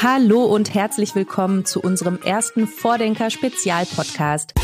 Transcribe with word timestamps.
Hallo 0.00 0.44
und 0.44 0.74
herzlich 0.74 1.16
willkommen 1.16 1.64
zu 1.64 1.80
unserem 1.80 2.20
ersten 2.22 2.68
Vordenker 2.68 3.30
Spezialpodcast. 3.30 4.54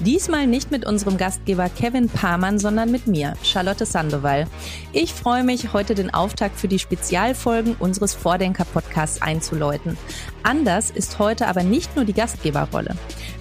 Diesmal 0.00 0.46
nicht 0.46 0.70
mit 0.70 0.84
unserem 0.84 1.16
Gastgeber 1.16 1.70
Kevin 1.70 2.10
Pamann, 2.10 2.58
sondern 2.58 2.90
mit 2.90 3.06
mir, 3.06 3.32
Charlotte 3.42 3.86
Sandoval. 3.86 4.46
Ich 4.92 5.14
freue 5.14 5.44
mich, 5.44 5.72
heute 5.72 5.94
den 5.94 6.12
Auftakt 6.12 6.60
für 6.60 6.68
die 6.68 6.78
Spezialfolgen 6.78 7.74
unseres 7.78 8.12
Vordenker-Podcasts 8.12 9.22
einzuläuten. 9.22 9.96
Anders 10.42 10.90
ist 10.90 11.18
heute 11.18 11.48
aber 11.48 11.62
nicht 11.62 11.96
nur 11.96 12.04
die 12.04 12.12
Gastgeberrolle. 12.12 12.96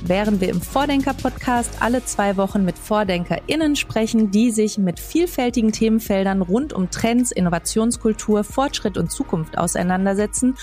Während 0.08 0.40
wir 0.40 0.50
im 0.50 0.62
Vordenker-Podcast 0.62 1.82
alle 1.82 2.06
zwei 2.06 2.38
Wochen 2.38 2.64
mit 2.64 2.78
VordenkerInnen 2.78 3.76
sprechen, 3.76 4.30
die 4.30 4.52
sich 4.52 4.78
mit 4.78 5.00
vielfältigen 5.00 5.72
Themenfeldern 5.72 6.44
rund 6.44 6.74
um 6.74 6.92
Trends, 6.92 7.32
Innovationskultur, 7.32 8.44
Fortschritt 8.44 9.00
und 9.00 9.12
Zukunft 9.12 9.58
auseinandersetzen, 9.58 10.58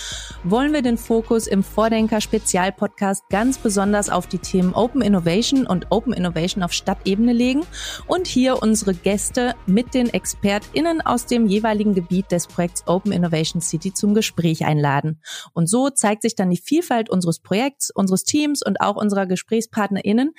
wollen 0.44 0.72
wir 0.72 0.82
den 0.82 0.96
Fokus 0.96 1.48
im 1.48 1.64
Vordenker-Spezialpodcast 1.64 3.28
ganz 3.30 3.58
besonders 3.58 4.10
auf 4.10 4.28
die 4.28 4.38
Themen 4.38 4.74
Open 4.74 5.02
Innovation 5.02 5.66
und 5.66 5.88
Open 5.90 6.12
Innovation 6.12 6.62
auf 6.62 6.72
Stadtebene 6.72 7.32
legen 7.32 7.62
und 8.06 8.28
hier 8.28 8.62
unsere 8.62 8.94
Gäste 8.94 9.56
mit 9.66 9.92
den 9.92 10.08
ExpertInnen 10.08 11.00
aus 11.00 11.26
dem 11.26 11.48
jeweiligen 11.48 11.94
Gebiet 11.94 12.30
des 12.30 12.46
Projekts 12.46 12.86
Open 12.86 13.10
Innovation 13.10 13.60
City 13.60 13.92
zum 13.92 14.14
Gespräch 14.14 14.64
einladen. 14.64 15.20
Und 15.52 15.68
so 15.68 15.90
zeigt 15.90 16.22
sich 16.22 16.36
dann 16.36 16.50
die 16.50 16.62
Vielfalt 16.62 17.10
unseres 17.10 17.40
Projekts, 17.40 17.90
unseres 17.92 18.22
Teams 18.22 18.64
und 18.64 18.80
auch 18.80 18.94
unserer 18.94 19.31
GesprächspartnerInnen 19.32 20.32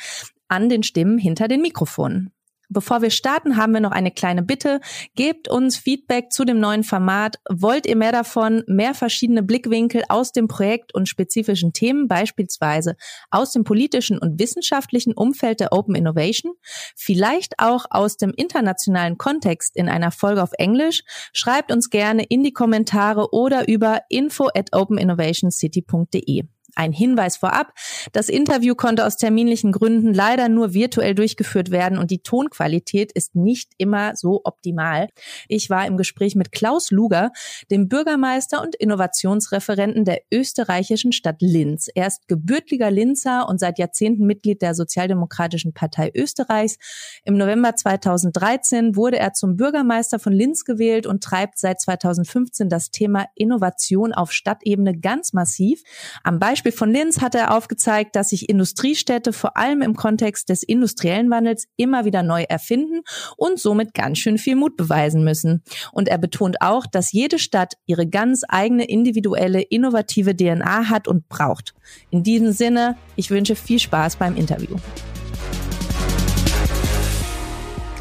an 0.48 0.70
den 0.70 0.84
Stimmen 0.84 1.18
hinter 1.18 1.48
den 1.48 1.62
Mikrofonen. 1.62 2.32
Bevor 2.74 3.04
wir 3.04 3.12
starten, 3.12 3.56
haben 3.56 3.74
wir 3.74 3.82
noch 3.82 3.92
eine 3.92 4.10
kleine 4.10 4.42
Bitte. 4.42 4.80
Gebt 5.16 5.48
uns 5.48 5.78
Feedback 5.78 6.32
zu 6.32 6.44
dem 6.44 6.60
neuen 6.60 6.84
Format. 6.84 7.36
Wollt 7.50 7.86
ihr 7.86 7.96
mehr 7.96 8.12
davon? 8.12 8.64
Mehr 8.68 8.96
verschiedene 8.96 9.44
Blickwinkel 9.44 10.04
aus 10.10 10.32
dem 10.32 10.48
Projekt 10.48 10.94
und 10.96 11.08
spezifischen 11.08 11.72
Themen, 11.74 12.08
beispielsweise 12.08 12.96
aus 13.30 13.52
dem 13.52 13.64
politischen 13.64 14.18
und 14.18 14.40
wissenschaftlichen 14.40 15.14
Umfeld 15.14 15.60
der 15.60 15.72
Open 15.72 15.94
Innovation? 15.94 16.54
Vielleicht 16.96 17.60
auch 17.60 17.86
aus 17.92 18.18
dem 18.18 18.34
internationalen 18.36 19.20
Kontext 19.20 19.76
in 19.76 19.88
einer 19.88 20.12
Folge 20.12 20.42
auf 20.42 20.52
Englisch? 20.58 21.04
Schreibt 21.32 21.72
uns 21.72 21.92
gerne 21.92 22.24
in 22.24 22.44
die 22.44 22.54
Kommentare 22.54 23.34
oder 23.34 23.68
über 23.68 24.02
info 24.10 24.50
at 24.56 24.70
openinnovationcity.de. 24.72 26.46
Ein 26.76 26.92
Hinweis 26.92 27.38
vorab. 27.38 27.74
Das 28.14 28.30
Interview 28.30 28.74
konnte 28.74 29.06
aus 29.06 29.18
terminlichen 29.18 29.72
Gründen 29.72 30.14
leider 30.14 30.50
nur 30.50 30.74
virtuell 30.74 31.14
durchgeführt 31.14 31.70
werden 31.70 32.00
und 32.00 32.10
die 32.10 32.24
Tonqualität 32.24 33.12
ist 33.12 33.36
nicht 33.36 33.72
immer 33.78 34.16
so 34.16 34.42
optimal. 34.44 35.10
Ich 35.48 35.70
war 35.70 35.86
im 35.86 35.98
Gespräch 35.98 36.36
mit 36.36 36.52
Klaus 36.52 36.90
Luger, 36.90 37.32
dem 37.70 37.90
Bürgermeister 37.90 38.62
und 38.62 38.76
Innovationsreferenten 38.76 40.04
der 40.04 40.22
österreichischen 40.32 41.12
Stadt 41.12 41.42
Linz. 41.42 41.90
Er 41.94 42.08
ist 42.08 42.28
gebürtiger 42.28 42.90
Linzer 42.90 43.48
und 43.48 43.60
seit 43.60 43.78
Jahrzehnten 43.78 44.26
Mitglied 44.26 44.64
der 44.64 44.74
Sozialdemokratischen 44.74 45.74
Partei 45.74 46.12
Österreichs. 46.16 46.78
Im 47.24 47.38
November 47.38 47.76
2013 47.76 48.96
wurde 48.96 49.20
er 49.20 49.34
zum 49.34 49.58
Bürgermeister 49.58 50.18
von 50.18 50.34
Linz 50.34 50.66
gewählt 50.66 51.06
und 51.06 51.24
treibt 51.24 51.60
seit 51.60 51.80
2015 51.80 52.68
das 52.68 52.90
Thema 52.90 53.28
Innovation 53.36 54.12
auf 54.12 54.32
Stadtebene 54.32 54.98
ganz 55.00 55.34
massiv. 55.34 55.84
Am 56.24 56.40
Beispiel 56.40 56.63
Beispiel 56.64 56.78
von 56.78 56.94
Linz 56.94 57.20
hat 57.20 57.36
er 57.36 57.54
aufgezeigt, 57.54 58.16
dass 58.16 58.30
sich 58.30 58.48
Industriestädte 58.48 59.34
vor 59.34 59.58
allem 59.58 59.82
im 59.82 59.98
Kontext 59.98 60.48
des 60.48 60.64
industriellen 60.64 61.30
Wandels 61.30 61.68
immer 61.76 62.06
wieder 62.06 62.24
neu 62.24 62.44
erfinden 62.44 63.02
und 63.36 63.60
somit 63.60 63.94
ganz 63.94 64.20
schön 64.20 64.38
viel 64.38 64.56
Mut 64.56 64.78
beweisen 64.78 65.26
müssen. 65.26 65.62
Und 65.92 66.08
er 66.08 66.18
betont 66.18 66.62
auch, 66.62 66.86
dass 66.86 67.12
jede 67.12 67.38
Stadt 67.38 67.74
ihre 67.86 68.08
ganz 68.08 68.44
eigene 68.48 68.86
individuelle, 68.86 69.62
innovative 69.62 70.38
DNA 70.38 70.90
hat 70.90 71.10
und 71.10 71.28
braucht. 71.28 71.74
In 72.12 72.24
diesem 72.24 72.54
Sinne, 72.54 72.96
ich 73.18 73.30
wünsche 73.30 73.58
viel 73.58 73.80
Spaß 73.80 74.16
beim 74.16 74.38
Interview. 74.38 74.78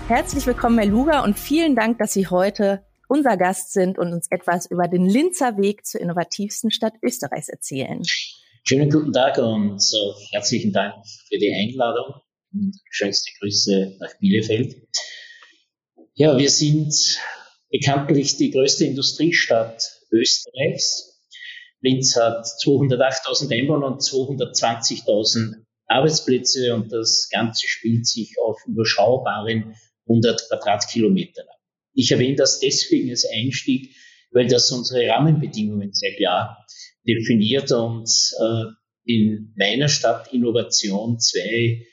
Herzlich 0.06 0.46
willkommen, 0.46 0.78
Herr 0.78 0.86
Luger, 0.86 1.24
und 1.24 1.36
vielen 1.36 1.74
Dank, 1.74 1.98
dass 1.98 2.12
Sie 2.12 2.28
heute 2.28 2.84
unser 3.08 3.36
Gast 3.36 3.72
sind 3.72 3.98
und 3.98 4.12
uns 4.12 4.28
etwas 4.30 4.66
über 4.66 4.86
den 4.86 5.04
Linzer 5.04 5.56
Weg 5.56 5.84
zur 5.84 6.00
innovativsten 6.00 6.70
Stadt 6.70 6.94
Österreichs 7.02 7.48
erzählen. 7.48 8.02
Schönen 8.64 8.90
guten 8.90 9.12
Tag 9.12 9.38
und 9.38 9.80
uh, 9.80 10.14
herzlichen 10.30 10.72
Dank 10.72 10.94
für 11.28 11.36
die 11.36 11.52
Einladung 11.52 12.22
und 12.52 12.72
schönste 12.90 13.32
Grüße 13.40 13.96
nach 13.98 14.16
Bielefeld. 14.20 14.76
Ja, 16.14 16.38
wir 16.38 16.48
sind 16.48 16.94
bekanntlich 17.72 18.36
die 18.36 18.52
größte 18.52 18.84
Industriestadt 18.84 19.82
Österreichs. 20.12 21.20
Linz 21.80 22.14
hat 22.14 22.46
208.000 22.64 23.52
Einwohner 23.52 23.88
und 23.88 24.00
220.000 24.00 25.54
Arbeitsplätze 25.88 26.72
und 26.72 26.92
das 26.92 27.28
Ganze 27.32 27.66
spielt 27.66 28.06
sich 28.06 28.36
auf 28.46 28.60
überschaubaren 28.68 29.74
100 30.08 30.40
Quadratkilometern 30.48 31.48
ab. 31.48 31.60
Ich 31.94 32.12
erwähne 32.12 32.36
das 32.36 32.60
deswegen 32.60 33.10
als 33.10 33.26
Einstieg, 33.26 33.92
weil 34.32 34.48
das 34.48 34.70
unsere 34.70 35.06
Rahmenbedingungen 35.08 35.92
sehr 35.92 36.14
klar 36.16 36.64
definiert 37.06 37.70
und 37.72 38.08
äh, 38.40 38.64
in 39.04 39.52
meiner 39.56 39.88
Stadt 39.88 40.32
Innovation 40.32 41.18
zwei 41.18 41.84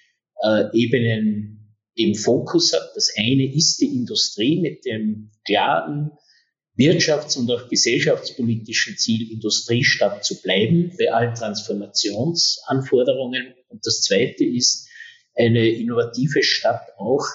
äh, 0.44 0.66
Ebenen 0.74 1.76
im 1.96 2.14
Fokus 2.16 2.72
hat. 2.74 2.92
Das 2.96 3.12
eine 3.18 3.54
ist 3.54 3.82
die 3.82 3.94
Industrie 3.96 4.62
mit 4.62 4.86
dem 4.86 5.32
klaren 5.46 6.12
wirtschafts- 6.78 7.38
und 7.38 7.52
auch 7.52 7.68
gesellschaftspolitischen 7.68 8.98
Ziel, 8.98 9.30
Industriestadt 9.32 10.24
zu 10.24 10.42
bleiben 10.42 10.94
bei 10.98 11.12
allen 11.12 11.36
Transformationsanforderungen. 11.36 13.54
Und 13.68 13.86
das 13.86 14.00
zweite 14.02 14.46
ist 14.46 14.88
eine 15.36 15.68
innovative 15.68 16.42
Stadt 16.42 16.88
auch 16.98 17.26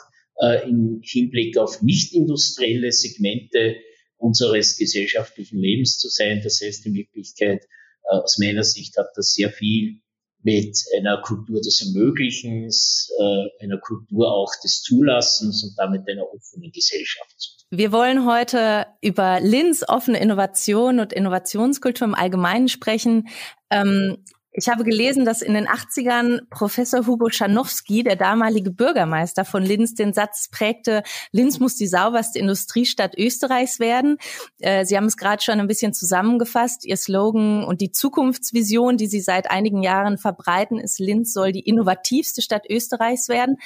äh, 0.41 0.67
im 0.69 1.01
Hinblick 1.03 1.59
auf 1.59 1.83
nicht 1.83 2.15
industrielle 2.15 2.91
Segmente 2.91 3.77
unseres 4.17 4.77
gesellschaftlichen 4.77 5.59
Lebens 5.59 5.99
zu 5.99 6.09
sein. 6.09 6.41
Das 6.43 6.61
heißt, 6.63 6.87
in 6.87 6.95
Wirklichkeit, 6.95 7.65
äh, 8.05 8.17
aus 8.17 8.39
meiner 8.39 8.65
Sicht 8.65 8.97
hat 8.97 9.09
das 9.17 9.33
sehr 9.33 9.51
viel 9.51 10.01
mit 10.45 10.79
einer 10.97 11.23
Kultur 11.23 11.61
des 11.61 11.81
Ermöglichens, 11.81 13.11
äh, 13.19 13.65
einer 13.65 13.79
Kultur 13.79 14.31
auch 14.31 14.53
des 14.63 14.83
Zulassens 14.83 15.65
und 15.65 15.75
damit 15.79 16.03
einer 16.07 16.25
offenen 16.25 16.71
Gesellschaft 16.71 17.35
zu 17.39 17.51
tun. 17.57 17.79
Wir 17.79 17.93
wollen 17.93 18.27
heute 18.27 18.87
über 19.01 19.41
Linz 19.41 19.85
offene 19.89 20.21
Innovation 20.21 21.01
und 21.01 21.15
Innovationskultur 21.15 22.07
im 22.07 22.15
Allgemeinen 22.15 22.69
sprechen. 22.69 23.29
Ähm, 23.71 24.25
ich 24.57 24.69
habe 24.69 24.85
gelesen, 24.85 25.25
dass 25.25 25.43
in 25.43 25.55
den 25.55 25.67
80ern 25.67 26.43
Professor 26.49 27.07
Hugo 27.07 27.29
Schanowski, 27.29 28.05
der 28.05 28.15
damalige 28.15 28.71
Bürgermeister 28.71 29.45
von 29.45 29.65
Linz, 29.65 29.95
den 29.95 30.13
Satz 30.13 30.49
prägte, 30.49 31.03
Linz 31.33 31.59
muss 31.59 31.75
die 31.75 31.89
sauberste 31.89 32.39
Industriestadt 32.39 33.19
Österreichs 33.19 33.81
werden. 33.81 34.17
Äh, 34.61 34.85
Sie 34.85 34.97
haben 34.97 35.07
es 35.07 35.17
gerade 35.17 35.43
schon 35.43 35.59
ein 35.59 35.67
bisschen 35.67 35.93
zusammengefasst. 35.93 36.87
Ihr 36.87 36.97
Slogan 36.97 37.65
und 37.65 37.81
die 37.81 37.91
Zukunftsvision, 37.91 38.97
die 38.97 39.09
Sie 39.09 39.21
seit 39.21 39.51
einigen 39.51 39.83
Jahren 39.83 40.19
verbreiten, 40.19 40.79
ist, 40.79 41.01
Linz 41.01 41.33
soll 41.33 41.51
die 41.51 41.67
innovativste 41.69 42.41
Stadt 42.41 42.65
Österreichs 42.71 43.29
werden. 43.29 43.57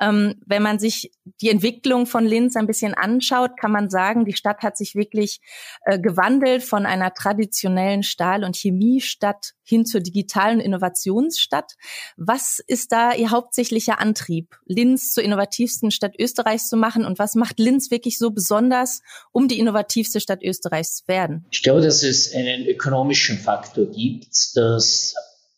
Ähm, 0.00 0.40
wenn 0.46 0.62
man 0.62 0.78
sich 0.78 1.12
die 1.40 1.50
Entwicklung 1.50 2.06
von 2.06 2.24
Linz 2.24 2.56
ein 2.56 2.66
bisschen 2.66 2.94
anschaut, 2.94 3.56
kann 3.58 3.70
man 3.70 3.90
sagen, 3.90 4.24
die 4.24 4.32
Stadt 4.32 4.62
hat 4.62 4.76
sich 4.76 4.94
wirklich 4.94 5.40
äh, 5.84 5.98
gewandelt 5.98 6.62
von 6.62 6.86
einer 6.86 7.12
traditionellen 7.12 8.02
Stahl- 8.02 8.44
und 8.44 8.56
Chemiestadt 8.56 9.52
hin 9.62 9.86
zur 9.86 10.00
digitalen 10.00 10.60
Innovationsstadt. 10.60 11.74
Was 12.16 12.60
ist 12.66 12.92
da 12.92 13.14
Ihr 13.14 13.30
hauptsächlicher 13.30 14.00
Antrieb, 14.00 14.56
Linz 14.66 15.12
zur 15.12 15.22
innovativsten 15.22 15.90
Stadt 15.90 16.14
Österreichs 16.18 16.68
zu 16.68 16.76
machen? 16.76 17.04
Und 17.04 17.18
was 17.18 17.34
macht 17.34 17.58
Linz 17.58 17.90
wirklich 17.90 18.18
so 18.18 18.30
besonders, 18.30 19.00
um 19.32 19.48
die 19.48 19.58
innovativste 19.58 20.20
Stadt 20.20 20.42
Österreichs 20.42 20.96
zu 20.96 21.08
werden? 21.08 21.46
Ich 21.50 21.62
glaube, 21.62 21.80
dass 21.82 22.02
es 22.02 22.34
einen 22.34 22.66
ökonomischen 22.66 23.38
Faktor 23.38 23.86
gibt, 23.86 24.56
dass 24.56 25.14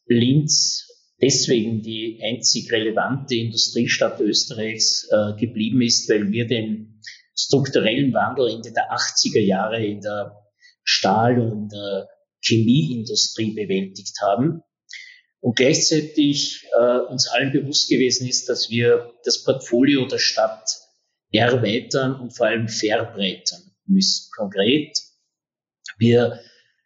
Linz 0.06 0.91
deswegen 1.22 1.82
die 1.82 2.20
einzig 2.22 2.70
relevante 2.72 3.36
Industriestadt 3.36 4.20
Österreichs 4.20 5.08
äh, 5.10 5.38
geblieben 5.38 5.80
ist, 5.80 6.08
weil 6.10 6.30
wir 6.30 6.46
den 6.46 7.00
strukturellen 7.34 8.12
Wandel 8.12 8.50
Ende 8.50 8.72
der 8.72 8.90
80er 8.90 9.40
Jahre 9.40 9.84
in 9.84 10.00
der 10.00 10.36
Stahl- 10.84 11.40
und 11.40 11.72
äh, 11.72 12.04
Chemieindustrie 12.44 13.52
bewältigt 13.54 14.18
haben 14.20 14.62
und 15.40 15.56
gleichzeitig 15.56 16.66
äh, 16.78 16.98
uns 17.10 17.28
allen 17.28 17.52
bewusst 17.52 17.88
gewesen 17.88 18.28
ist, 18.28 18.48
dass 18.48 18.70
wir 18.70 19.12
das 19.24 19.44
Portfolio 19.44 20.06
der 20.06 20.18
Stadt 20.18 20.68
erweitern 21.30 22.20
und 22.20 22.36
vor 22.36 22.46
allem 22.46 22.68
verbreitern 22.68 23.62
müssen. 23.86 24.30
Konkret, 24.36 24.98
wir 25.98 26.40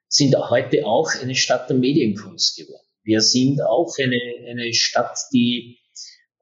sind 0.08 0.36
heute 0.36 0.86
auch 0.86 1.10
eine 1.20 1.34
Stadt 1.34 1.68
der 1.68 1.76
Medienkunst 1.76 2.56
geworden. 2.56 2.85
Wir 3.06 3.20
sind 3.20 3.62
auch 3.62 3.94
eine, 3.98 4.20
eine 4.50 4.74
Stadt, 4.74 5.16
die 5.32 5.78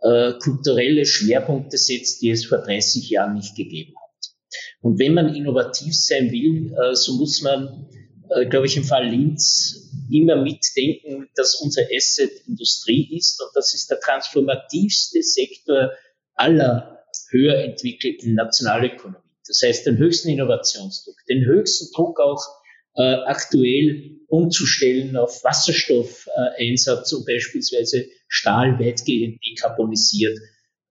äh, 0.00 0.32
kulturelle 0.40 1.04
Schwerpunkte 1.04 1.76
setzt, 1.76 2.22
die 2.22 2.30
es 2.30 2.46
vor 2.46 2.58
30 2.58 3.10
Jahren 3.10 3.34
nicht 3.34 3.54
gegeben 3.54 3.92
hat. 3.96 4.58
Und 4.80 4.98
wenn 4.98 5.12
man 5.12 5.34
innovativ 5.34 5.94
sein 5.94 6.32
will, 6.32 6.74
äh, 6.74 6.94
so 6.94 7.16
muss 7.18 7.42
man, 7.42 7.88
äh, 8.30 8.46
glaube 8.46 8.66
ich, 8.66 8.78
im 8.78 8.84
Fall 8.84 9.08
Linz 9.08 9.92
immer 10.10 10.36
mitdenken, 10.36 11.28
dass 11.34 11.54
unser 11.56 11.82
Asset 11.94 12.32
Industrie 12.46 13.14
ist 13.14 13.42
und 13.42 13.50
das 13.54 13.74
ist 13.74 13.90
der 13.90 14.00
transformativste 14.00 15.22
Sektor 15.22 15.92
aller 16.34 17.04
höher 17.30 17.58
entwickelten 17.58 18.34
Nationalökonomie. 18.34 19.18
Das 19.46 19.60
heißt, 19.62 19.86
den 19.86 19.98
höchsten 19.98 20.30
Innovationsdruck, 20.30 21.16
den 21.28 21.44
höchsten 21.44 21.92
Druck 21.94 22.18
auch 22.20 22.42
äh, 22.96 23.02
aktuell 23.26 24.18
umzustellen 24.28 25.16
auf 25.16 25.42
Wasserstoffeinsatz, 25.44 27.12
um 27.12 27.24
beispielsweise 27.24 28.06
Stahl 28.28 28.78
weitgehend 28.78 29.40
dekarbonisiert 29.44 30.38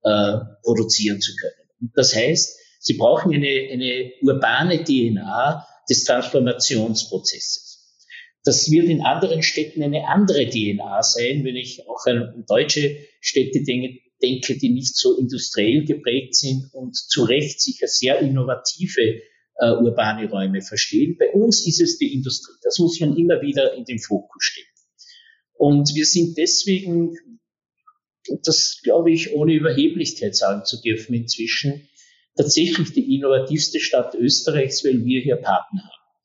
äh, 0.02 0.38
produzieren 0.62 1.20
zu 1.20 1.34
können. 1.36 1.68
Und 1.80 1.92
das 1.94 2.14
heißt, 2.14 2.58
Sie 2.80 2.94
brauchen 2.94 3.32
eine, 3.32 3.68
eine 3.72 4.12
urbane 4.20 4.84
DNA 4.84 5.66
des 5.88 6.04
Transformationsprozesses. 6.04 7.64
Das 8.44 8.70
wird 8.70 8.88
in 8.88 9.00
anderen 9.00 9.42
Städten 9.42 9.82
eine 9.82 10.06
andere 10.06 10.50
DNA 10.50 11.02
sein, 11.02 11.44
wenn 11.44 11.56
ich 11.56 11.88
auch 11.88 12.04
an 12.04 12.44
deutsche 12.46 12.98
Städte 13.20 13.62
denke, 13.62 14.00
denke, 14.22 14.58
die 14.58 14.68
nicht 14.68 14.96
so 14.96 15.16
industriell 15.16 15.84
geprägt 15.86 16.34
sind 16.34 16.68
und 16.72 16.94
zu 16.94 17.24
Recht 17.24 17.60
sicher 17.60 17.88
sehr 17.88 18.18
innovative 18.20 19.20
äh, 19.56 19.70
urbane 19.70 20.28
Räume 20.28 20.62
verstehen. 20.62 21.16
Bei 21.18 21.30
uns 21.30 21.66
ist 21.66 21.80
es 21.80 21.98
die 21.98 22.12
Industrie. 22.14 22.54
Das 22.62 22.78
muss 22.78 22.98
man 23.00 23.16
immer 23.16 23.40
wieder 23.40 23.74
in 23.74 23.84
den 23.84 23.98
Fokus 23.98 24.44
stellen. 24.44 24.66
Und 25.54 25.94
wir 25.94 26.04
sind 26.04 26.36
deswegen, 26.36 27.16
das 28.42 28.80
glaube 28.82 29.12
ich, 29.12 29.32
ohne 29.32 29.54
Überheblichkeit 29.54 30.36
sagen 30.36 30.64
zu 30.64 30.80
dürfen 30.80 31.14
inzwischen, 31.14 31.88
tatsächlich 32.36 32.92
die 32.92 33.14
innovativste 33.14 33.80
Stadt 33.80 34.14
Österreichs, 34.14 34.84
weil 34.84 35.04
wir 35.04 35.20
hier 35.20 35.36
Partner 35.36 35.82
haben. 35.82 36.22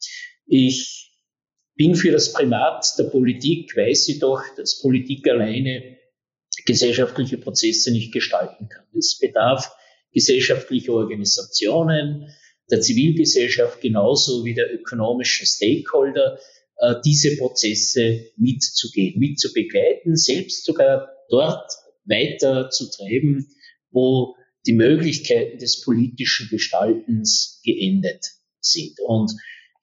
Ich 0.47 1.11
bin 1.75 1.95
für 1.95 2.11
das 2.11 2.33
Primat 2.33 2.85
der 2.97 3.05
Politik, 3.05 3.77
weiß 3.77 4.07
jedoch, 4.07 4.41
dass 4.57 4.81
Politik 4.81 5.27
alleine 5.29 5.97
gesellschaftliche 6.65 7.37
Prozesse 7.37 7.91
nicht 7.91 8.11
gestalten 8.11 8.67
kann. 8.67 8.85
Es 8.97 9.19
bedarf 9.19 9.71
gesellschaftlicher 10.11 10.93
Organisationen, 10.93 12.33
der 12.71 12.81
Zivilgesellschaft 12.81 13.81
genauso 13.81 14.45
wie 14.45 14.53
der 14.53 14.73
ökonomischen 14.73 15.45
Stakeholder, 15.45 16.39
äh, 16.77 16.95
diese 17.03 17.35
Prozesse 17.37 18.31
mitzugehen, 18.37 19.19
mitzubegleiten, 19.19 20.15
selbst 20.15 20.65
sogar 20.65 21.09
dort 21.29 21.71
weiter 22.05 22.69
zu 22.69 22.89
treiben, 22.89 23.47
wo 23.91 24.35
die 24.65 24.73
Möglichkeiten 24.73 25.57
des 25.57 25.81
politischen 25.81 26.49
Gestaltens 26.49 27.61
geendet 27.63 28.25
sind. 28.59 28.99
Und 29.05 29.31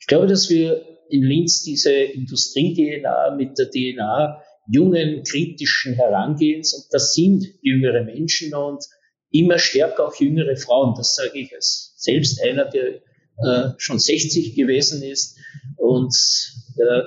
ich 0.00 0.06
glaube, 0.06 0.26
dass 0.26 0.50
wir 0.50 0.84
in 1.08 1.22
Linz 1.22 1.62
diese 1.62 1.92
Industrie-DNA 1.92 3.36
mit 3.36 3.58
der 3.58 3.70
DNA 3.70 4.42
jungen, 4.70 5.22
kritischen 5.22 5.94
Herangehens, 5.94 6.74
und 6.74 6.86
das 6.92 7.14
sind 7.14 7.46
jüngere 7.62 8.04
Menschen 8.04 8.54
und 8.54 8.84
immer 9.30 9.58
stärker 9.58 10.08
auch 10.08 10.14
jüngere 10.16 10.56
Frauen. 10.56 10.94
Das 10.96 11.14
sage 11.14 11.38
ich 11.38 11.54
als 11.54 11.94
selbst 12.06 12.42
einer, 12.42 12.64
der 12.64 13.02
äh, 13.44 13.74
schon 13.78 13.98
60 13.98 14.54
gewesen 14.54 15.02
ist 15.02 15.36
und 15.76 16.14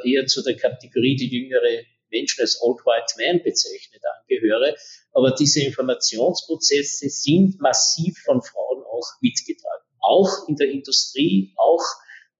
eher 0.03 0.25
zu 0.25 0.41
der 0.41 0.55
Kategorie 0.55 1.15
die 1.15 1.27
jüngere 1.27 1.83
Menschen 2.11 2.41
als 2.41 2.59
Old 2.61 2.79
White 2.85 3.13
Man 3.17 3.43
bezeichnet 3.43 4.01
angehöre. 4.21 4.75
Aber 5.13 5.31
diese 5.31 5.61
Informationsprozesse 5.61 7.09
sind 7.09 7.59
massiv 7.59 8.17
von 8.25 8.41
Frauen 8.41 8.83
auch 8.83 9.07
mitgetragen. 9.21 9.83
Auch 10.01 10.47
in 10.47 10.55
der 10.55 10.69
Industrie, 10.71 11.53
auch 11.57 11.83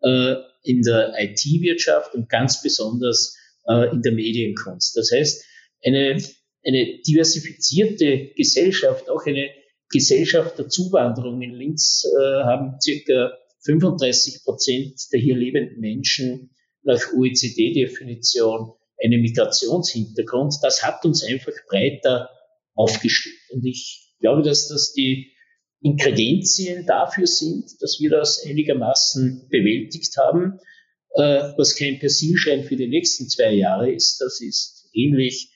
äh, 0.01 0.35
in 0.63 0.81
der 0.81 1.13
IT-Wirtschaft 1.17 2.13
und 2.13 2.29
ganz 2.29 2.61
besonders 2.61 3.37
äh, 3.67 3.91
in 3.91 4.01
der 4.01 4.11
Medienkunst. 4.11 4.95
Das 4.97 5.11
heißt, 5.11 5.45
eine, 5.85 6.21
eine 6.65 6.99
diversifizierte 7.01 8.31
Gesellschaft, 8.35 9.09
auch 9.09 9.25
eine 9.25 9.49
Gesellschaft 9.91 10.57
der 10.57 10.69
Zuwanderung 10.69 11.41
in 11.41 11.53
Linz 11.53 12.05
äh, 12.05 12.43
haben 12.43 12.79
circa 12.81 13.33
35 13.65 14.43
Prozent 14.43 15.01
der 15.11 15.19
hier 15.19 15.35
lebenden 15.35 15.79
Menschen 15.79 16.51
nach 16.83 17.01
OECD-Definition 17.13 18.73
einen 19.03 19.21
Migrationshintergrund. 19.21 20.55
Das 20.61 20.83
hat 20.83 21.03
uns 21.05 21.23
einfach 21.23 21.53
breiter 21.67 22.29
aufgestellt. 22.75 23.35
Und 23.51 23.65
ich 23.65 24.13
glaube, 24.19 24.43
dass 24.43 24.67
das 24.67 24.93
die 24.93 25.33
Ingredienzien 25.81 26.85
dafür 26.85 27.27
sind, 27.27 27.65
dass 27.79 27.99
wir 27.99 28.09
das 28.09 28.45
einigermaßen 28.45 29.47
bewältigt 29.49 30.15
haben. 30.17 30.59
Äh, 31.15 31.53
was 31.57 31.75
kein 31.75 31.99
Persilschein 31.99 32.63
für 32.63 32.75
die 32.75 32.87
nächsten 32.87 33.27
zwei 33.29 33.53
Jahre 33.53 33.91
ist, 33.91 34.21
das 34.21 34.41
ist 34.41 34.89
ähnlich 34.93 35.51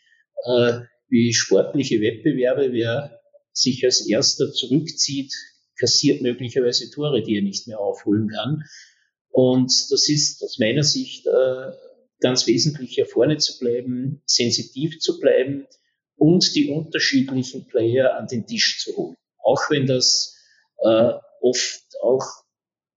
äh, 0.45 0.79
wie 1.09 1.33
sportliche 1.33 2.01
Wettbewerbe. 2.01 2.71
Wer 2.71 3.19
sich 3.53 3.85
als 3.85 4.07
erster 4.07 4.51
zurückzieht, 4.51 5.33
kassiert 5.79 6.21
möglicherweise 6.21 6.89
Tore, 6.91 7.23
die 7.23 7.37
er 7.37 7.41
nicht 7.41 7.67
mehr 7.67 7.79
aufholen 7.79 8.27
kann. 8.27 8.63
Und 9.29 9.71
das 9.89 10.09
ist 10.09 10.43
aus 10.43 10.59
meiner 10.59 10.83
Sicht 10.83 11.25
äh, 11.25 11.71
ganz 12.19 12.47
wesentlich, 12.47 12.95
hier 12.95 13.05
vorne 13.05 13.37
zu 13.37 13.57
bleiben, 13.59 14.21
sensitiv 14.25 14.99
zu 14.99 15.19
bleiben 15.19 15.65
und 16.15 16.55
die 16.55 16.69
unterschiedlichen 16.69 17.67
Player 17.67 18.15
an 18.15 18.27
den 18.27 18.45
Tisch 18.45 18.79
zu 18.83 18.95
holen. 18.95 19.17
Auch 19.43 19.69
wenn 19.69 19.87
das 19.87 20.37
äh, 20.83 21.13
oft 21.41 21.83
auch 22.01 22.25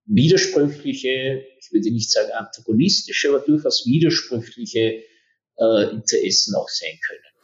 widersprüchliche, 0.05 1.45
ich 1.59 1.73
würde 1.73 1.91
nicht 1.91 2.13
sagen 2.13 2.31
antagonistische, 2.33 3.29
aber 3.31 3.41
durchaus 3.41 3.87
widersprüchliche 3.87 5.03
äh, 5.59 5.91
Interessen 5.91 6.55
auch 6.55 6.69
sein 6.69 6.99
können. 7.07 7.36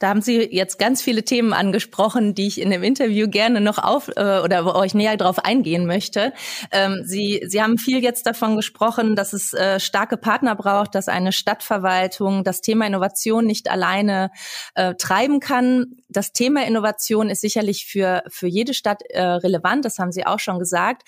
Da 0.00 0.08
haben 0.08 0.22
Sie 0.22 0.48
jetzt 0.50 0.78
ganz 0.78 1.02
viele 1.02 1.24
Themen 1.24 1.52
angesprochen, 1.52 2.34
die 2.34 2.46
ich 2.46 2.58
in 2.58 2.70
dem 2.70 2.82
Interview 2.82 3.28
gerne 3.28 3.60
noch 3.60 3.76
auf 3.76 4.08
äh, 4.16 4.40
oder 4.40 4.74
euch 4.74 4.94
näher 4.94 5.18
darauf 5.18 5.38
eingehen 5.38 5.86
möchte. 5.86 6.32
Ähm, 6.72 7.02
Sie, 7.04 7.44
Sie 7.46 7.62
haben 7.62 7.76
viel 7.76 8.02
jetzt 8.02 8.24
davon 8.24 8.56
gesprochen, 8.56 9.14
dass 9.14 9.34
es 9.34 9.52
äh, 9.52 9.78
starke 9.78 10.16
Partner 10.16 10.56
braucht, 10.56 10.94
dass 10.94 11.08
eine 11.08 11.32
Stadtverwaltung 11.32 12.44
das 12.44 12.62
Thema 12.62 12.86
Innovation 12.86 13.44
nicht 13.44 13.70
alleine 13.70 14.30
äh, 14.74 14.94
treiben 14.94 15.38
kann. 15.38 15.96
Das 16.08 16.32
Thema 16.32 16.66
Innovation 16.66 17.28
ist 17.28 17.42
sicherlich 17.42 17.84
für, 17.84 18.22
für 18.28 18.46
jede 18.46 18.72
Stadt 18.72 19.02
äh, 19.10 19.20
relevant, 19.20 19.84
das 19.84 19.98
haben 19.98 20.12
Sie 20.12 20.24
auch 20.24 20.40
schon 20.40 20.58
gesagt. 20.58 21.02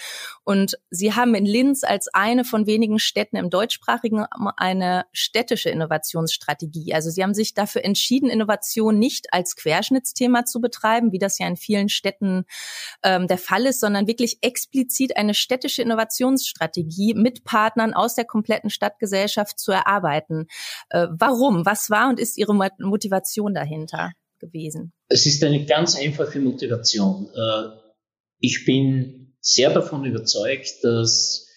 Und 0.45 0.77
Sie 0.91 1.15
haben 1.15 1.35
in 1.35 1.47
Linz 1.47 1.83
als 1.83 2.09
eine 2.09 2.45
von 2.45 2.67
wenigen 2.67 2.99
Städten 2.99 3.37
im 3.37 3.49
deutschsprachigen 3.49 4.27
eine 4.59 5.07
städtische 5.13 5.71
Innovationsstrategie. 5.71 6.93
Also 6.93 7.09
Sie 7.09 7.23
haben 7.23 7.33
sich 7.33 7.55
dafür 7.55 7.87
entschieden, 7.87 8.29
Innovation 8.29 8.82
Innovation 8.83 8.99
nicht 8.99 9.33
als 9.33 9.57
Querschnittsthema 9.57 10.45
zu 10.45 10.61
betreiben, 10.61 11.13
wie 11.13 11.19
das 11.19 11.39
ja 11.39 11.47
in 11.47 11.57
vielen 11.57 11.89
Städten 11.89 12.45
ähm, 13.03 13.27
der 13.27 13.39
Fall 13.39 13.67
ist, 13.67 13.81
sondern 13.81 14.07
wirklich 14.07 14.39
explizit 14.43 15.17
eine 15.17 15.35
städtische 15.35 15.83
Innovationsstrategie 15.83 17.15
mit 17.15 17.45
Partnern 17.45 17.95
aus 17.95 18.15
der 18.15 18.25
kompletten 18.25 18.71
Stadtgesellschaft 18.71 19.59
zu 19.59 19.73
erarbeiten. 19.73 20.47
Äh, 20.91 21.09
warum? 21.11 21.65
Was 21.65 21.91
war 21.91 22.09
und 22.09 22.19
ist 22.19 22.39
Ihre 22.39 22.55
Motivation 22.55 23.55
dahinter 23.55 24.13
gewesen? 24.39 24.93
Es 25.09 25.27
ist 25.27 25.43
eine 25.45 25.65
ganz 25.65 25.97
einfache 25.97 26.41
Motivation. 26.41 27.29
Äh, 27.35 27.77
ich 28.41 28.65
bin 28.65 29.35
sehr 29.41 29.71
davon 29.71 30.05
überzeugt, 30.05 30.83
dass 30.83 31.49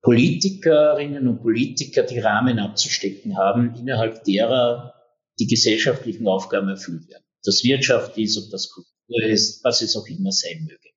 Politikerinnen 0.00 1.26
und 1.26 1.42
Politiker 1.42 2.02
die 2.02 2.20
Rahmen 2.20 2.58
abzustecken 2.58 3.36
haben, 3.36 3.74
innerhalb 3.74 4.22
derer 4.24 4.97
die 5.38 5.46
gesellschaftlichen 5.46 6.26
Aufgaben 6.26 6.68
erfüllt 6.68 7.08
werden. 7.08 7.24
Das 7.44 7.62
Wirtschaft 7.64 8.18
ist, 8.18 8.36
ob 8.38 8.50
das 8.50 8.70
Kultur 8.70 9.22
ist, 9.24 9.64
was 9.64 9.82
es 9.82 9.96
auch 9.96 10.06
immer 10.06 10.32
sein 10.32 10.64
möge. 10.64 10.88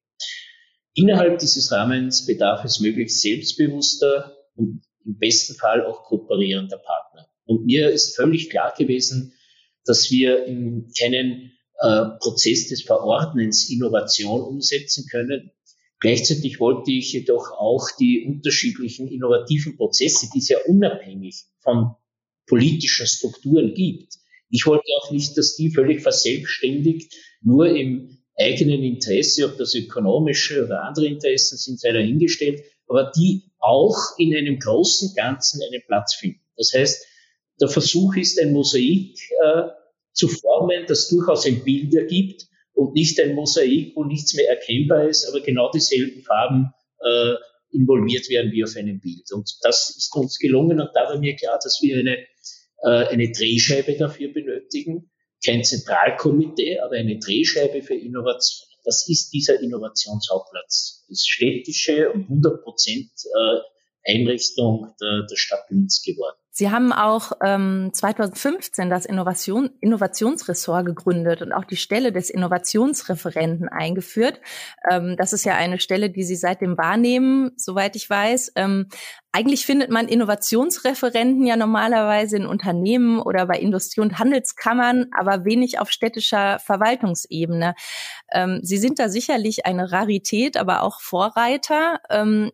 Innerhalb 0.93 1.39
dieses 1.39 1.71
Rahmens 1.71 2.25
bedarf 2.25 2.65
es 2.65 2.79
möglichst 2.79 3.21
selbstbewusster 3.21 4.35
und 4.55 4.83
im 5.05 5.17
besten 5.17 5.55
Fall 5.55 5.85
auch 5.85 6.03
kooperierender 6.03 6.77
Partner. 6.77 7.27
Und 7.45 7.65
mir 7.65 7.89
ist 7.89 8.15
völlig 8.15 8.49
klar 8.49 8.73
gewesen, 8.77 9.33
dass 9.85 10.11
wir 10.11 10.45
in 10.45 10.91
keinen 10.97 11.51
äh, 11.79 12.05
Prozess 12.19 12.67
des 12.67 12.83
Verordnens 12.83 13.69
Innovation 13.69 14.41
umsetzen 14.41 15.07
können. 15.09 15.51
Gleichzeitig 15.99 16.59
wollte 16.59 16.91
ich 16.91 17.13
jedoch 17.13 17.51
auch 17.51 17.87
die 17.99 18.25
unterschiedlichen 18.27 19.07
innovativen 19.07 19.77
Prozesse, 19.77 20.29
die 20.33 20.39
es 20.39 20.49
ja 20.49 20.57
unabhängig 20.67 21.45
von 21.59 21.95
politischen 22.47 23.07
Strukturen 23.07 23.73
gibt, 23.73 24.17
ich 24.51 24.65
wollte 24.65 24.85
auch 24.99 25.11
nicht, 25.11 25.37
dass 25.37 25.55
die 25.55 25.71
völlig 25.71 26.01
verselbstständigt 26.01 27.13
nur 27.41 27.67
im 27.67 28.17
eigenen 28.37 28.83
Interesse, 28.83 29.45
ob 29.45 29.57
das 29.57 29.73
ökonomische 29.75 30.65
oder 30.65 30.83
andere 30.83 31.07
Interessen 31.07 31.57
sind, 31.57 31.79
sei 31.79 31.91
dahingestellt, 31.91 32.61
aber 32.87 33.11
die 33.15 33.51
auch 33.59 33.97
in 34.17 34.35
einem 34.35 34.59
großen 34.59 35.13
Ganzen 35.15 35.61
einen 35.63 35.81
Platz 35.87 36.15
finden. 36.15 36.41
Das 36.57 36.71
heißt, 36.73 37.05
der 37.59 37.69
Versuch 37.69 38.15
ist, 38.15 38.39
ein 38.39 38.53
Mosaik 38.53 39.17
äh, 39.43 39.63
zu 40.13 40.27
formen, 40.27 40.85
das 40.87 41.09
durchaus 41.09 41.45
ein 41.45 41.63
Bild 41.63 41.93
ergibt, 41.93 42.47
und 42.73 42.93
nicht 42.93 43.19
ein 43.19 43.35
Mosaik, 43.35 43.95
wo 43.95 44.03
nichts 44.03 44.33
mehr 44.33 44.49
erkennbar 44.49 45.07
ist, 45.07 45.25
aber 45.27 45.41
genau 45.41 45.69
dieselben 45.71 46.23
Farben 46.23 46.73
äh, 46.99 47.35
involviert 47.71 48.29
werden 48.29 48.51
wie 48.51 48.63
auf 48.63 48.75
einem 48.75 48.99
Bild. 48.99 49.31
Und 49.31 49.57
das 49.61 49.95
ist 49.95 50.13
uns 50.15 50.39
gelungen 50.39 50.79
und 50.79 50.89
da 50.93 51.03
war 51.09 51.19
mir 51.19 51.35
klar, 51.35 51.59
dass 51.63 51.79
wir 51.81 51.99
eine, 51.99 52.17
eine 52.89 53.31
Drehscheibe 53.31 53.95
dafür 53.97 54.33
benötigen. 54.33 55.11
Kein 55.43 55.63
Zentralkomitee, 55.63 56.79
aber 56.79 56.95
eine 56.95 57.17
Drehscheibe 57.17 57.81
für 57.81 57.95
Innovation. 57.95 58.67
Das 58.83 59.07
ist 59.07 59.31
dieser 59.31 59.59
Innovationshauptplatz. 59.59 61.05
Das 61.07 61.25
städtische 61.25 62.11
und 62.11 62.23
100 62.23 62.63
Prozent 62.63 63.11
äh, 63.25 64.11
Einrichtung 64.11 64.93
der, 64.99 65.25
der 65.29 65.35
Stadt 65.35 65.69
Linz 65.69 66.01
geworden. 66.01 66.40
Sie 66.53 66.69
haben 66.69 66.91
auch 66.91 67.31
ähm, 67.41 67.91
2015 67.93 68.89
das 68.89 69.05
Innovation, 69.05 69.69
Innovationsressort 69.79 70.85
gegründet 70.85 71.41
und 71.41 71.53
auch 71.53 71.63
die 71.63 71.77
Stelle 71.77 72.11
des 72.11 72.29
Innovationsreferenten 72.29 73.69
eingeführt. 73.69 74.41
Ähm, 74.89 75.15
das 75.17 75.31
ist 75.31 75.45
ja 75.45 75.55
eine 75.55 75.79
Stelle, 75.79 76.09
die 76.09 76.23
Sie 76.23 76.35
seitdem 76.35 76.77
wahrnehmen, 76.77 77.51
soweit 77.55 77.95
ich 77.95 78.09
weiß. 78.09 78.51
Ähm, 78.57 78.87
eigentlich 79.31 79.65
findet 79.65 79.89
man 79.89 80.09
Innovationsreferenten 80.09 81.45
ja 81.45 81.55
normalerweise 81.55 82.35
in 82.35 82.45
Unternehmen 82.45 83.21
oder 83.21 83.45
bei 83.45 83.57
Industrie- 83.57 84.01
und 84.01 84.19
Handelskammern, 84.19 85.05
aber 85.17 85.45
wenig 85.45 85.79
auf 85.79 85.89
städtischer 85.89 86.59
Verwaltungsebene. 86.59 87.75
Ähm, 88.29 88.59
Sie 88.61 88.77
sind 88.77 88.99
da 88.99 89.07
sicherlich 89.07 89.65
eine 89.65 89.93
Rarität, 89.93 90.57
aber 90.57 90.83
auch 90.83 90.99
Vorreiter. 90.99 92.01
Ähm, 92.09 92.51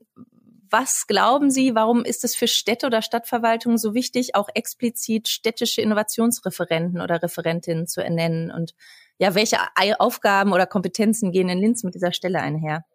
was 0.69 1.07
glauben 1.07 1.51
Sie, 1.51 1.75
warum 1.75 2.05
ist 2.05 2.23
es 2.23 2.35
für 2.35 2.47
Städte 2.47 2.85
oder 2.85 3.01
Stadtverwaltungen 3.01 3.77
so 3.77 3.93
wichtig, 3.93 4.35
auch 4.35 4.49
explizit 4.53 5.27
städtische 5.27 5.81
Innovationsreferenten 5.81 7.01
oder 7.01 7.21
Referentinnen 7.21 7.87
zu 7.87 8.03
ernennen? 8.03 8.51
Und 8.51 8.73
ja, 9.19 9.35
welche 9.35 9.57
Aufgaben 9.99 10.53
oder 10.53 10.65
Kompetenzen 10.65 11.31
gehen 11.31 11.49
in 11.49 11.59
Linz 11.59 11.83
mit 11.83 11.95
dieser 11.95 12.11
Stelle 12.11 12.39
einher? 12.39 12.85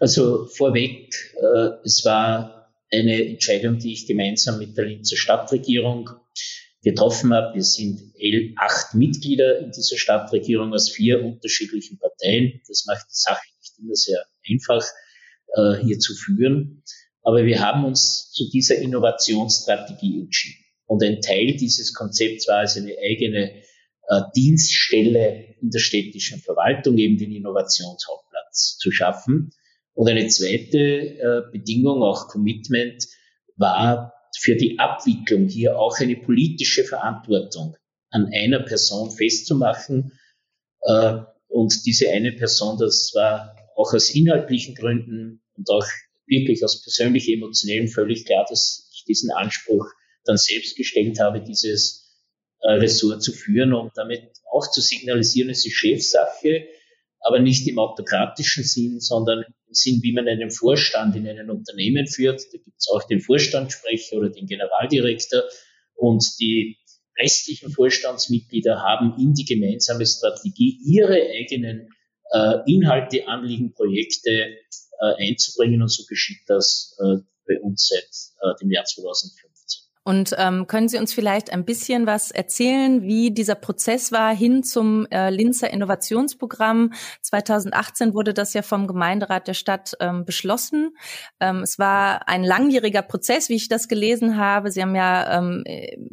Also 0.00 0.46
vorweg, 0.46 1.14
äh, 1.36 1.68
es 1.84 2.04
war 2.04 2.72
eine 2.92 3.24
Entscheidung, 3.24 3.78
die 3.78 3.92
ich 3.92 4.06
gemeinsam 4.06 4.58
mit 4.58 4.76
der 4.76 4.86
Linzer 4.86 5.16
Stadtregierung 5.16 6.10
getroffen 6.82 7.32
habe. 7.32 7.54
Wir 7.54 7.62
sind 7.62 8.12
acht 8.56 8.94
Mitglieder 8.94 9.58
in 9.58 9.70
dieser 9.72 9.96
Stadtregierung 9.96 10.72
aus 10.72 10.90
vier 10.90 11.24
unterschiedlichen 11.24 11.98
Parteien. 11.98 12.60
Das 12.68 12.84
macht 12.86 13.06
die 13.06 13.16
Sache 13.16 13.46
nicht 13.58 13.78
immer 13.78 13.94
sehr 13.94 14.24
einfach, 14.48 14.84
äh, 15.56 15.84
hier 15.84 15.98
zu 15.98 16.14
führen. 16.14 16.82
Aber 17.24 17.44
wir 17.44 17.60
haben 17.60 17.84
uns 17.84 18.30
zu 18.32 18.48
dieser 18.50 18.76
Innovationsstrategie 18.76 20.20
entschieden. 20.20 20.64
Und 20.86 21.02
ein 21.02 21.20
Teil 21.22 21.56
dieses 21.56 21.94
Konzepts 21.94 22.46
war 22.46 22.62
es, 22.62 22.76
eine 22.76 22.94
eigene 22.98 23.62
äh, 24.08 24.20
Dienststelle 24.36 25.56
in 25.60 25.70
der 25.70 25.80
städtischen 25.80 26.40
Verwaltung, 26.40 26.98
eben 26.98 27.16
den 27.16 27.32
Innovationshauptplatz 27.32 28.76
zu 28.78 28.92
schaffen. 28.92 29.50
Und 29.94 30.08
eine 30.08 30.26
zweite 30.28 30.78
äh, 30.78 31.42
Bedingung, 31.50 32.02
auch 32.02 32.28
Commitment, 32.28 33.06
war 33.56 34.12
für 34.38 34.56
die 34.56 34.78
Abwicklung 34.78 35.48
hier 35.48 35.78
auch 35.78 35.98
eine 36.00 36.16
politische 36.16 36.84
Verantwortung 36.84 37.76
an 38.10 38.28
einer 38.32 38.60
Person 38.60 39.10
festzumachen. 39.10 40.12
Äh, 40.82 41.20
und 41.48 41.86
diese 41.86 42.10
eine 42.10 42.32
Person, 42.32 42.78
das 42.78 43.12
war 43.14 43.56
auch 43.76 43.94
aus 43.94 44.10
inhaltlichen 44.14 44.74
Gründen 44.74 45.42
und 45.56 45.70
auch 45.70 45.86
wirklich 46.26 46.64
aus 46.64 46.82
persönlich 46.82 47.28
emotionellen 47.28 47.88
völlig 47.88 48.24
klar, 48.24 48.46
dass 48.48 48.90
ich 48.94 49.04
diesen 49.04 49.30
Anspruch 49.30 49.86
dann 50.24 50.36
selbst 50.36 50.76
gestellt 50.76 51.20
habe, 51.20 51.42
dieses 51.42 52.04
äh, 52.60 52.72
Ressort 52.72 53.22
zu 53.22 53.32
führen 53.32 53.74
und 53.74 53.92
damit 53.94 54.22
auch 54.50 54.70
zu 54.70 54.80
signalisieren, 54.80 55.50
es 55.50 55.66
ist 55.66 55.74
Chefsache, 55.74 56.66
aber 57.20 57.40
nicht 57.40 57.66
im 57.66 57.78
autokratischen 57.78 58.64
Sinn, 58.64 59.00
sondern 59.00 59.44
im 59.66 59.74
Sinn, 59.74 60.00
wie 60.02 60.12
man 60.12 60.28
einen 60.28 60.50
Vorstand 60.50 61.16
in 61.16 61.26
einem 61.26 61.50
Unternehmen 61.50 62.06
führt. 62.06 62.40
Da 62.40 62.58
gibt 62.58 62.76
es 62.78 62.88
auch 62.90 63.02
den 63.04 63.20
Vorstandssprecher 63.20 64.16
oder 64.16 64.30
den 64.30 64.46
Generaldirektor 64.46 65.42
und 65.94 66.24
die 66.38 66.78
restlichen 67.18 67.70
Vorstandsmitglieder 67.70 68.80
haben 68.80 69.14
in 69.18 69.34
die 69.34 69.44
gemeinsame 69.44 70.04
Strategie 70.04 70.78
ihre 70.84 71.14
eigenen 71.14 71.88
äh, 72.32 72.58
Inhalte, 72.66 73.26
Anliegen, 73.28 73.74
Projekte 73.74 74.30
äh, 74.30 75.28
einzubringen 75.28 75.82
und 75.82 75.88
so 75.88 76.04
geschieht 76.08 76.40
das 76.46 76.96
äh, 77.00 77.18
bei 77.46 77.60
uns 77.60 77.88
seit 77.88 78.08
äh, 78.42 78.54
dem 78.60 78.70
Jahr 78.70 78.84
2015. 78.84 79.44
Und 80.06 80.34
ähm, 80.36 80.66
können 80.66 80.88
Sie 80.88 80.98
uns 80.98 81.14
vielleicht 81.14 81.50
ein 81.50 81.64
bisschen 81.64 82.06
was 82.06 82.30
erzählen, 82.30 83.02
wie 83.02 83.30
dieser 83.30 83.54
Prozess 83.54 84.12
war 84.12 84.36
hin 84.36 84.62
zum 84.62 85.06
äh, 85.06 85.30
Linzer 85.30 85.70
Innovationsprogramm? 85.70 86.92
2018 87.22 88.12
wurde 88.12 88.34
das 88.34 88.52
ja 88.52 88.60
vom 88.60 88.86
Gemeinderat 88.86 89.48
der 89.48 89.54
Stadt 89.54 89.94
ähm, 90.00 90.26
beschlossen. 90.26 90.90
Ähm, 91.40 91.62
es 91.62 91.78
war 91.78 92.28
ein 92.28 92.44
langjähriger 92.44 93.00
Prozess, 93.00 93.48
wie 93.48 93.54
ich 93.54 93.68
das 93.68 93.88
gelesen 93.88 94.36
habe. 94.36 94.70
Sie 94.70 94.82
haben 94.82 94.94
ja 94.94 95.38
ähm, 95.38 95.64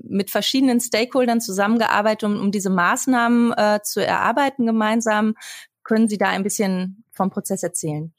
mit 0.04 0.32
verschiedenen 0.32 0.80
Stakeholdern 0.80 1.42
zusammengearbeitet, 1.42 2.24
um, 2.24 2.40
um 2.40 2.52
diese 2.52 2.70
Maßnahmen 2.70 3.52
äh, 3.58 3.80
zu 3.84 4.00
erarbeiten 4.06 4.66
gemeinsam. 4.66 5.36
Können 5.84 6.08
Sie 6.08 6.18
da 6.18 6.30
ein 6.30 6.44
bisschen 6.44 7.04
vom 7.12 7.30
Prozess 7.30 7.64
erzählen? 7.64 8.14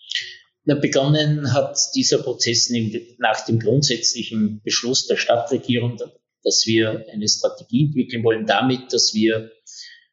Na, 0.64 0.76
begonnen 0.76 1.52
hat 1.52 1.76
dieser 1.94 2.18
Prozess 2.18 2.70
nach 3.18 3.44
dem 3.44 3.58
grundsätzlichen 3.58 4.60
Beschluss 4.62 5.06
der 5.06 5.16
Stadtregierung, 5.16 5.98
dass 6.44 6.66
wir 6.66 7.04
eine 7.12 7.28
Strategie 7.28 7.86
entwickeln 7.86 8.22
wollen, 8.24 8.46
damit, 8.46 8.92
dass 8.92 9.12
wir 9.14 9.50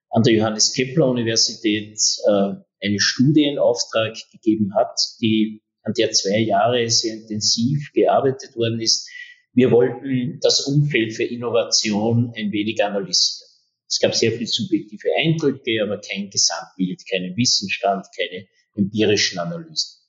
an 0.10 0.24
der 0.24 0.34
Johannes 0.34 0.74
Kepler 0.74 1.08
Universität 1.08 2.00
äh, 2.28 2.54
eine 2.82 3.00
Studie 3.00 3.58
gegeben 4.32 4.74
hat, 4.76 5.00
die 5.22 5.62
an 5.84 5.94
der 5.94 6.12
zwei 6.12 6.40
Jahre 6.40 6.90
sehr 6.90 7.14
intensiv 7.16 7.92
gearbeitet 7.94 8.56
worden 8.56 8.80
ist. 8.80 9.08
Wir 9.54 9.72
wollten 9.72 10.40
das 10.42 10.62
Umfeld 10.62 11.14
für 11.14 11.24
Innovation 11.24 12.34
ein 12.36 12.52
wenig 12.52 12.84
analysieren. 12.84 13.49
Es 13.90 14.00
gab 14.00 14.14
sehr 14.14 14.32
viele 14.32 14.48
subjektive 14.48 15.10
Eindrücke, 15.18 15.82
aber 15.82 16.00
kein 16.00 16.30
Gesamtbild, 16.30 17.02
keinen 17.10 17.36
Wissensstand, 17.36 18.06
keine 18.16 18.48
empirischen 18.76 19.40
Analysen. 19.40 20.00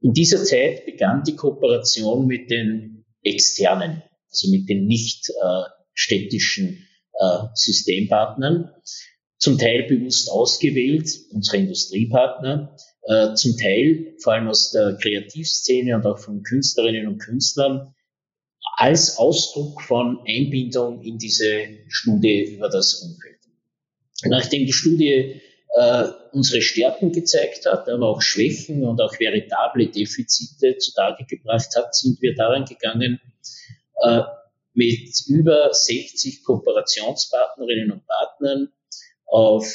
In 0.00 0.12
dieser 0.12 0.44
Zeit 0.44 0.84
begann 0.84 1.24
die 1.24 1.34
Kooperation 1.34 2.26
mit 2.26 2.50
den 2.50 3.04
externen, 3.22 4.02
also 4.28 4.50
mit 4.50 4.68
den 4.68 4.86
nicht 4.86 5.30
äh, 5.30 5.62
städtischen 5.94 6.86
äh, 7.14 7.46
Systempartnern, 7.54 8.70
zum 9.38 9.56
Teil 9.56 9.84
bewusst 9.84 10.30
ausgewählt, 10.30 11.08
unsere 11.30 11.58
Industriepartner, 11.58 12.76
äh, 13.02 13.34
zum 13.34 13.56
Teil 13.56 14.14
vor 14.22 14.34
allem 14.34 14.48
aus 14.48 14.72
der 14.72 14.98
Kreativszene 15.00 15.96
und 15.96 16.06
auch 16.06 16.18
von 16.18 16.42
Künstlerinnen 16.42 17.06
und 17.06 17.18
Künstlern, 17.18 17.94
als 18.78 19.18
Ausdruck 19.18 19.82
von 19.82 20.20
Einbindung 20.24 21.02
in 21.02 21.18
diese 21.18 21.80
Studie 21.88 22.54
über 22.54 22.68
das 22.68 22.94
Umfeld. 23.02 23.40
Nachdem 24.22 24.66
die 24.66 24.72
Studie 24.72 25.42
äh, 25.74 26.04
unsere 26.30 26.62
Stärken 26.62 27.10
gezeigt 27.10 27.66
hat, 27.66 27.88
aber 27.88 28.06
auch 28.06 28.22
Schwächen 28.22 28.84
und 28.84 29.00
auch 29.00 29.18
veritable 29.18 29.88
Defizite 29.88 30.78
zutage 30.78 31.24
gebracht 31.24 31.74
hat, 31.76 31.92
sind 31.92 32.22
wir 32.22 32.36
daran 32.36 32.66
gegangen, 32.66 33.20
äh, 34.04 34.22
mit 34.74 35.10
über 35.26 35.74
60 35.74 36.44
Kooperationspartnerinnen 36.44 37.90
und 37.90 38.06
Partnern 38.06 38.68
auf 39.26 39.66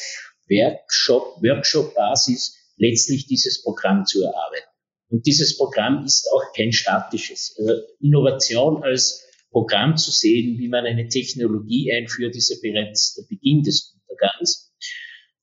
Workshop, 0.50 1.44
Workshop-Basis 1.44 2.56
letztlich 2.78 3.28
dieses 3.28 3.64
Programm 3.64 4.06
zu 4.06 4.24
erarbeiten. 4.24 4.73
Und 5.14 5.28
dieses 5.28 5.58
Programm 5.58 6.04
ist 6.06 6.28
auch 6.34 6.54
kein 6.58 6.72
statisches. 6.72 7.56
Also 7.60 7.84
Innovation 8.00 8.82
als 8.82 9.24
Programm 9.52 9.96
zu 9.96 10.10
sehen, 10.10 10.58
wie 10.58 10.68
man 10.68 10.86
eine 10.86 11.08
Technologie 11.08 11.94
einführt, 11.94 12.36
ist 12.36 12.50
ja 12.50 12.56
bereits 12.60 13.14
der 13.14 13.22
Beginn 13.30 13.62
des 13.62 13.96
Untergangs. 14.08 14.74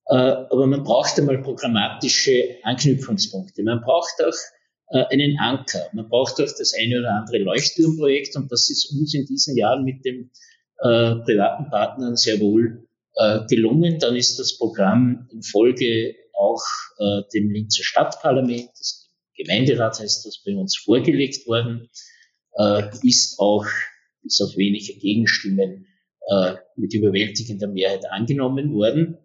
Äh, 0.06 0.16
aber 0.16 0.66
man 0.66 0.82
braucht 0.82 1.16
einmal 1.20 1.40
programmatische 1.40 2.56
Anknüpfungspunkte. 2.64 3.62
Man 3.62 3.80
braucht 3.80 4.14
auch 4.24 4.34
äh, 4.88 5.04
einen 5.14 5.38
Anker. 5.38 5.88
Man 5.92 6.08
braucht 6.08 6.40
auch 6.40 6.52
das 6.58 6.74
eine 6.74 6.98
oder 6.98 7.12
andere 7.14 7.38
Leuchtturmprojekt 7.38 8.34
und 8.34 8.50
das 8.50 8.70
ist 8.70 8.90
uns 8.90 9.14
in 9.14 9.24
diesen 9.26 9.56
Jahren 9.56 9.84
mit 9.84 10.04
den 10.04 10.32
äh, 10.78 11.14
privaten 11.14 11.70
Partnern 11.70 12.16
sehr 12.16 12.40
wohl 12.40 12.86
gelungen. 13.48 13.98
Dann 13.98 14.16
ist 14.16 14.38
das 14.38 14.56
Programm 14.56 15.28
in 15.32 15.42
Folge 15.42 16.14
auch 16.32 16.62
dem 17.34 17.50
Linzer 17.50 17.82
Stadtparlament, 17.82 18.70
das 18.78 19.09
Gemeinderat 19.42 19.98
heißt 19.98 20.26
das 20.26 20.42
bei 20.44 20.54
uns, 20.54 20.76
vorgelegt 20.76 21.46
worden, 21.46 21.88
äh, 22.56 22.82
ist 23.02 23.38
auch 23.38 23.66
bis 24.22 24.40
auf 24.40 24.56
wenige 24.56 24.94
Gegenstimmen 24.98 25.86
mit 26.76 26.94
überwältigender 26.94 27.66
Mehrheit 27.66 28.04
angenommen 28.08 28.72
worden. 28.72 29.18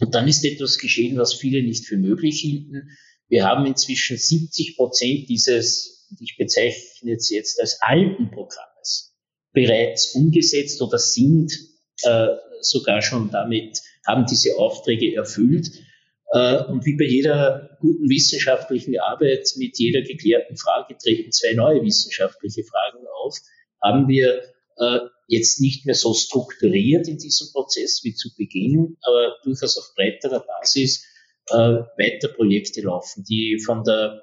Und 0.00 0.14
dann 0.14 0.28
ist 0.28 0.44
etwas 0.44 0.76
geschehen, 0.76 1.16
was 1.16 1.32
viele 1.32 1.62
nicht 1.62 1.86
für 1.86 1.96
möglich 1.96 2.40
hielten. 2.40 2.90
Wir 3.28 3.46
haben 3.46 3.64
inzwischen 3.64 4.18
70 4.18 4.76
Prozent 4.76 5.30
dieses, 5.30 6.06
ich 6.20 6.36
bezeichne 6.36 7.14
es 7.14 7.30
jetzt 7.30 7.58
als 7.58 7.78
alten 7.80 8.30
Programmes, 8.30 9.16
bereits 9.52 10.14
umgesetzt 10.14 10.82
oder 10.82 10.98
sind 10.98 11.58
äh, 12.02 12.26
sogar 12.60 13.00
schon 13.00 13.30
damit, 13.30 13.80
haben 14.06 14.26
diese 14.26 14.58
Aufträge 14.58 15.14
erfüllt. 15.14 15.68
Äh, 15.68 15.86
Äh, 16.32 16.64
und 16.64 16.84
wie 16.84 16.96
bei 16.96 17.04
jeder 17.04 17.65
guten 17.80 18.08
wissenschaftlichen 18.08 18.98
Arbeit 18.98 19.48
mit 19.56 19.78
jeder 19.78 20.02
geklärten 20.02 20.56
Frage 20.56 20.96
treten 20.96 21.32
zwei 21.32 21.54
neue 21.54 21.82
wissenschaftliche 21.82 22.64
Fragen 22.64 23.04
auf. 23.24 23.36
Haben 23.82 24.08
wir 24.08 24.42
äh, 24.78 24.98
jetzt 25.28 25.60
nicht 25.60 25.86
mehr 25.86 25.94
so 25.94 26.12
strukturiert 26.14 27.06
in 27.08 27.18
diesem 27.18 27.48
Prozess 27.52 28.00
wie 28.04 28.14
zu 28.14 28.30
Beginn, 28.36 28.96
aber 29.02 29.36
durchaus 29.42 29.76
auf 29.78 29.92
breiterer 29.94 30.40
Basis 30.40 31.04
äh, 31.48 31.54
weiter 31.54 32.28
Projekte 32.28 32.82
laufen, 32.82 33.24
die 33.24 33.58
von 33.64 33.82
der 33.84 34.22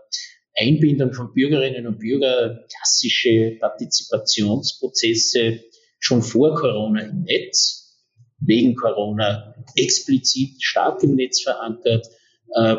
Einbindung 0.56 1.14
von 1.14 1.34
Bürgerinnen 1.34 1.88
und 1.88 1.98
Bürgern 2.00 2.60
klassische 2.70 3.58
Partizipationsprozesse 3.60 5.64
schon 6.00 6.22
vor 6.22 6.56
Corona 6.56 7.02
im 7.02 7.24
Netz, 7.24 7.98
wegen 8.40 8.76
Corona 8.76 9.56
explizit 9.76 10.62
stark 10.62 11.02
im 11.04 11.16
Netz 11.16 11.42
verankert, 11.42 12.08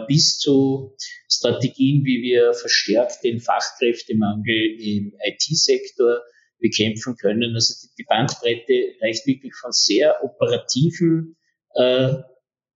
bis 0.07 0.39
zu 0.39 0.95
Strategien, 1.29 2.05
wie 2.05 2.23
wir 2.23 2.55
verstärkt 2.55 3.25
den 3.25 3.41
Fachkräftemangel 3.41 4.77
im 4.79 5.15
IT-Sektor 5.25 6.23
bekämpfen 6.61 7.17
können. 7.17 7.55
Also 7.55 7.89
die, 7.99 8.05
Bandbreite 8.05 8.95
reicht 9.03 9.27
wirklich 9.27 9.55
von 9.55 9.73
sehr 9.73 10.23
operativen 10.25 11.37
äh, 11.75 12.15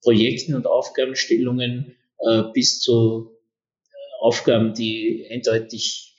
Projekten 0.02 0.55
und 0.55 0.67
Aufgabenstellungen 0.67 1.97
äh, 2.19 2.43
bis 2.52 2.81
zu 2.81 3.35
Aufgaben, 4.21 4.75
die 4.75 5.26
eindeutig 5.31 6.17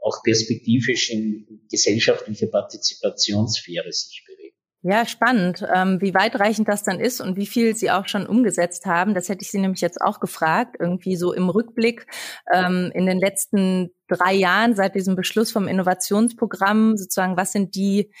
auch 0.00 0.22
perspektivisch 0.22 1.10
in 1.10 1.66
gesellschaftlicher 1.70 2.46
Partizipationssphäre 2.46 3.92
sich 3.92 4.24
bewegen. 4.26 4.37
Ja, 4.82 5.06
spannend, 5.06 5.66
ähm, 5.74 6.00
wie 6.00 6.14
weitreichend 6.14 6.68
das 6.68 6.84
dann 6.84 7.00
ist 7.00 7.20
und 7.20 7.36
wie 7.36 7.46
viel 7.46 7.74
Sie 7.74 7.90
auch 7.90 8.06
schon 8.06 8.26
umgesetzt 8.26 8.86
haben. 8.86 9.12
Das 9.12 9.28
hätte 9.28 9.42
ich 9.42 9.50
Sie 9.50 9.58
nämlich 9.58 9.80
jetzt 9.80 10.00
auch 10.00 10.20
gefragt, 10.20 10.76
irgendwie 10.78 11.16
so 11.16 11.32
im 11.32 11.48
Rückblick 11.48 12.06
ähm, 12.52 12.92
in 12.94 13.06
den 13.06 13.18
letzten 13.18 13.90
drei 14.06 14.34
Jahren 14.34 14.76
seit 14.76 14.94
diesem 14.94 15.16
Beschluss 15.16 15.50
vom 15.50 15.66
Innovationsprogramm 15.66 16.96
sozusagen, 16.96 17.36
was 17.36 17.50
sind 17.50 17.74
die 17.74 18.12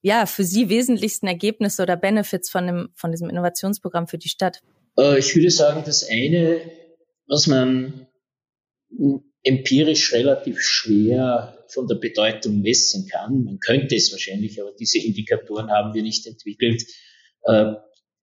ja 0.00 0.24
für 0.24 0.44
Sie 0.44 0.70
wesentlichsten 0.70 1.26
Ergebnisse 1.26 1.82
oder 1.82 1.96
Benefits 1.96 2.48
von 2.48 2.66
dem 2.66 2.88
von 2.94 3.10
diesem 3.10 3.28
Innovationsprogramm 3.28 4.08
für 4.08 4.18
die 4.18 4.30
Stadt? 4.30 4.62
Äh, 4.98 5.18
ich 5.18 5.36
würde 5.36 5.50
sagen, 5.50 5.82
das 5.84 6.08
eine, 6.08 6.62
was 7.26 7.46
man 7.46 8.06
empirisch 9.42 10.12
relativ 10.12 10.60
schwer 10.60 11.64
von 11.68 11.86
der 11.86 11.96
Bedeutung 11.96 12.60
messen 12.60 13.08
kann. 13.08 13.44
Man 13.44 13.58
könnte 13.58 13.94
es 13.96 14.12
wahrscheinlich, 14.12 14.60
aber 14.60 14.72
diese 14.72 14.98
Indikatoren 14.98 15.70
haben 15.70 15.94
wir 15.94 16.02
nicht 16.02 16.26
entwickelt, 16.26 16.84
äh, 17.44 17.72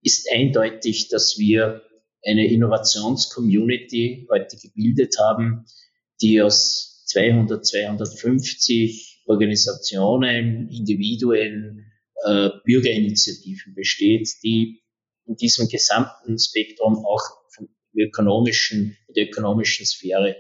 ist 0.03 0.29
eindeutig, 0.31 1.09
dass 1.09 1.37
wir 1.37 1.81
eine 2.25 2.47
Innovationscommunity 2.47 4.27
heute 4.29 4.57
gebildet 4.57 5.15
haben, 5.19 5.65
die 6.21 6.41
aus 6.41 7.03
200, 7.07 7.65
250 7.65 9.23
Organisationen, 9.25 10.69
Individuen, 10.69 11.91
äh, 12.25 12.49
Bürgerinitiativen 12.65 13.73
besteht, 13.75 14.29
die 14.43 14.81
in 15.25 15.35
diesem 15.35 15.67
gesamten 15.67 16.37
Spektrum 16.39 17.05
auch 17.05 17.21
von 17.53 17.69
ökonomischen, 17.95 18.97
der 19.15 19.27
ökonomischen 19.27 19.85
Sphäre 19.85 20.35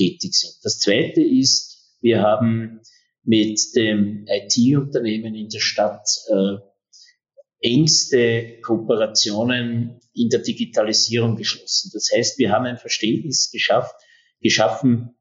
tätig 0.00 0.34
sind. 0.34 0.54
Das 0.62 0.78
zweite 0.78 1.20
ist, 1.22 1.96
wir 2.00 2.22
haben 2.22 2.80
mit 3.22 3.60
dem 3.76 4.26
IT-Unternehmen 4.26 5.34
in 5.34 5.48
der 5.48 5.60
Stadt 5.60 6.08
äh, 6.28 6.56
engste 7.60 8.60
Kooperationen 8.62 10.00
in 10.14 10.28
der 10.30 10.40
Digitalisierung 10.40 11.36
geschlossen. 11.36 11.90
Das 11.92 12.08
heißt, 12.12 12.38
wir 12.38 12.50
haben 12.50 12.64
ein 12.64 12.78
Verständnis 12.78 13.50
geschafft, 13.52 13.94
geschaffen, 14.40 15.16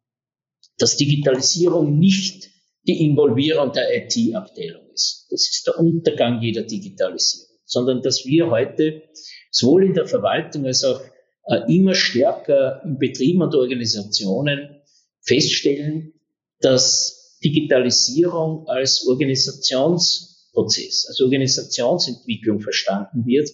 dass 0.77 0.95
Digitalisierung 0.95 1.99
nicht 1.99 2.49
die 2.87 3.05
Involvierung 3.05 3.73
der 3.73 3.93
IT-Abteilung 3.97 4.89
ist. 4.93 5.27
Das 5.29 5.41
ist 5.41 5.67
der 5.67 5.77
Untergang 5.77 6.41
jeder 6.41 6.63
Digitalisierung, 6.63 7.57
sondern 7.65 8.01
dass 8.01 8.25
wir 8.25 8.49
heute 8.49 9.03
sowohl 9.51 9.85
in 9.85 9.93
der 9.93 10.05
Verwaltung 10.05 10.65
als 10.65 10.85
auch 10.85 11.01
äh, 11.47 11.73
immer 11.73 11.93
stärker 11.93 12.81
in 12.85 12.97
Betrieben 12.97 13.41
und 13.41 13.53
Organisationen 13.53 14.78
feststellen, 15.21 16.13
dass 16.59 17.37
Digitalisierung 17.43 18.67
als 18.67 19.07
Organisationsprozess, 19.07 21.05
als 21.07 21.21
Organisationsentwicklung 21.21 22.59
verstanden 22.59 23.25
wird. 23.25 23.49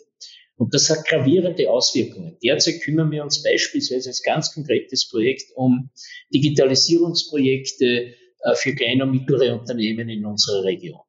Und 0.57 0.73
das 0.73 0.89
hat 0.89 1.05
gravierende 1.05 1.69
Auswirkungen. 1.69 2.37
Derzeit 2.43 2.81
kümmern 2.81 3.11
wir 3.11 3.23
uns 3.23 3.43
beispielsweise 3.43 4.09
als 4.09 4.23
ganz 4.23 4.53
konkretes 4.53 5.07
Projekt 5.09 5.51
um 5.55 5.89
Digitalisierungsprojekte 6.33 7.85
äh, 7.85 8.55
für 8.55 8.73
kleine 8.73 9.03
und 9.03 9.11
mittlere 9.11 9.59
Unternehmen 9.59 10.07
in 10.09 10.25
unserer 10.25 10.63
Region. 10.63 11.01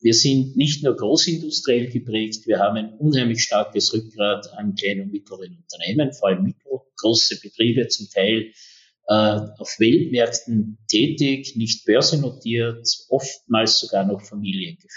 Wir 0.00 0.14
sind 0.14 0.56
nicht 0.56 0.82
nur 0.82 0.96
großindustriell 0.96 1.88
geprägt, 1.88 2.46
wir 2.46 2.58
haben 2.58 2.76
ein 2.76 2.94
unheimlich 2.98 3.42
starkes 3.42 3.92
Rückgrat 3.94 4.52
an 4.52 4.74
kleinen 4.74 5.02
und 5.02 5.12
mittleren 5.12 5.56
Unternehmen, 5.56 6.12
vor 6.12 6.28
allem 6.28 6.42
mittelgroße 6.42 7.40
Betriebe, 7.40 7.88
zum 7.88 8.08
Teil 8.10 8.52
äh, 9.06 9.40
auf 9.58 9.78
Weltmärkten 9.78 10.78
tätig, 10.88 11.56
nicht 11.56 11.84
börsennotiert, 11.84 12.86
oftmals 13.08 13.78
sogar 13.78 14.04
noch 14.04 14.22
familiengeführt. 14.22 14.92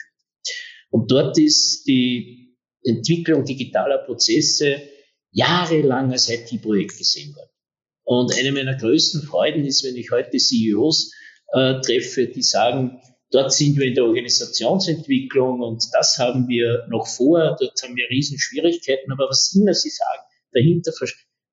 Und 0.90 1.12
dort 1.12 1.38
ist 1.38 1.86
die 1.88 2.56
Entwicklung 2.84 3.44
digitaler 3.44 4.00
Prozesse 4.00 4.82
jahrelang 5.32 6.12
als 6.12 6.30
IT-Projekt 6.30 6.98
gesehen 6.98 7.36
worden. 7.36 7.50
Und 8.04 8.34
eine 8.38 8.54
meiner 8.54 8.78
größten 8.78 9.24
Freuden 9.24 9.66
ist, 9.66 9.84
wenn 9.84 9.98
ich 9.98 10.12
heute 10.12 10.38
CEOs 10.38 11.12
äh, 11.52 11.82
treffe, 11.82 12.28
die 12.28 12.42
sagen, 12.42 13.02
Dort 13.30 13.52
sind 13.52 13.78
wir 13.78 13.88
in 13.88 13.96
der 13.96 14.06
Organisationsentwicklung 14.06 15.60
und 15.60 15.84
das 15.92 16.18
haben 16.18 16.48
wir 16.48 16.88
noch 16.90 17.08
vor. 17.08 17.58
Dort 17.60 17.82
haben 17.84 17.96
wir 17.96 18.10
Riesenschwierigkeiten. 18.10 19.12
Aber 19.12 19.28
was 19.30 19.54
immer 19.54 19.74
Sie 19.74 19.90
sagen, 19.90 20.24
dahinter 20.54 20.94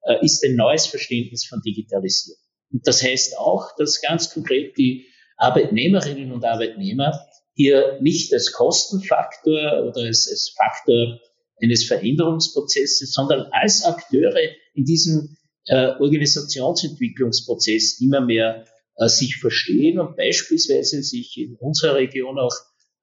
äh, 0.04 0.24
ist 0.24 0.44
ein 0.44 0.56
neues 0.56 0.86
Verständnis 0.86 1.46
von 1.46 1.60
Digitalisierung. 1.62 2.40
Und 2.72 2.86
das 2.86 3.02
heißt 3.02 3.38
auch, 3.38 3.74
dass 3.76 4.00
ganz 4.00 4.32
konkret 4.32 4.76
die 4.76 5.06
Arbeitnehmerinnen 5.36 6.32
und 6.32 6.44
Arbeitnehmer 6.44 7.26
hier 7.54 7.98
nicht 8.00 8.32
als 8.32 8.52
Kostenfaktor 8.52 9.84
oder 9.84 10.02
als, 10.02 10.28
als 10.28 10.54
Faktor 10.56 11.18
eines 11.62 11.84
Veränderungsprozesses, 11.84 13.12
sondern 13.12 13.46
als 13.52 13.84
Akteure 13.84 14.40
in 14.74 14.84
diesem 14.84 15.36
äh, 15.66 15.92
Organisationsentwicklungsprozess 15.98 18.00
immer 18.00 18.20
mehr 18.20 18.64
äh, 18.96 19.08
sich 19.08 19.36
verstehen 19.36 20.00
und 20.00 20.16
beispielsweise 20.16 21.02
sich 21.02 21.38
in 21.38 21.56
unserer 21.56 21.96
Region 21.96 22.38
auch 22.38 22.54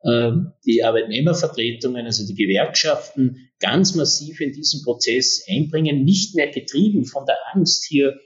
die 0.04 0.84
Arbeitnehmervertretungen, 0.84 2.06
also 2.06 2.26
die 2.26 2.34
Gewerkschaften, 2.34 3.52
ganz 3.60 3.94
massiv 3.94 4.42
in 4.42 4.52
diesen 4.52 4.84
Prozess 4.84 5.46
einbringen, 5.48 6.04
nicht 6.04 6.36
mehr 6.36 6.50
getrieben 6.50 7.06
von 7.06 7.26
der 7.26 7.38
Angst, 7.54 7.86
hier 7.88 8.20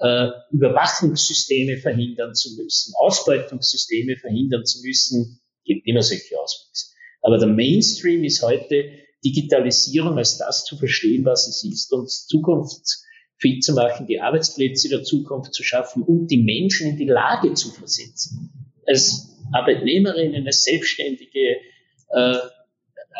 äh, 0.00 0.28
Überwachungssysteme 0.50 1.76
verhindern 1.76 2.34
zu 2.34 2.54
müssen, 2.56 2.94
Ausbeutungssysteme 2.96 4.16
verhindern 4.16 4.64
zu 4.64 4.80
müssen, 4.82 5.40
gibt 5.64 5.86
immer 5.86 6.02
solche 6.02 6.38
Auswüchse. 6.40 6.94
Aber 7.20 7.38
der 7.38 7.48
Mainstream 7.48 8.24
ist 8.24 8.42
heute 8.42 8.90
Digitalisierung 9.24 10.16
als 10.16 10.38
das 10.38 10.64
zu 10.64 10.76
verstehen, 10.76 11.24
was 11.24 11.48
es 11.48 11.64
ist 11.64 11.92
und 11.92 12.08
Zukunfts 12.10 13.04
fit 13.38 13.62
zu 13.62 13.74
machen, 13.74 14.06
die 14.06 14.20
Arbeitsplätze 14.20 14.88
der 14.88 15.02
Zukunft 15.02 15.52
zu 15.54 15.62
schaffen 15.62 16.02
und 16.02 16.28
die 16.28 16.42
Menschen 16.42 16.90
in 16.90 16.96
die 16.96 17.04
Lage 17.04 17.54
zu 17.54 17.70
versetzen. 17.70 18.72
Als 18.86 19.37
Arbeitnehmerinnen, 19.52 20.46
als 20.46 20.62
Selbstständige, 20.62 21.56
äh, 22.10 22.38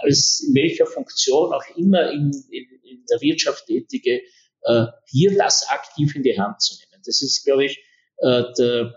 als 0.03 0.45
in 0.47 0.55
welcher 0.55 0.87
Funktion 0.87 1.53
auch 1.53 1.65
immer 1.77 2.11
in, 2.11 2.31
in, 2.51 2.65
in 2.85 3.05
der 3.11 3.21
Wirtschaft 3.21 3.67
tätige, 3.67 4.23
äh, 4.63 4.87
hier 5.07 5.37
das 5.37 5.69
aktiv 5.69 6.15
in 6.15 6.23
die 6.23 6.39
Hand 6.39 6.61
zu 6.61 6.75
nehmen. 6.75 7.03
Das 7.05 7.23
ist, 7.23 7.45
glaube 7.45 7.67
ich, 7.67 7.79
äh, 8.19 8.43
der, 8.59 8.97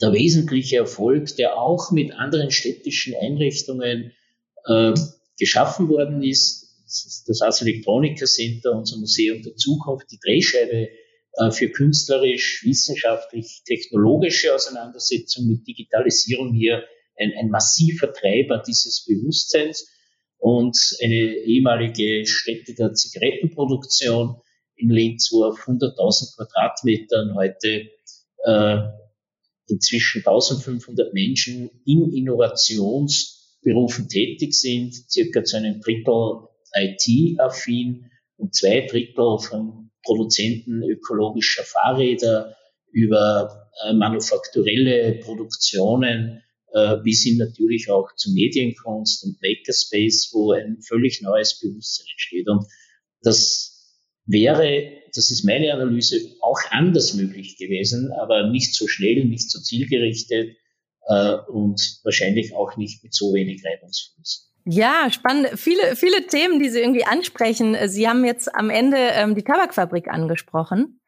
der 0.00 0.12
wesentliche 0.12 0.76
Erfolg, 0.76 1.36
der 1.36 1.56
auch 1.56 1.90
mit 1.90 2.12
anderen 2.12 2.50
städtischen 2.50 3.14
Einrichtungen 3.20 4.12
äh, 4.66 4.94
geschaffen 5.38 5.88
worden 5.88 6.22
ist 6.22 6.68
das 7.26 7.42
Ars 7.42 7.60
Electronica 7.62 8.24
Center, 8.26 8.72
unser 8.72 8.98
Museum 8.98 9.42
der 9.42 9.54
Zukunft, 9.56 10.10
die 10.10 10.18
Drehscheibe 10.18 10.88
für 11.50 11.68
künstlerisch, 11.70 12.64
wissenschaftlich, 12.64 13.62
technologische 13.64 14.54
Auseinandersetzung 14.54 15.46
mit 15.46 15.66
Digitalisierung 15.66 16.52
hier 16.52 16.84
ein, 17.16 17.32
ein 17.38 17.48
massiver 17.48 18.12
Treiber 18.12 18.62
dieses 18.66 19.04
Bewusstseins 19.06 19.88
und 20.38 20.76
eine 21.02 21.14
ehemalige 21.14 22.26
Stätte 22.26 22.74
der 22.74 22.92
Zigarettenproduktion 22.94 24.36
in 24.76 24.90
Linz, 24.90 25.30
wo 25.32 25.44
auf 25.44 25.58
100.000 25.60 26.36
Quadratmetern 26.36 27.34
heute 27.34 27.88
äh, 28.44 28.78
inzwischen 29.68 30.20
1500 30.26 31.12
Menschen 31.12 31.70
in 31.84 32.12
Innovationsberufen 32.12 34.08
tätig 34.08 34.54
sind, 34.54 34.94
circa 35.10 35.44
zu 35.44 35.56
einem 35.56 35.80
Drittel 35.80 36.48
IT-affin 36.74 38.10
und 38.36 38.54
zwei 38.54 38.86
Drittel 38.86 39.38
von 39.38 39.87
Produzenten 40.08 40.82
ökologischer 40.82 41.64
Fahrräder, 41.64 42.56
über 42.90 43.68
äh, 43.84 43.92
manufakturelle 43.92 45.20
Produktionen 45.20 46.42
äh, 46.72 46.96
bis 47.04 47.22
hin 47.22 47.36
natürlich 47.36 47.90
auch 47.90 48.08
zu 48.16 48.32
Medienkunst 48.32 49.24
und 49.24 49.36
Makerspace, 49.42 50.30
wo 50.32 50.52
ein 50.52 50.80
völlig 50.80 51.20
neues 51.20 51.60
Bewusstsein 51.60 52.06
entsteht. 52.12 52.48
Und 52.48 52.64
das 53.20 54.00
wäre, 54.24 55.02
das 55.14 55.30
ist 55.30 55.44
meine 55.44 55.72
Analyse, 55.74 56.18
auch 56.40 56.60
anders 56.70 57.12
möglich 57.12 57.58
gewesen, 57.58 58.10
aber 58.12 58.48
nicht 58.50 58.74
so 58.74 58.88
schnell, 58.88 59.26
nicht 59.26 59.50
so 59.50 59.60
zielgerichtet 59.60 60.56
äh, 61.08 61.34
und 61.50 62.00
wahrscheinlich 62.04 62.54
auch 62.54 62.78
nicht 62.78 63.04
mit 63.04 63.14
so 63.14 63.34
wenig 63.34 63.62
Reibungsfluss. 63.64 64.47
Ja, 64.64 65.10
spannend. 65.10 65.58
Viele, 65.58 65.96
viele 65.96 66.26
Themen, 66.26 66.58
die 66.58 66.68
Sie 66.68 66.80
irgendwie 66.80 67.06
ansprechen. 67.06 67.76
Sie 67.86 68.08
haben 68.08 68.24
jetzt 68.24 68.54
am 68.54 68.70
Ende 68.70 68.98
ähm, 68.98 69.34
die 69.34 69.44
Tabakfabrik 69.44 70.08
angesprochen. 70.08 71.00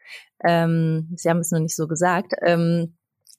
Ähm, 0.42 1.08
Sie 1.16 1.28
haben 1.28 1.40
es 1.40 1.50
noch 1.50 1.60
nicht 1.60 1.76
so 1.76 1.86
gesagt. 1.86 2.32
Ähm, 2.42 2.96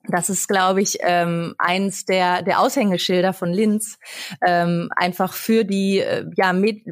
das 0.07 0.29
ist, 0.29 0.47
glaube 0.47 0.81
ich, 0.81 0.97
ähm, 1.01 1.53
eins 1.57 2.05
der, 2.05 2.41
der 2.41 2.59
Aushängeschilder 2.59 3.33
von 3.33 3.51
Linz, 3.51 3.99
ähm, 4.45 4.89
einfach 4.95 5.33
für 5.33 5.63
die, 5.63 5.99
äh, 5.99 6.25
ja, 6.35 6.53
Med 6.53 6.83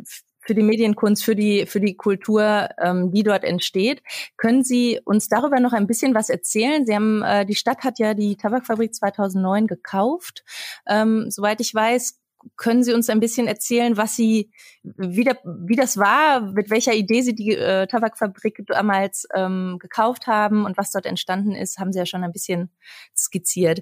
für 0.41 0.55
die 0.55 0.63
Medienkunst, 0.63 1.23
für 1.23 1.35
die, 1.35 1.67
für 1.67 1.79
die 1.79 1.95
Kultur, 1.95 2.69
ähm, 2.79 3.11
die 3.11 3.21
dort 3.21 3.43
entsteht. 3.43 4.01
Können 4.35 4.63
Sie 4.63 4.99
uns 5.05 5.27
darüber 5.27 5.59
noch 5.59 5.73
ein 5.73 5.85
bisschen 5.85 6.15
was 6.15 6.29
erzählen? 6.29 6.87
Sie 6.87 6.95
haben, 6.95 7.21
äh, 7.21 7.45
die 7.45 7.53
Stadt 7.53 7.83
hat 7.83 7.99
ja 7.99 8.15
die 8.15 8.35
Tabakfabrik 8.35 8.95
2009 8.95 9.67
gekauft. 9.67 10.43
Ähm, 10.87 11.27
soweit 11.29 11.61
ich 11.61 11.71
weiß, 11.75 12.18
können 12.55 12.83
Sie 12.83 12.93
uns 12.93 13.09
ein 13.09 13.19
bisschen 13.19 13.47
erzählen, 13.47 13.97
was 13.97 14.15
Sie, 14.15 14.51
wie, 14.83 15.23
der, 15.23 15.37
wie 15.43 15.75
das 15.75 15.97
war, 15.97 16.41
mit 16.41 16.69
welcher 16.69 16.93
Idee 16.93 17.21
Sie 17.21 17.35
die 17.35 17.55
äh, 17.55 17.87
Tabakfabrik 17.87 18.63
damals 18.67 19.27
ähm, 19.35 19.77
gekauft 19.79 20.27
haben 20.27 20.65
und 20.65 20.77
was 20.77 20.91
dort 20.91 21.05
entstanden 21.05 21.53
ist, 21.53 21.77
haben 21.77 21.91
Sie 21.91 21.99
ja 21.99 22.05
schon 22.05 22.23
ein 22.23 22.31
bisschen 22.31 22.69
skizziert. 23.15 23.81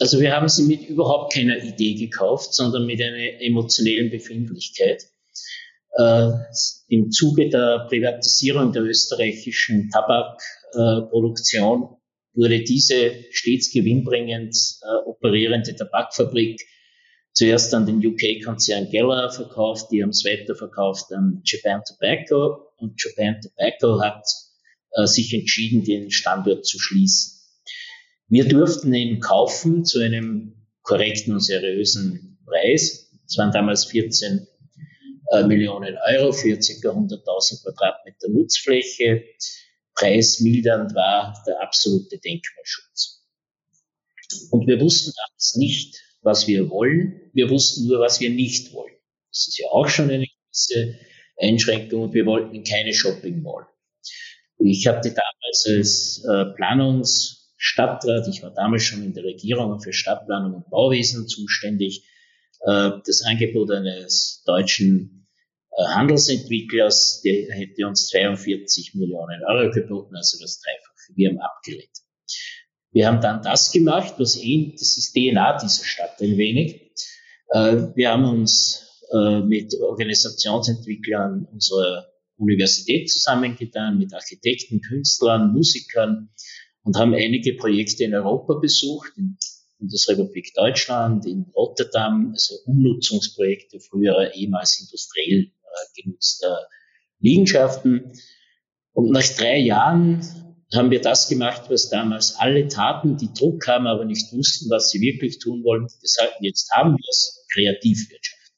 Also 0.00 0.20
wir 0.20 0.34
haben 0.34 0.48
sie 0.48 0.64
mit 0.64 0.88
überhaupt 0.88 1.32
keiner 1.34 1.62
Idee 1.62 1.94
gekauft, 1.94 2.54
sondern 2.54 2.86
mit 2.86 3.02
einer 3.02 3.40
emotionellen 3.40 4.10
Befindlichkeit. 4.10 5.04
Äh, 5.96 6.30
Im 6.88 7.10
Zuge 7.10 7.48
der 7.48 7.86
Privatisierung 7.88 8.72
der 8.72 8.82
österreichischen 8.82 9.90
Tabakproduktion 9.90 11.82
äh, 11.82 11.98
wurde 12.34 12.62
diese 12.62 13.24
stets 13.30 13.72
gewinnbringend 13.72 14.56
äh, 14.82 15.08
operierende 15.08 15.74
Tabakfabrik 15.74 16.60
zuerst 17.38 17.72
an 17.72 17.86
den 17.86 18.04
UK-Konzern 18.04 18.90
Geller 18.90 19.30
verkauft, 19.30 19.92
die 19.92 20.02
haben 20.02 20.10
es 20.10 20.24
weiterverkauft 20.24 21.12
an 21.12 21.40
Japan 21.44 21.82
Tobacco 21.84 22.72
und 22.78 23.00
Japan 23.00 23.40
Tobacco 23.40 24.02
hat 24.02 24.26
äh, 24.94 25.06
sich 25.06 25.32
entschieden, 25.32 25.84
den 25.84 26.10
Standort 26.10 26.66
zu 26.66 26.80
schließen. 26.80 27.38
Wir 28.26 28.48
durften 28.48 28.92
ihn 28.92 29.20
kaufen 29.20 29.84
zu 29.84 30.00
einem 30.00 30.66
korrekten 30.82 31.32
und 31.32 31.40
seriösen 31.40 32.40
Preis. 32.44 33.08
Es 33.24 33.38
waren 33.38 33.52
damals 33.52 33.84
14 33.84 34.48
äh, 35.30 35.44
Millionen 35.44 35.96
Euro 36.08 36.32
für 36.32 36.56
ca. 36.56 36.88
100.000 36.88 37.62
Quadratmeter 37.62 38.30
Nutzfläche. 38.30 39.22
Preismildernd 39.94 40.92
war 40.92 41.40
der 41.46 41.62
absolute 41.62 42.18
Denkmalschutz. 42.18 43.22
Und 44.50 44.66
wir 44.66 44.80
wussten 44.80 45.12
damals 45.16 45.54
nicht, 45.54 46.07
was 46.22 46.46
wir 46.46 46.70
wollen. 46.70 47.30
Wir 47.32 47.50
wussten 47.50 47.86
nur, 47.86 48.00
was 48.00 48.20
wir 48.20 48.30
nicht 48.30 48.72
wollen. 48.72 48.94
Das 49.30 49.48
ist 49.48 49.58
ja 49.58 49.68
auch 49.70 49.88
schon 49.88 50.10
eine 50.10 50.26
gewisse 50.26 50.98
Einschränkung 51.38 52.02
und 52.04 52.14
wir 52.14 52.26
wollten 52.26 52.64
keine 52.64 52.92
Shopping 52.92 53.42
Mall. 53.42 53.66
Ich 54.58 54.86
hatte 54.86 55.10
damals 55.10 55.66
als 55.68 56.24
äh, 56.24 56.52
Planungsstadtrat, 56.56 58.26
ich 58.28 58.42
war 58.42 58.52
damals 58.52 58.82
schon 58.82 59.04
in 59.04 59.14
der 59.14 59.24
Regierung 59.24 59.80
für 59.80 59.92
Stadtplanung 59.92 60.54
und 60.54 60.70
Bauwesen 60.70 61.28
zuständig, 61.28 62.04
äh, 62.66 62.90
das 63.06 63.22
Angebot 63.22 63.70
eines 63.70 64.42
deutschen 64.46 65.28
äh, 65.70 65.84
Handelsentwicklers, 65.84 67.20
der 67.24 67.54
hätte 67.54 67.86
uns 67.86 68.08
42 68.08 68.94
Millionen 68.94 69.44
Euro 69.44 69.70
geboten, 69.70 70.16
also 70.16 70.38
das 70.40 70.60
Dreifache. 70.60 71.14
Wir 71.14 71.28
haben 71.28 71.38
abgelehnt. 71.38 71.98
Wir 72.90 73.06
haben 73.06 73.20
dann 73.20 73.42
das 73.42 73.70
gemacht, 73.70 74.14
was 74.18 74.36
eh, 74.36 74.72
das 74.72 74.96
ist 74.96 75.12
DNA 75.14 75.58
dieser 75.58 75.84
Stadt 75.84 76.20
ein 76.20 76.36
wenig. 76.36 76.92
Äh, 77.50 77.88
wir 77.94 78.10
haben 78.10 78.24
uns 78.24 79.02
äh, 79.12 79.40
mit 79.40 79.74
Organisationsentwicklern 79.80 81.46
unserer 81.52 82.06
Universität 82.36 83.10
zusammengetan, 83.10 83.98
mit 83.98 84.14
Architekten, 84.14 84.80
Künstlern, 84.80 85.52
Musikern 85.52 86.30
und 86.82 86.96
haben 86.96 87.14
einige 87.14 87.54
Projekte 87.54 88.04
in 88.04 88.14
Europa 88.14 88.54
besucht, 88.54 89.12
in 89.16 89.36
Bundesrepublik 89.78 90.54
Deutschland, 90.54 91.26
in 91.26 91.46
Rotterdam, 91.54 92.30
also 92.32 92.54
Umnutzungsprojekte 92.66 93.80
früherer 93.80 94.34
ehemals 94.34 94.80
industriell 94.80 95.44
äh, 95.44 96.02
genutzter 96.02 96.66
Liegenschaften. 97.20 98.12
Und 98.92 99.10
nach 99.10 99.26
drei 99.36 99.58
Jahren 99.58 100.20
haben 100.74 100.90
wir 100.90 101.00
das 101.00 101.28
gemacht, 101.28 101.70
was 101.70 101.88
damals 101.88 102.36
alle 102.36 102.68
taten, 102.68 103.16
die 103.16 103.32
Druck 103.32 103.66
haben, 103.66 103.86
aber 103.86 104.04
nicht 104.04 104.32
wussten, 104.32 104.68
was 104.70 104.90
sie 104.90 105.00
wirklich 105.00 105.38
tun 105.38 105.64
wollen. 105.64 105.86
Deshalb, 106.02 106.32
jetzt 106.40 106.70
haben 106.72 106.92
wir 106.92 107.08
es, 107.08 107.46
Kreativwirtschaft. 107.52 108.52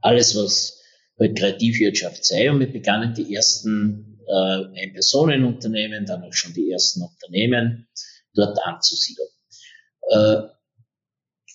Alles, 0.00 0.36
was 0.36 0.80
bei 1.16 1.28
Kreativwirtschaft 1.28 2.24
sei. 2.24 2.50
Und 2.50 2.60
wir 2.60 2.72
begannen 2.72 3.14
die 3.14 3.34
ersten 3.34 4.20
äh, 4.28 4.82
Ein-Personen-Unternehmen, 4.82 6.06
dann 6.06 6.22
auch 6.22 6.32
schon 6.32 6.52
die 6.52 6.70
ersten 6.70 7.02
Unternehmen 7.02 7.88
dort 8.34 8.58
anzusiedeln. 8.64 9.28
Äh, 10.10 10.42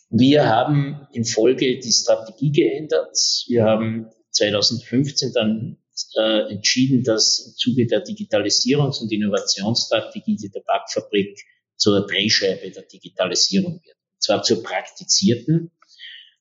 wir 0.10 0.50
haben 0.50 1.08
in 1.14 1.24
Folge 1.24 1.80
die 1.80 1.92
Strategie 1.92 2.52
geändert. 2.52 3.18
Wir 3.48 3.64
haben 3.64 4.10
2015 4.32 5.32
dann 5.32 5.78
äh, 6.18 6.52
entschieden, 6.52 7.04
dass 7.04 7.40
im 7.40 7.54
Zuge 7.56 7.88
der 7.88 8.04
Digitalisierungs- 8.04 9.02
und 9.02 9.12
Innovationsstrategie 9.12 10.36
die 10.36 10.50
Tabakfabrik 10.50 11.40
zur 11.76 12.06
Drehscheibe 12.06 12.70
der 12.72 12.84
Digitalisierung 12.84 13.82
wird. 13.84 13.98
Und 14.14 14.24
zwar 14.24 14.44
zur 14.44 14.62
praktizierten 14.64 15.72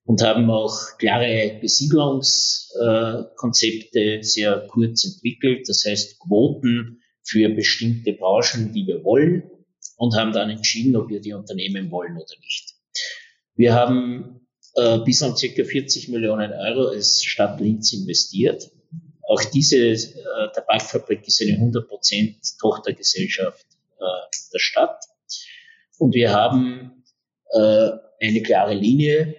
und 0.04 0.22
haben 0.22 0.48
auch 0.50 0.98
klare 0.98 1.58
Besiedlungskonzepte 1.60 4.00
äh, 4.00 4.22
sehr 4.22 4.66
kurz 4.68 5.04
entwickelt. 5.04 5.68
Das 5.68 5.84
heißt 5.86 6.18
Quoten 6.18 7.02
für 7.22 7.48
bestimmte 7.50 8.14
Branchen, 8.14 8.72
die 8.72 8.86
wir 8.86 9.04
wollen 9.04 9.42
und 9.96 10.16
haben 10.16 10.32
dann 10.32 10.50
entschieden, 10.50 10.96
ob 10.96 11.10
wir 11.10 11.20
die 11.20 11.32
Unternehmen 11.32 11.90
wollen 11.90 12.16
oder 12.16 12.36
nicht. 12.40 12.74
Wir 13.54 13.74
haben 13.74 14.46
äh, 14.74 14.98
bislang 14.98 15.36
circa 15.36 15.64
40 15.64 16.08
Millionen 16.08 16.52
Euro 16.52 16.88
als 16.88 17.22
Stadt 17.22 17.60
Linz 17.60 17.92
investiert 17.92 18.70
auch 19.30 19.44
diese 19.44 19.76
äh, 19.76 19.96
Tabakfabrik 20.52 21.24
ist 21.24 21.40
eine 21.40 21.52
100% 21.52 22.58
Tochtergesellschaft 22.58 23.64
äh, 24.00 24.04
der 24.52 24.58
Stadt. 24.58 25.04
Und 25.98 26.16
wir 26.16 26.32
haben 26.32 27.04
äh, 27.52 27.90
eine 28.20 28.42
klare 28.42 28.74
Linie. 28.74 29.36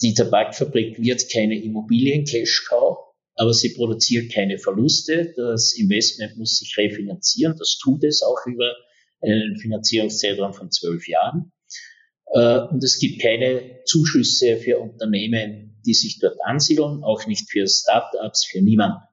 Die 0.00 0.14
Tabakfabrik 0.14 0.98
wird 1.02 1.30
keine 1.30 1.62
Immobilien-Cash-Cow, 1.62 2.96
aber 3.34 3.52
sie 3.52 3.74
produziert 3.74 4.32
keine 4.32 4.56
Verluste. 4.56 5.34
Das 5.36 5.74
Investment 5.74 6.38
muss 6.38 6.56
sich 6.56 6.74
refinanzieren. 6.78 7.56
Das 7.58 7.76
tut 7.76 8.04
es 8.04 8.22
auch 8.22 8.46
über 8.46 8.74
einen 9.20 9.58
Finanzierungszeitraum 9.58 10.54
von 10.54 10.70
zwölf 10.70 11.06
Jahren. 11.08 11.52
Äh, 12.32 12.60
und 12.70 12.82
es 12.82 12.98
gibt 12.98 13.20
keine 13.20 13.82
Zuschüsse 13.84 14.56
für 14.56 14.78
Unternehmen, 14.78 15.78
die 15.84 15.92
sich 15.92 16.20
dort 16.20 16.38
ansiedeln, 16.42 17.04
auch 17.04 17.26
nicht 17.26 17.50
für 17.50 17.66
Start-ups, 17.66 18.46
für 18.46 18.62
niemanden. 18.62 19.05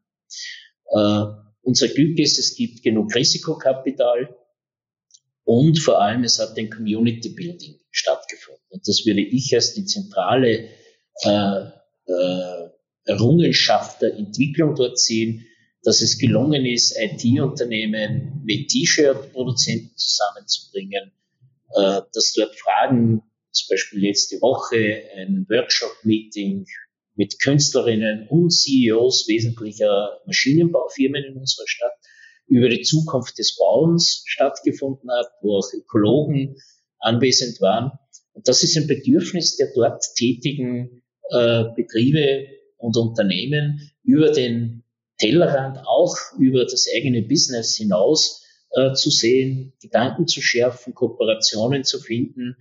Äh, 0.85 1.25
unser 1.61 1.87
Glück 1.87 2.19
ist, 2.19 2.39
es 2.39 2.55
gibt 2.55 2.83
genug 2.83 3.15
Risikokapital 3.15 4.35
und 5.45 5.79
vor 5.79 6.01
allem 6.01 6.23
es 6.23 6.39
hat 6.39 6.57
ein 6.57 6.69
Community 6.69 7.29
Building 7.29 7.79
stattgefunden. 7.91 8.63
Und 8.69 8.87
das 8.87 9.05
würde 9.05 9.21
ich 9.21 9.53
als 9.53 9.73
die 9.73 9.85
zentrale 9.85 10.69
äh, 11.23 11.59
äh, 12.05 12.69
Errungenschaft 13.05 14.01
der 14.01 14.15
Entwicklung 14.15 14.75
dort 14.75 14.97
sehen, 14.97 15.45
dass 15.83 16.01
es 16.01 16.17
gelungen 16.17 16.65
ist, 16.65 16.97
IT-Unternehmen 16.97 18.41
mit 18.45 18.69
T-Shirt-Produzenten 18.69 19.95
zusammenzubringen, 19.97 21.11
äh, 21.75 22.01
dass 22.13 22.33
dort 22.35 22.55
Fragen, 22.55 23.21
zum 23.51 23.67
Beispiel 23.69 24.07
letzte 24.07 24.41
Woche 24.41 25.03
ein 25.15 25.45
Workshop-Meeting 25.49 26.65
mit 27.15 27.39
Künstlerinnen 27.39 28.27
und 28.29 28.51
CEOs 28.51 29.27
wesentlicher 29.27 30.19
Maschinenbaufirmen 30.25 31.23
in 31.23 31.37
unserer 31.37 31.67
Stadt 31.67 31.93
über 32.47 32.69
die 32.69 32.81
Zukunft 32.81 33.37
des 33.37 33.55
Bauens 33.57 34.23
stattgefunden 34.25 35.09
hat, 35.11 35.27
wo 35.41 35.57
auch 35.57 35.73
Ökologen 35.73 36.55
anwesend 36.99 37.61
waren. 37.61 37.91
Und 38.33 38.47
das 38.47 38.63
ist 38.63 38.77
ein 38.77 38.87
Bedürfnis 38.87 39.57
der 39.57 39.71
dort 39.73 40.03
tätigen 40.15 41.03
äh, 41.29 41.65
Betriebe 41.75 42.47
und 42.77 42.97
Unternehmen 42.97 43.91
über 44.03 44.31
den 44.31 44.83
Tellerrand 45.19 45.79
auch 45.85 46.15
über 46.37 46.65
das 46.65 46.87
eigene 46.95 47.21
Business 47.21 47.75
hinaus 47.75 48.43
äh, 48.71 48.93
zu 48.93 49.09
sehen, 49.09 49.73
Gedanken 49.81 50.27
zu 50.27 50.41
schärfen, 50.41 50.93
Kooperationen 50.93 51.83
zu 51.83 51.99
finden. 51.99 52.57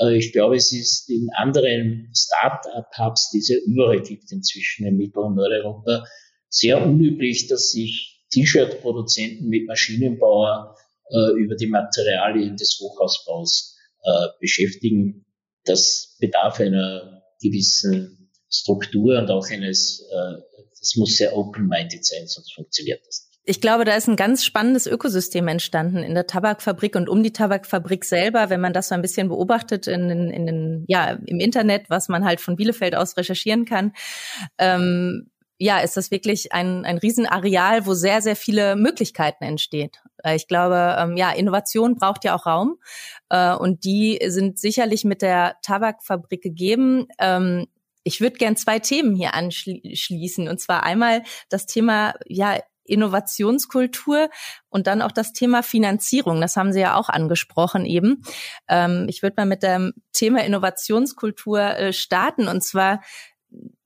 Äh, 0.00 0.16
ich 0.16 0.32
glaube, 0.32 0.56
es 0.56 0.72
ist 0.72 1.08
in 1.08 1.30
anderen 1.34 2.10
Start-up-Hubs, 2.14 3.30
die 3.30 3.38
es 3.38 3.48
ja 3.48 3.56
überall 3.66 4.02
gibt 4.02 4.30
inzwischen 4.32 4.86
in 4.86 4.96
Mittel- 4.96 5.24
und 5.24 5.36
Nordeuropa, 5.36 6.04
sehr 6.48 6.84
unüblich, 6.84 7.46
dass 7.46 7.70
sich 7.70 8.24
T-Shirt-Produzenten 8.32 9.48
mit 9.48 9.66
Maschinenbauer 9.66 10.76
äh, 11.10 11.32
über 11.38 11.56
die 11.56 11.66
Materialien 11.66 12.56
des 12.56 12.78
Hochhausbaus 12.80 13.76
äh, 14.02 14.26
beschäftigen. 14.40 15.26
Das 15.64 16.16
bedarf 16.20 16.60
einer 16.60 17.22
gewissen 17.40 18.30
Struktur 18.50 19.18
und 19.18 19.30
auch 19.30 19.48
eines, 19.48 20.00
äh, 20.10 20.42
das 20.78 20.96
muss 20.96 21.16
sehr 21.16 21.36
open-minded 21.36 22.04
sein, 22.04 22.26
sonst 22.26 22.52
funktioniert 22.54 23.00
das 23.06 23.26
nicht. 23.26 23.29
Ich 23.50 23.60
glaube, 23.60 23.84
da 23.84 23.96
ist 23.96 24.06
ein 24.06 24.14
ganz 24.14 24.44
spannendes 24.44 24.86
Ökosystem 24.86 25.48
entstanden 25.48 26.04
in 26.04 26.14
der 26.14 26.28
Tabakfabrik 26.28 26.94
und 26.94 27.08
um 27.08 27.24
die 27.24 27.32
Tabakfabrik 27.32 28.04
selber, 28.04 28.48
wenn 28.48 28.60
man 28.60 28.72
das 28.72 28.90
so 28.90 28.94
ein 28.94 29.02
bisschen 29.02 29.26
beobachtet 29.26 29.88
in, 29.88 30.08
in, 30.08 30.30
in 30.30 30.46
den, 30.46 30.84
ja, 30.86 31.18
im 31.26 31.40
Internet, 31.40 31.90
was 31.90 32.08
man 32.08 32.24
halt 32.24 32.40
von 32.40 32.54
Bielefeld 32.54 32.94
aus 32.94 33.16
recherchieren 33.16 33.64
kann. 33.64 33.92
Ähm, 34.56 35.32
ja, 35.58 35.80
ist 35.80 35.96
das 35.96 36.12
wirklich 36.12 36.52
ein, 36.52 36.84
ein 36.84 36.98
Riesenareal, 36.98 37.86
wo 37.86 37.94
sehr, 37.94 38.22
sehr 38.22 38.36
viele 38.36 38.76
Möglichkeiten 38.76 39.42
entsteht. 39.42 40.00
Äh, 40.22 40.36
ich 40.36 40.46
glaube, 40.46 40.94
ähm, 40.96 41.16
ja, 41.16 41.32
Innovation 41.32 41.96
braucht 41.96 42.24
ja 42.24 42.36
auch 42.36 42.46
Raum 42.46 42.76
äh, 43.30 43.52
und 43.52 43.82
die 43.82 44.20
sind 44.28 44.60
sicherlich 44.60 45.04
mit 45.04 45.22
der 45.22 45.56
Tabakfabrik 45.62 46.40
gegeben. 46.40 47.08
Ähm, 47.18 47.66
ich 48.04 48.20
würde 48.20 48.36
gern 48.36 48.56
zwei 48.56 48.78
Themen 48.78 49.16
hier 49.16 49.34
anschließen 49.34 50.46
und 50.46 50.60
zwar 50.60 50.84
einmal 50.84 51.24
das 51.48 51.66
Thema 51.66 52.14
ja 52.28 52.56
Innovationskultur 52.90 54.28
und 54.68 54.86
dann 54.86 55.02
auch 55.02 55.12
das 55.12 55.32
Thema 55.32 55.62
Finanzierung. 55.62 56.40
Das 56.40 56.56
haben 56.56 56.72
Sie 56.72 56.80
ja 56.80 56.96
auch 56.96 57.08
angesprochen 57.08 57.86
eben. 57.86 58.22
Ähm, 58.68 59.06
ich 59.08 59.22
würde 59.22 59.34
mal 59.38 59.46
mit 59.46 59.62
dem 59.62 59.92
Thema 60.12 60.44
Innovationskultur 60.44 61.60
äh, 61.60 61.92
starten 61.92 62.48
und 62.48 62.62
zwar 62.62 63.00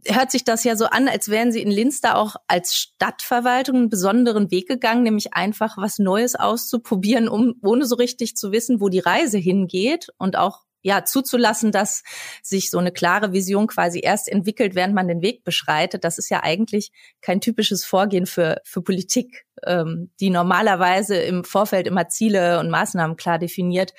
hört 0.06 0.30
sich 0.30 0.44
das 0.44 0.64
ja 0.64 0.76
so 0.76 0.86
an, 0.86 1.08
als 1.08 1.28
wären 1.28 1.52
Sie 1.52 1.62
in 1.62 1.70
Linz 1.70 2.00
da 2.00 2.14
auch 2.14 2.36
als 2.48 2.74
Stadtverwaltung 2.74 3.76
einen 3.76 3.88
besonderen 3.88 4.50
Weg 4.50 4.68
gegangen, 4.68 5.02
nämlich 5.02 5.34
einfach 5.34 5.76
was 5.78 5.98
Neues 5.98 6.34
auszuprobieren, 6.34 7.28
um 7.28 7.54
ohne 7.62 7.86
so 7.86 7.96
richtig 7.96 8.36
zu 8.36 8.52
wissen, 8.52 8.80
wo 8.80 8.88
die 8.88 8.98
Reise 8.98 9.38
hingeht 9.38 10.08
und 10.18 10.36
auch 10.36 10.64
ja 10.84 11.04
zuzulassen, 11.04 11.72
dass 11.72 12.04
sich 12.42 12.70
so 12.70 12.78
eine 12.78 12.92
klare 12.92 13.32
Vision 13.32 13.66
quasi 13.66 14.00
erst 14.00 14.28
entwickelt, 14.28 14.74
während 14.74 14.94
man 14.94 15.08
den 15.08 15.22
Weg 15.22 15.42
beschreitet. 15.42 16.04
Das 16.04 16.18
ist 16.18 16.28
ja 16.28 16.42
eigentlich 16.42 16.92
kein 17.22 17.40
typisches 17.40 17.84
Vorgehen 17.84 18.26
für 18.26 18.60
für 18.64 18.82
Politik, 18.82 19.46
ähm, 19.66 20.10
die 20.20 20.30
normalerweise 20.30 21.16
im 21.16 21.42
Vorfeld 21.42 21.86
immer 21.86 22.08
Ziele 22.08 22.60
und 22.60 22.70
Maßnahmen 22.70 23.16
klar 23.16 23.38
definiert. 23.38 23.94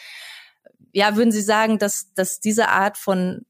Ja, 0.94 1.18
würden 1.18 1.32
Sie 1.32 1.42
sagen, 1.42 1.80
dass 1.80 2.14
dass 2.14 2.40
diese 2.40 2.70
Art 2.70 2.98
von 2.98 3.46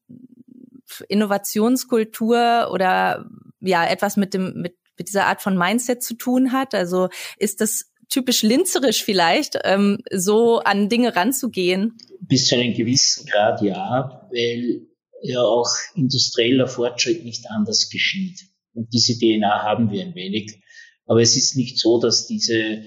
Innovationskultur 1.10 2.70
oder 2.72 3.26
ja 3.60 3.86
etwas 3.86 4.16
mit 4.16 4.34
dem 4.34 4.54
mit, 4.62 4.78
mit 4.98 5.10
dieser 5.10 5.26
Art 5.26 5.42
von 5.42 5.58
Mindset 5.58 6.02
zu 6.02 6.14
tun 6.14 6.54
hat? 6.54 6.74
Also 6.74 7.10
ist 7.38 7.60
das 7.60 7.92
typisch 8.10 8.44
linzerisch 8.44 9.04
vielleicht, 9.04 9.60
ähm, 9.64 9.98
so 10.12 10.60
an 10.60 10.88
Dinge 10.88 11.16
ranzugehen? 11.16 11.98
Bis 12.28 12.48
zu 12.48 12.56
einem 12.56 12.74
gewissen 12.74 13.26
Grad 13.26 13.62
ja, 13.62 14.28
weil 14.32 14.88
ja 15.22 15.42
auch 15.42 15.70
industrieller 15.96 16.68
Fortschritt 16.68 17.24
nicht 17.24 17.50
anders 17.50 17.90
geschieht. 17.90 18.42
Und 18.74 18.94
diese 18.94 19.18
DNA 19.18 19.64
haben 19.64 19.92
wir 19.92 20.04
ein 20.04 20.16
wenig. 20.16 20.62
Aber 21.06 21.22
es 21.22 21.36
ist 21.36 21.56
nicht 21.56 21.80
so, 21.80 22.00
dass 22.00 22.28
diese 22.28 22.84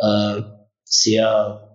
äh, 0.00 0.42
sehr 0.84 1.68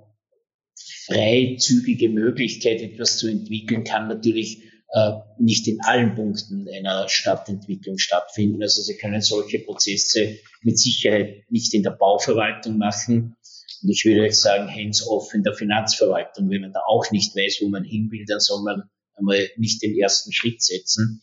freizügige 1.06 2.10
Möglichkeit, 2.10 2.82
etwas 2.82 3.18
zu 3.18 3.28
entwickeln, 3.28 3.84
kann 3.84 4.08
natürlich 4.08 4.64
äh, 4.90 5.12
nicht 5.40 5.68
in 5.68 5.82
allen 5.82 6.16
Punkten 6.16 6.68
einer 6.70 7.10
Stadtentwicklung 7.10 7.98
stattfinden. 7.98 8.62
Also 8.62 8.82
Sie 8.82 8.98
können 8.98 9.22
solche 9.22 9.60
Prozesse 9.60 10.38
mit 10.62 10.78
Sicherheit 10.80 11.44
nicht 11.50 11.74
in 11.74 11.84
der 11.84 11.92
Bauverwaltung 11.92 12.78
machen. 12.78 13.36
Und 13.82 13.90
ich 13.90 14.06
würde 14.06 14.24
jetzt 14.24 14.42
sagen, 14.42 14.70
hands-off 14.70 15.34
in 15.34 15.44
der 15.44 15.54
Finanzverwaltung. 15.54 16.50
Wenn 16.50 16.62
man 16.62 16.74
da 16.74 16.82
auch 16.88 17.10
nicht 17.12 17.36
weiß, 17.36 17.60
wo 17.62 17.70
man 17.70 17.84
hin 17.84 18.10
will, 18.12 18.26
dann 18.28 18.40
soll 18.40 18.64
man 18.64 18.84
einmal 19.16 19.50
nicht 19.58 19.82
den 19.82 19.98
ersten 19.98 20.32
Schritt 20.32 20.62
setzen. 20.62 21.22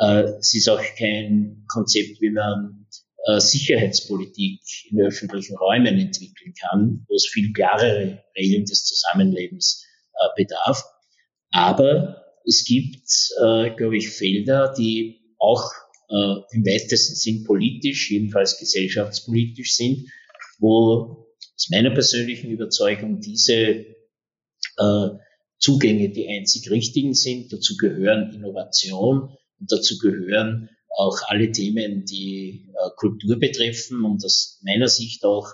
Äh, 0.00 0.24
es 0.38 0.54
ist 0.54 0.68
auch 0.68 0.82
kein 0.96 1.64
Konzept, 1.68 2.20
wie 2.20 2.30
man 2.30 2.86
äh, 3.26 3.40
Sicherheitspolitik 3.40 4.60
in 4.90 5.00
öffentlichen 5.00 5.56
Räumen 5.56 5.98
entwickeln 5.98 6.54
kann, 6.60 7.04
wo 7.08 7.14
es 7.14 7.26
viel 7.26 7.52
klarere 7.52 8.22
Regeln 8.36 8.64
des 8.64 8.84
Zusammenlebens 8.84 9.84
bedarf. 10.36 10.82
Aber 11.52 12.24
es 12.44 12.64
gibt, 12.64 13.06
äh, 13.40 13.70
glaube 13.76 13.98
ich, 13.98 14.10
Felder, 14.10 14.72
die 14.76 15.20
auch 15.38 15.70
äh, 16.08 16.34
im 16.52 16.64
weitesten 16.64 17.14
Sinn 17.14 17.44
politisch, 17.44 18.10
jedenfalls 18.10 18.58
gesellschaftspolitisch 18.58 19.74
sind, 19.74 20.08
wo 20.58 21.27
aus 21.58 21.70
meiner 21.70 21.90
persönlichen 21.90 22.50
Überzeugung 22.50 23.20
diese 23.20 23.54
äh, 23.54 25.08
Zugänge 25.58 26.10
die 26.10 26.28
einzig 26.28 26.70
richtigen 26.70 27.14
sind. 27.14 27.52
Dazu 27.52 27.76
gehören 27.76 28.32
Innovation 28.32 29.36
und 29.58 29.72
dazu 29.72 29.98
gehören 29.98 30.70
auch 30.96 31.18
alle 31.26 31.50
Themen, 31.50 32.04
die 32.04 32.70
äh, 32.72 32.90
Kultur 32.96 33.40
betreffen 33.40 34.04
und 34.04 34.24
aus 34.24 34.60
meiner 34.62 34.86
Sicht 34.86 35.24
auch 35.24 35.48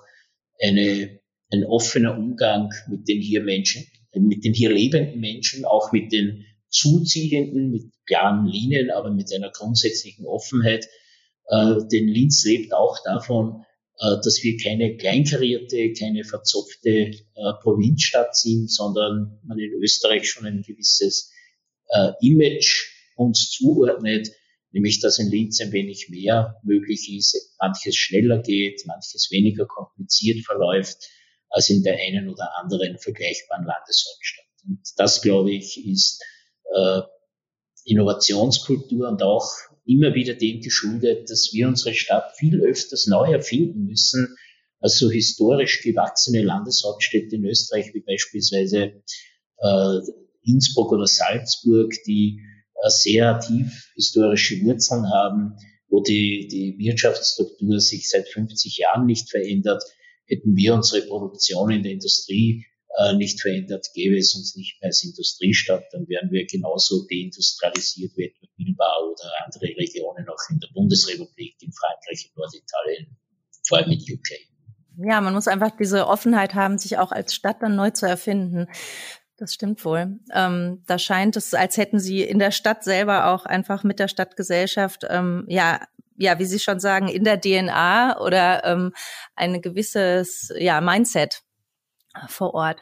eine, 0.62 1.20
ein 1.50 1.64
offener 1.64 2.18
Umgang 2.18 2.70
mit 2.88 3.08
den 3.08 3.20
hier 3.22 3.42
Menschen, 3.42 3.86
mit 4.14 4.44
den 4.44 4.52
hier 4.52 4.72
lebenden 4.72 5.20
Menschen, 5.20 5.64
auch 5.64 5.90
mit 5.90 6.12
den 6.12 6.44
zuziehenden, 6.68 7.70
mit 7.70 7.84
klaren 8.06 8.46
Linien, 8.46 8.90
aber 8.90 9.10
mit 9.10 9.32
einer 9.32 9.50
grundsätzlichen 9.50 10.26
Offenheit. 10.26 10.86
Äh, 11.48 11.76
denn 11.90 12.08
Linz 12.08 12.44
lebt 12.44 12.74
auch 12.74 12.98
davon, 13.04 13.64
dass 13.98 14.42
wir 14.42 14.56
keine 14.56 14.96
kleinkarierte, 14.96 15.92
keine 15.92 16.24
verzopfte 16.24 16.90
äh, 16.90 17.12
Provinzstadt 17.62 18.36
sind, 18.36 18.70
sondern 18.70 19.38
man 19.44 19.58
in 19.58 19.72
Österreich 19.80 20.28
schon 20.28 20.46
ein 20.46 20.62
gewisses 20.62 21.32
äh, 21.88 22.10
Image 22.20 22.86
uns 23.16 23.50
zuordnet, 23.50 24.30
nämlich 24.72 25.00
dass 25.00 25.18
in 25.18 25.30
Linz 25.30 25.60
ein 25.60 25.72
wenig 25.72 26.08
mehr 26.08 26.60
möglich 26.64 27.12
ist, 27.16 27.54
manches 27.60 27.94
schneller 27.94 28.42
geht, 28.42 28.84
manches 28.86 29.30
weniger 29.30 29.66
kompliziert 29.66 30.44
verläuft 30.44 31.08
als 31.50 31.70
in 31.70 31.84
der 31.84 31.96
einen 31.96 32.28
oder 32.28 32.56
anderen 32.56 32.98
vergleichbaren 32.98 33.64
Landeshauptstadt. 33.64 34.44
Und 34.66 34.80
das, 34.96 35.22
glaube 35.22 35.52
ich, 35.52 35.86
ist 35.86 36.20
äh, 36.74 37.02
Innovationskultur 37.84 39.08
und 39.08 39.22
auch 39.22 39.52
immer 39.84 40.14
wieder 40.14 40.34
dem 40.34 40.60
geschuldet, 40.60 41.30
dass 41.30 41.50
wir 41.52 41.68
unsere 41.68 41.94
Stadt 41.94 42.36
viel 42.36 42.60
öfters 42.60 43.06
neu 43.06 43.32
erfinden 43.32 43.84
müssen 43.84 44.36
als 44.80 44.98
so 44.98 45.10
historisch 45.10 45.82
gewachsene 45.82 46.42
Landeshauptstädte 46.42 47.36
in 47.36 47.44
Österreich 47.46 47.94
wie 47.94 48.00
beispielsweise 48.00 49.02
äh, 49.58 49.98
Innsbruck 50.42 50.92
oder 50.92 51.06
Salzburg, 51.06 51.92
die 52.06 52.40
äh, 52.82 52.90
sehr 52.90 53.40
tief 53.40 53.90
historische 53.94 54.60
Wurzeln 54.62 55.08
haben, 55.10 55.56
wo 55.88 56.02
die, 56.02 56.48
die 56.48 56.76
Wirtschaftsstruktur 56.78 57.80
sich 57.80 58.10
seit 58.10 58.28
50 58.28 58.78
Jahren 58.78 59.06
nicht 59.06 59.30
verändert, 59.30 59.82
hätten 60.26 60.56
wir 60.56 60.74
unsere 60.74 61.06
Produktion 61.06 61.70
in 61.70 61.82
der 61.82 61.92
Industrie 61.92 62.66
äh, 62.96 63.14
nicht 63.14 63.40
verändert, 63.40 63.88
gäbe 63.94 64.16
es 64.16 64.34
uns 64.34 64.54
nicht 64.56 64.80
mehr 64.80 64.88
als 64.88 65.02
Industriestadt, 65.02 65.84
dann 65.92 66.08
wären 66.08 66.30
wir 66.30 66.46
genauso 66.46 67.06
deindustrialisiert 67.10 68.16
wie 68.16 68.26
etwa 68.26 68.46
Bilbao 68.56 69.12
oder 69.12 69.30
andere 69.44 69.66
Regionen 69.76 70.28
auch 70.28 70.50
in 70.50 70.60
der 70.60 70.68
Bundesrepublik, 70.72 71.56
in 71.60 71.72
Frankreich, 71.72 72.26
in 72.26 72.40
Norditalien, 72.40 73.16
vor 73.66 73.78
allem 73.78 73.90
in 73.90 73.98
UK. 73.98 74.28
Ja, 74.96 75.20
man 75.20 75.34
muss 75.34 75.48
einfach 75.48 75.72
diese 75.76 76.06
Offenheit 76.06 76.54
haben, 76.54 76.78
sich 76.78 76.98
auch 76.98 77.10
als 77.10 77.34
Stadt 77.34 77.62
dann 77.62 77.74
neu 77.74 77.90
zu 77.90 78.06
erfinden. 78.06 78.68
Das 79.36 79.52
stimmt 79.52 79.84
wohl. 79.84 80.20
Ähm, 80.32 80.84
da 80.86 80.98
scheint 80.98 81.36
es, 81.36 81.52
als 81.52 81.76
hätten 81.76 81.98
Sie 81.98 82.22
in 82.22 82.38
der 82.38 82.52
Stadt 82.52 82.84
selber 82.84 83.32
auch 83.32 83.44
einfach 83.44 83.82
mit 83.82 83.98
der 83.98 84.06
Stadtgesellschaft, 84.06 85.04
ähm, 85.10 85.44
ja, 85.48 85.80
ja, 86.16 86.38
wie 86.38 86.44
Sie 86.44 86.60
schon 86.60 86.78
sagen, 86.78 87.08
in 87.08 87.24
der 87.24 87.40
DNA 87.40 88.20
oder 88.20 88.64
ähm, 88.64 88.92
ein 89.34 89.60
gewisses 89.60 90.52
ja, 90.56 90.80
Mindset 90.80 91.43
vor 92.28 92.54
Ort. 92.54 92.80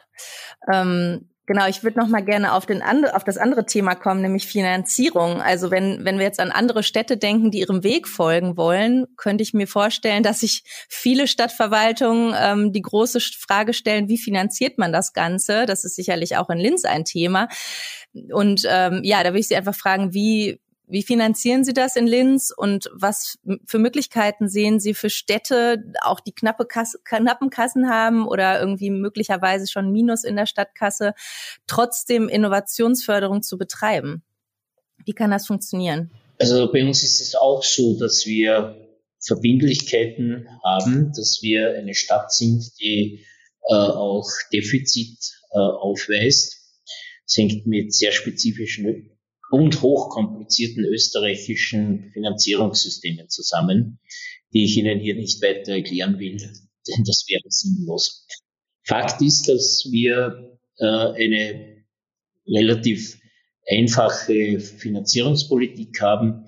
Ähm, 0.71 1.29
genau, 1.45 1.67
ich 1.67 1.83
würde 1.83 1.99
noch 1.99 2.07
mal 2.07 2.23
gerne 2.23 2.53
auf, 2.53 2.65
den 2.65 2.81
and 2.81 3.13
auf 3.13 3.23
das 3.23 3.37
andere 3.37 3.65
Thema 3.65 3.95
kommen, 3.95 4.21
nämlich 4.21 4.47
Finanzierung. 4.47 5.41
Also 5.41 5.71
wenn, 5.71 6.05
wenn 6.05 6.17
wir 6.17 6.25
jetzt 6.25 6.39
an 6.39 6.51
andere 6.51 6.83
Städte 6.83 7.17
denken, 7.17 7.51
die 7.51 7.59
ihrem 7.59 7.83
Weg 7.83 8.07
folgen 8.07 8.57
wollen, 8.57 9.05
könnte 9.17 9.43
ich 9.43 9.53
mir 9.53 9.67
vorstellen, 9.67 10.23
dass 10.23 10.39
sich 10.39 10.63
viele 10.89 11.27
Stadtverwaltungen 11.27 12.33
ähm, 12.37 12.73
die 12.73 12.81
große 12.81 13.19
Frage 13.19 13.73
stellen, 13.73 14.07
wie 14.07 14.17
finanziert 14.17 14.77
man 14.77 14.93
das 14.93 15.13
Ganze? 15.13 15.65
Das 15.65 15.83
ist 15.83 15.95
sicherlich 15.95 16.37
auch 16.37 16.49
in 16.49 16.57
Linz 16.57 16.85
ein 16.85 17.05
Thema. 17.05 17.47
Und 18.31 18.63
ähm, 18.69 19.01
ja, 19.03 19.23
da 19.23 19.33
will 19.33 19.39
ich 19.39 19.47
Sie 19.47 19.55
einfach 19.55 19.75
fragen, 19.75 20.13
wie 20.13 20.59
Wie 20.93 21.01
finanzieren 21.01 21.63
Sie 21.63 21.73
das 21.73 21.95
in 21.95 22.05
Linz 22.05 22.53
und 22.55 22.87
was 22.93 23.39
für 23.65 23.79
Möglichkeiten 23.79 24.47
sehen 24.47 24.79
Sie 24.79 24.93
für 24.93 25.09
Städte, 25.09 25.83
auch 26.03 26.19
die 26.19 26.33
knappe 26.33 26.67
Kasse, 26.67 26.99
knappen 27.03 27.49
Kassen 27.49 27.89
haben 27.89 28.27
oder 28.27 28.59
irgendwie 28.59 28.91
möglicherweise 28.91 29.65
schon 29.65 29.91
Minus 29.91 30.23
in 30.23 30.35
der 30.35 30.45
Stadtkasse, 30.45 31.15
trotzdem 31.65 32.29
Innovationsförderung 32.29 33.41
zu 33.41 33.57
betreiben? 33.57 34.21
Wie 35.03 35.13
kann 35.13 35.31
das 35.31 35.47
funktionieren? 35.47 36.11
Also 36.37 36.71
bei 36.71 36.85
uns 36.85 37.01
ist 37.01 37.21
es 37.21 37.33
auch 37.33 37.63
so, 37.63 37.97
dass 37.97 38.27
wir 38.27 38.77
Verbindlichkeiten 39.19 40.47
haben, 40.63 41.11
dass 41.17 41.39
wir 41.41 41.73
eine 41.73 41.95
Stadt 41.95 42.31
sind, 42.31 42.69
die 42.79 43.25
äh, 43.67 43.73
auch 43.73 44.29
Defizit 44.53 45.17
äh, 45.53 45.57
aufweist. 45.57 46.59
Es 47.25 47.35
hängt 47.35 47.65
mit 47.65 47.95
sehr 47.95 48.11
spezifischen 48.11 49.09
und 49.53 49.83
hochkomplizierten 49.83 50.83
österreichischen 50.83 52.09
Finanzierungssystemen 52.11 53.29
zusammen, 53.29 53.99
die 54.51 54.63
ich 54.65 54.77
Ihnen 54.77 54.99
hier 54.99 55.13
nicht 55.13 55.43
weiter 55.43 55.73
erklären 55.73 56.17
will, 56.17 56.37
denn 56.87 57.03
das 57.05 57.25
wäre 57.29 57.43
sinnlos. 57.49 58.25
Fakt 58.83 59.21
ist, 59.21 59.47
dass 59.47 59.87
wir 59.91 60.57
äh, 60.79 60.85
eine 60.85 61.85
relativ 62.47 63.19
einfache 63.69 64.59
Finanzierungspolitik 64.59 66.01
haben. 66.01 66.45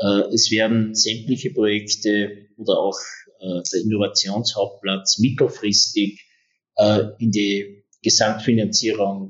Äh, 0.00 0.34
es 0.34 0.50
werden 0.50 0.96
sämtliche 0.96 1.52
Projekte 1.52 2.48
oder 2.56 2.76
auch 2.80 2.98
äh, 3.38 3.62
der 3.72 3.82
Innovationshauptplatz 3.82 5.20
mittelfristig 5.20 6.26
äh, 6.74 7.04
in 7.20 7.30
die 7.30 7.84
Gesamtfinanzierung 8.02 9.28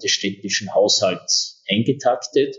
des 0.00 0.12
städtischen 0.12 0.72
Haushalts 0.72 1.61
eingetaktet. 1.72 2.56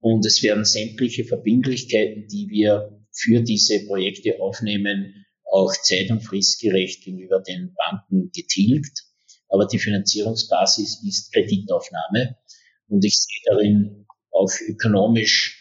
Und 0.00 0.24
es 0.24 0.42
werden 0.42 0.64
sämtliche 0.64 1.24
Verbindlichkeiten, 1.24 2.28
die 2.28 2.48
wir 2.48 2.98
für 3.12 3.42
diese 3.42 3.84
Projekte 3.86 4.40
aufnehmen, 4.40 5.26
auch 5.50 5.72
zeit- 5.72 6.10
und 6.10 6.20
fristgerecht 6.20 7.04
gegenüber 7.04 7.40
den 7.40 7.74
Banken 7.74 8.30
getilgt. 8.34 9.04
Aber 9.48 9.66
die 9.66 9.78
Finanzierungsbasis 9.78 11.02
ist 11.06 11.32
Kreditaufnahme. 11.32 12.36
Und 12.88 13.04
ich 13.04 13.16
sehe 13.16 13.42
darin 13.46 14.06
auch 14.30 14.50
ökonomisch 14.68 15.58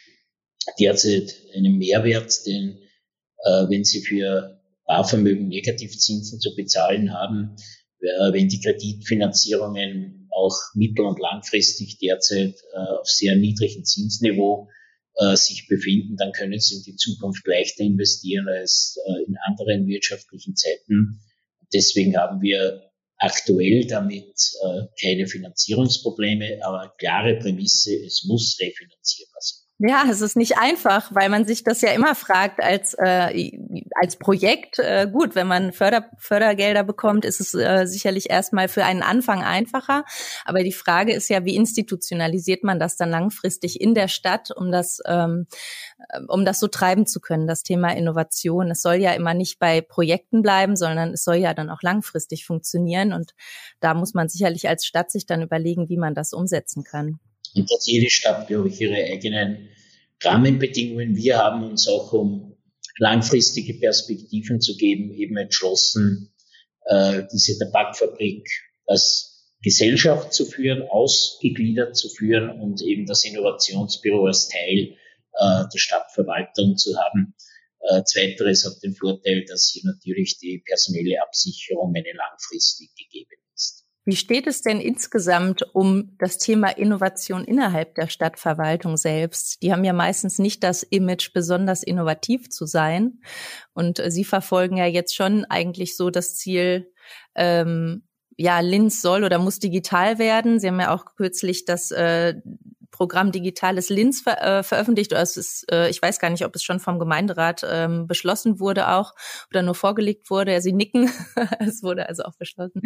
derzeit 0.80 1.34
einen 1.56 1.78
Mehrwert, 1.78 2.46
denn 2.46 2.80
äh, 3.44 3.70
wenn 3.70 3.84
Sie 3.84 4.02
für 4.02 4.62
Barvermögen 4.86 5.48
Negativzinsen 5.48 6.40
zu 6.40 6.56
bezahlen 6.56 7.13
haben, 7.13 7.56
äh, 8.00 8.34
wenn 8.34 8.50
die 8.50 8.62
Kreditfinanzierungen 8.62 10.27
auch 10.38 10.56
mittel- 10.76 11.06
und 11.06 11.19
langfristig 11.19 11.97
derzeit 11.97 12.56
äh, 12.73 12.78
auf 12.78 13.10
sehr 13.10 13.36
niedrigem 13.36 13.84
Zinsniveau 13.84 14.69
äh, 15.15 15.36
sich 15.36 15.67
befinden, 15.67 16.15
dann 16.15 16.32
können 16.32 16.60
Sie 16.60 16.76
in 16.76 16.84
die 16.84 16.95
Zukunft 16.95 17.45
leichter 17.47 17.84
investieren 17.84 18.47
als 18.47 18.97
äh, 19.06 19.23
in 19.23 19.36
anderen 19.47 19.88
wirtschaftlichen 19.88 20.56
Zeiten. 20.56 21.19
Deswegen 21.73 22.15
haben 22.15 22.41
wir 22.41 22.91
aktuell 23.17 23.86
damit 23.88 24.39
äh, 24.63 24.82
keine 25.02 25.28
Finanzierungsprobleme, 25.28 26.60
aber 26.62 26.93
klare 26.97 27.36
Prämisse, 27.39 27.95
es 27.95 28.26
muss 28.26 28.58
refinanzierbar 28.60 29.41
sein. 29.41 29.67
Ja, 29.80 30.04
es 30.10 30.22
ist 30.22 30.36
nicht 30.36 30.58
einfach, 30.58 31.13
weil 31.13 31.30
man 31.30 31.46
sich 31.46 31.63
das 31.63 31.82
ja 31.82 31.92
immer 31.92 32.16
fragt 32.16 32.63
als 32.63 32.96
äh, 32.98 33.52
als 33.94 34.18
Projekt. 34.18 34.80
Äh, 34.80 35.08
gut, 35.12 35.36
wenn 35.36 35.46
man 35.46 35.72
Förder, 35.72 36.10
Fördergelder 36.18 36.84
bekommt, 36.84 37.26
ist 37.26 37.40
es 37.40 37.54
äh, 37.54 37.86
sicherlich 37.86 38.32
erstmal 38.32 38.70
für 38.70 38.84
einen 38.86 39.04
Anfang 39.04 39.44
einfacher. 39.44 40.04
Aber 40.46 40.63
die 40.63 40.72
Frage 40.72 41.13
ist 41.13 41.30
ja, 41.30 41.46
wie 41.46 41.56
institutionalisiert 41.56 42.63
man 42.63 42.80
das 42.80 42.98
dann 42.98 43.12
langfristig 43.12 43.80
in 43.80 43.94
der 43.94 44.08
Stadt, 44.08 44.50
um 44.50 44.72
das 44.72 45.00
ähm, 45.06 45.46
um 46.28 46.44
das 46.44 46.60
so 46.60 46.68
treiben 46.68 47.06
zu 47.06 47.20
können, 47.20 47.46
das 47.46 47.62
Thema 47.62 47.96
Innovation. 47.96 48.72
Es 48.72 48.82
soll 48.82 48.96
ja 48.96 49.13
immer 49.13 49.36
nicht 49.36 49.60
bei 49.60 49.82
Projekten 49.82 50.42
bleiben, 50.42 50.76
sondern 50.76 51.13
es 51.13 51.24
soll 51.24 51.36
ja 51.36 51.54
dann 51.54 51.70
auch 51.70 51.84
langfristig 51.84 52.48
funktionieren. 52.48 53.13
Und 53.13 53.36
da 53.80 53.94
muss 53.94 54.16
man 54.16 54.28
sicherlich 54.28 54.68
als 54.68 54.88
Stadt 54.88 55.12
sich 55.12 55.28
dann 55.28 55.44
überlegen, 55.44 55.88
wie 55.88 55.98
man 55.98 56.16
das 56.16 56.34
umsetzen 56.34 56.84
kann. 56.84 57.20
Und 57.58 57.72
dass 57.72 57.88
jede 57.88 58.10
Stadt, 58.10 58.48
glaube 58.48 58.70
ich, 58.70 58.80
ihre 58.80 58.96
eigenen 58.96 59.70
Rahmenbedingungen. 60.22 61.15
Wir 61.15 61.38
haben 61.38 61.63
uns 61.63 61.88
auch, 61.88 62.13
um 62.13 62.58
langfristige 62.98 63.76
Perspektiven 63.76 64.60
zu 64.62 64.76
geben, 64.76 65.13
eben 65.13 65.38
entschlossen, 65.38 66.34
äh, 66.86 67.24
diese 67.32 67.60
Tabakfabrik 67.60 68.48
als 68.86 69.56
Gesellschaft 69.62 70.34
zu 70.34 70.46
führen, 70.46 70.84
ausgegliedert 70.84 71.96
zu 71.96 72.10
führen 72.10 72.62
und 72.62 72.82
eben 72.82 73.06
das 73.06 73.26
Innovationsbüro 73.26 74.26
als 74.26 74.48
Teil 74.50 74.96
äh, 75.34 75.63
der 75.72 75.78
Stadtverwaltung 75.78 76.78
zu 76.78 76.98
haben. 76.98 77.36
Äh, 77.82 78.04
zweiteres 78.04 78.65
hat 78.65 78.82
den 78.84 78.96
Vorteil, 78.96 79.46
dass 79.46 79.70
hier 79.72 79.84
natürlich 79.86 80.38
die 80.39 80.63
personelle 80.65 81.22
Absicherung 81.22 81.93
eine 81.96 82.13
langfristig 82.13 82.89
gegeben. 82.96 83.36
Wie 84.08 84.15
steht 84.15 84.48
es 84.48 84.62
denn 84.62 84.80
insgesamt 84.80 85.65
um 85.76 86.15
das 86.17 86.38
Thema 86.38 86.70
Innovation 86.70 87.43
innerhalb 87.43 87.93
der 87.96 88.08
Stadtverwaltung 88.08 88.96
selbst? 88.96 89.62
Die 89.62 89.74
haben 89.74 89.84
ja 89.84 89.91
meistens 89.91 90.39
nicht 90.39 90.63
das 90.63 90.82
Image, 90.82 91.34
besonders 91.34 91.84
innovativ 91.84 92.50
zu 92.50 92.65
sein. 92.65 93.20
Und 93.74 94.02
Sie 94.08 94.24
verfolgen 94.24 94.78
ja 94.78 94.86
jetzt 94.86 95.13
schon 95.13 95.43
eigentlich 95.43 95.98
so 95.98 96.10
das 96.10 96.38
Ziel, 96.38 96.89
ähm, 97.36 98.04
ja, 98.38 98.62
Linz 98.62 99.02
soll 99.02 99.26
oder 99.26 99.39
muss 99.39 99.60
digital 99.60 100.20
werden. 100.20 100.62
Sie 100.62 100.70
haben 100.70 100.80
ja 100.80 100.96
auch 100.96 101.04
kürzlich 101.17 101.65
das 101.65 101.91
äh, 101.91 102.36
Programm 102.91 103.32
Digitales 103.32 103.89
Linz 103.89 104.21
ver 104.21 104.41
äh, 104.41 104.63
veröffentlicht. 104.63 105.12
Oder 105.12 105.21
es 105.21 105.38
ist, 105.38 105.71
äh, 105.71 105.89
ich 105.89 106.02
weiß 106.02 106.19
gar 106.19 106.30
nicht, 106.30 106.45
ob 106.45 106.56
es 106.56 106.63
schon 106.63 106.80
vom 106.80 107.00
Gemeinderat 107.00 107.65
ähm, 107.69 108.08
beschlossen 108.08 108.60
wurde 108.60 108.89
auch 108.89 109.13
oder 109.52 109.62
nur 109.62 109.76
vorgelegt 109.76 110.30
wurde. 110.30 110.54
Ja, 110.54 110.62
Sie 110.62 110.73
nicken. 110.73 111.12
es 111.60 111.84
wurde 111.84 112.08
also 112.08 112.23
auch 112.23 112.36
beschlossen. 112.38 112.82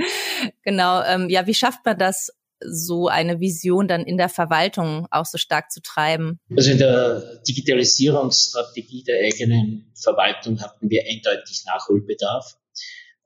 Genau. 0.63 1.03
Ähm, 1.03 1.29
ja, 1.29 1.47
wie 1.47 1.53
schafft 1.53 1.85
man 1.85 1.97
das, 1.97 2.31
so 2.63 3.07
eine 3.07 3.39
Vision 3.39 3.87
dann 3.87 4.05
in 4.05 4.17
der 4.17 4.29
Verwaltung 4.29 5.07
auch 5.11 5.25
so 5.25 5.37
stark 5.37 5.71
zu 5.71 5.81
treiben? 5.81 6.39
Also 6.55 6.71
in 6.71 6.77
der 6.77 7.41
Digitalisierungsstrategie 7.47 9.03
der 9.03 9.19
eigenen 9.19 9.91
Verwaltung 9.95 10.61
hatten 10.61 10.89
wir 10.89 11.03
eindeutig 11.09 11.63
Nachholbedarf. 11.65 12.57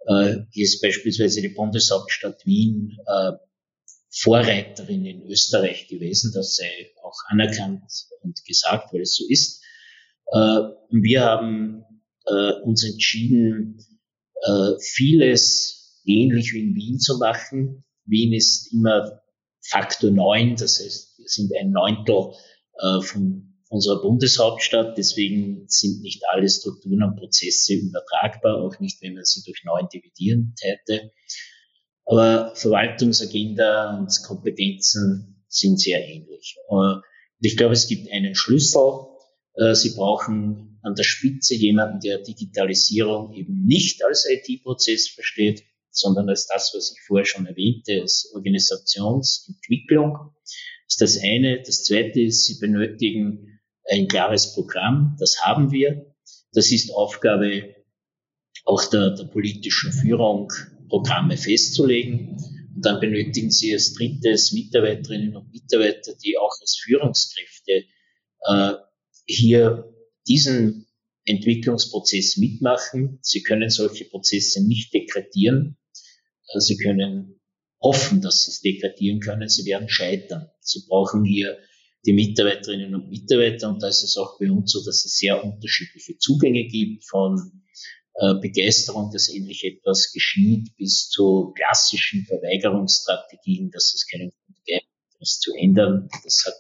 Äh, 0.08 0.38
hier 0.52 0.64
ist 0.64 0.82
beispielsweise 0.82 1.42
die 1.42 1.50
Bundeshauptstadt 1.50 2.46
Wien 2.46 2.98
äh, 3.08 3.32
Vorreiterin 4.18 5.06
in 5.06 5.24
Österreich 5.28 5.88
gewesen. 5.88 6.32
Das 6.34 6.56
sei 6.56 6.92
auch 7.04 7.18
anerkannt 7.28 7.84
und 8.22 8.44
gesagt, 8.46 8.94
weil 8.94 9.02
es 9.02 9.16
so 9.16 9.26
ist. 9.28 9.64
Äh, 10.32 10.60
wir 10.90 11.24
haben 11.24 11.84
äh, 12.26 12.54
uns 12.64 12.84
entschieden, 12.84 13.78
äh, 14.42 14.72
vieles 14.80 16.02
ähnlich 16.06 16.54
wie 16.54 16.62
in 16.62 16.76
Wien 16.76 17.00
zu 17.00 17.18
machen. 17.18 17.84
Wien 18.06 18.34
ist 18.34 18.72
immer 18.72 19.22
Faktor 19.68 20.12
9, 20.12 20.56
das 20.56 20.80
heißt, 20.80 21.18
wir 21.18 21.28
sind 21.28 21.52
ein 21.60 21.72
Neuntel 21.72 22.34
von 23.02 23.56
unserer 23.70 24.02
Bundeshauptstadt. 24.02 24.96
Deswegen 24.98 25.66
sind 25.68 26.02
nicht 26.02 26.22
alle 26.30 26.48
Strukturen 26.48 27.02
und 27.02 27.16
Prozesse 27.16 27.74
übertragbar, 27.74 28.58
auch 28.58 28.80
nicht, 28.80 29.02
wenn 29.02 29.16
man 29.16 29.26
sie 29.26 29.42
durch 29.44 29.64
neun 29.64 29.88
dividieren 29.92 30.54
täte. 30.56 31.12
Aber 32.06 32.54
Verwaltungsagenda 32.56 33.98
und 33.98 34.12
Kompetenzen 34.24 35.44
sind 35.48 35.80
sehr 35.80 36.08
ähnlich. 36.08 36.56
Und 36.68 37.02
ich 37.40 37.58
glaube, 37.58 37.74
es 37.74 37.88
gibt 37.88 38.12
einen 38.12 38.36
Schlüssel. 38.36 39.08
Äh, 39.56 39.74
Sie 39.76 39.96
brauchen 39.96 40.80
an 40.84 40.96
der 40.96 41.04
Spitze 41.04 41.56
jemanden, 41.56 42.00
der 42.00 42.20
Digitalisierung 42.20 43.34
eben 43.34 43.66
nicht 43.66 44.04
als 44.04 44.28
IT-Prozess 44.30 45.10
versteht, 45.10 45.64
sondern 45.90 46.30
als 46.30 46.48
das, 46.48 46.74
was 46.76 46.92
ich 46.92 47.02
vorher 47.08 47.26
schon 47.26 47.48
erwähnte, 47.48 48.02
als 48.02 48.32
Organisationsentwicklung. 48.36 50.34
Das 50.44 50.54
ist 50.90 51.02
das 51.02 51.24
eine. 51.24 51.64
Das 51.64 51.84
zweite 51.84 52.22
ist, 52.22 52.46
Sie 52.46 52.60
benötigen 52.60 53.60
ein 53.90 54.08
klares 54.08 54.54
Programm. 54.54 55.16
Das 55.20 55.42
haben 55.42 55.72
wir. 55.72 56.14
Das 56.52 56.72
ist 56.72 56.94
Aufgabe 56.94 57.76
auch 58.64 58.84
der, 58.86 59.12
der 59.12 59.26
politischen 59.26 59.92
Führung 59.92 60.52
Programme 60.88 61.38
festzulegen. 61.38 62.38
Und 62.76 62.86
dann 62.86 63.00
benötigen 63.00 63.52
Sie 63.52 63.74
als 63.74 63.94
drittes 63.94 64.52
Mitarbeiterinnen 64.52 65.36
und 65.36 65.52
Mitarbeiter, 65.52 66.14
die 66.24 66.38
auch 66.38 66.52
als 66.62 66.78
Führungskräfte 66.84 67.86
äh, 68.48 68.74
hier 69.26 69.94
diesen 70.28 70.88
Entwicklungsprozess 71.26 72.38
mitmachen. 72.38 73.20
Sie 73.22 73.44
können 73.44 73.70
solche 73.70 74.06
Prozesse 74.06 74.66
nicht 74.66 74.94
dekretieren. 74.94 75.78
Äh, 76.54 76.60
Sie 76.60 76.78
können 76.78 77.40
hoffen, 77.82 78.22
dass 78.22 78.46
Sie 78.46 78.52
es 78.52 78.62
dekretieren 78.62 79.20
können. 79.20 79.50
Sie 79.50 79.66
werden 79.66 79.90
scheitern. 79.90 80.50
Sie 80.60 80.84
brauchen 80.88 81.24
hier 81.24 81.58
die 82.06 82.14
Mitarbeiterinnen 82.14 82.94
und 82.94 83.10
Mitarbeiter. 83.10 83.70
Und 83.70 83.82
da 83.82 83.88
ist 83.88 84.04
es 84.04 84.18
auch 84.18 84.40
bei 84.40 84.52
uns 84.52 84.72
so, 84.72 84.84
dass 84.84 85.06
es 85.06 85.18
sehr 85.18 85.44
unterschiedliche 85.44 86.18
Zugänge 86.18 86.66
gibt 86.68 87.06
von 87.06 87.64
Begeisterung, 88.42 89.12
dass 89.12 89.28
endlich 89.28 89.66
etwas 89.66 90.14
geschieht, 90.14 90.76
bis 90.78 91.10
zu 91.10 91.54
klassischen 91.54 92.26
Verweigerungsstrategien, 92.26 93.72
dass 93.72 93.94
es 93.94 94.08
keinen 94.10 94.30
Grund 94.30 94.58
gibt, 94.64 94.86
etwas 95.16 95.40
zu 95.40 95.54
ändern. 95.54 96.08
Das 96.24 96.44
hat 96.46 96.56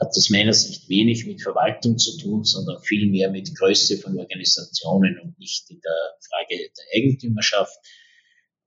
hat 0.00 0.16
aus 0.16 0.30
meiner 0.30 0.54
Sicht 0.54 0.88
wenig 0.88 1.26
mit 1.26 1.42
Verwaltung 1.42 1.98
zu 1.98 2.16
tun, 2.16 2.42
sondern 2.44 2.82
viel 2.82 3.06
mehr 3.06 3.30
mit 3.30 3.54
Größe 3.54 3.98
von 3.98 4.18
Organisationen 4.18 5.18
und 5.20 5.38
nicht 5.38 5.70
in 5.70 5.80
der 5.80 6.16
Frage 6.28 6.56
der 6.56 6.84
Eigentümerschaft. 6.96 7.76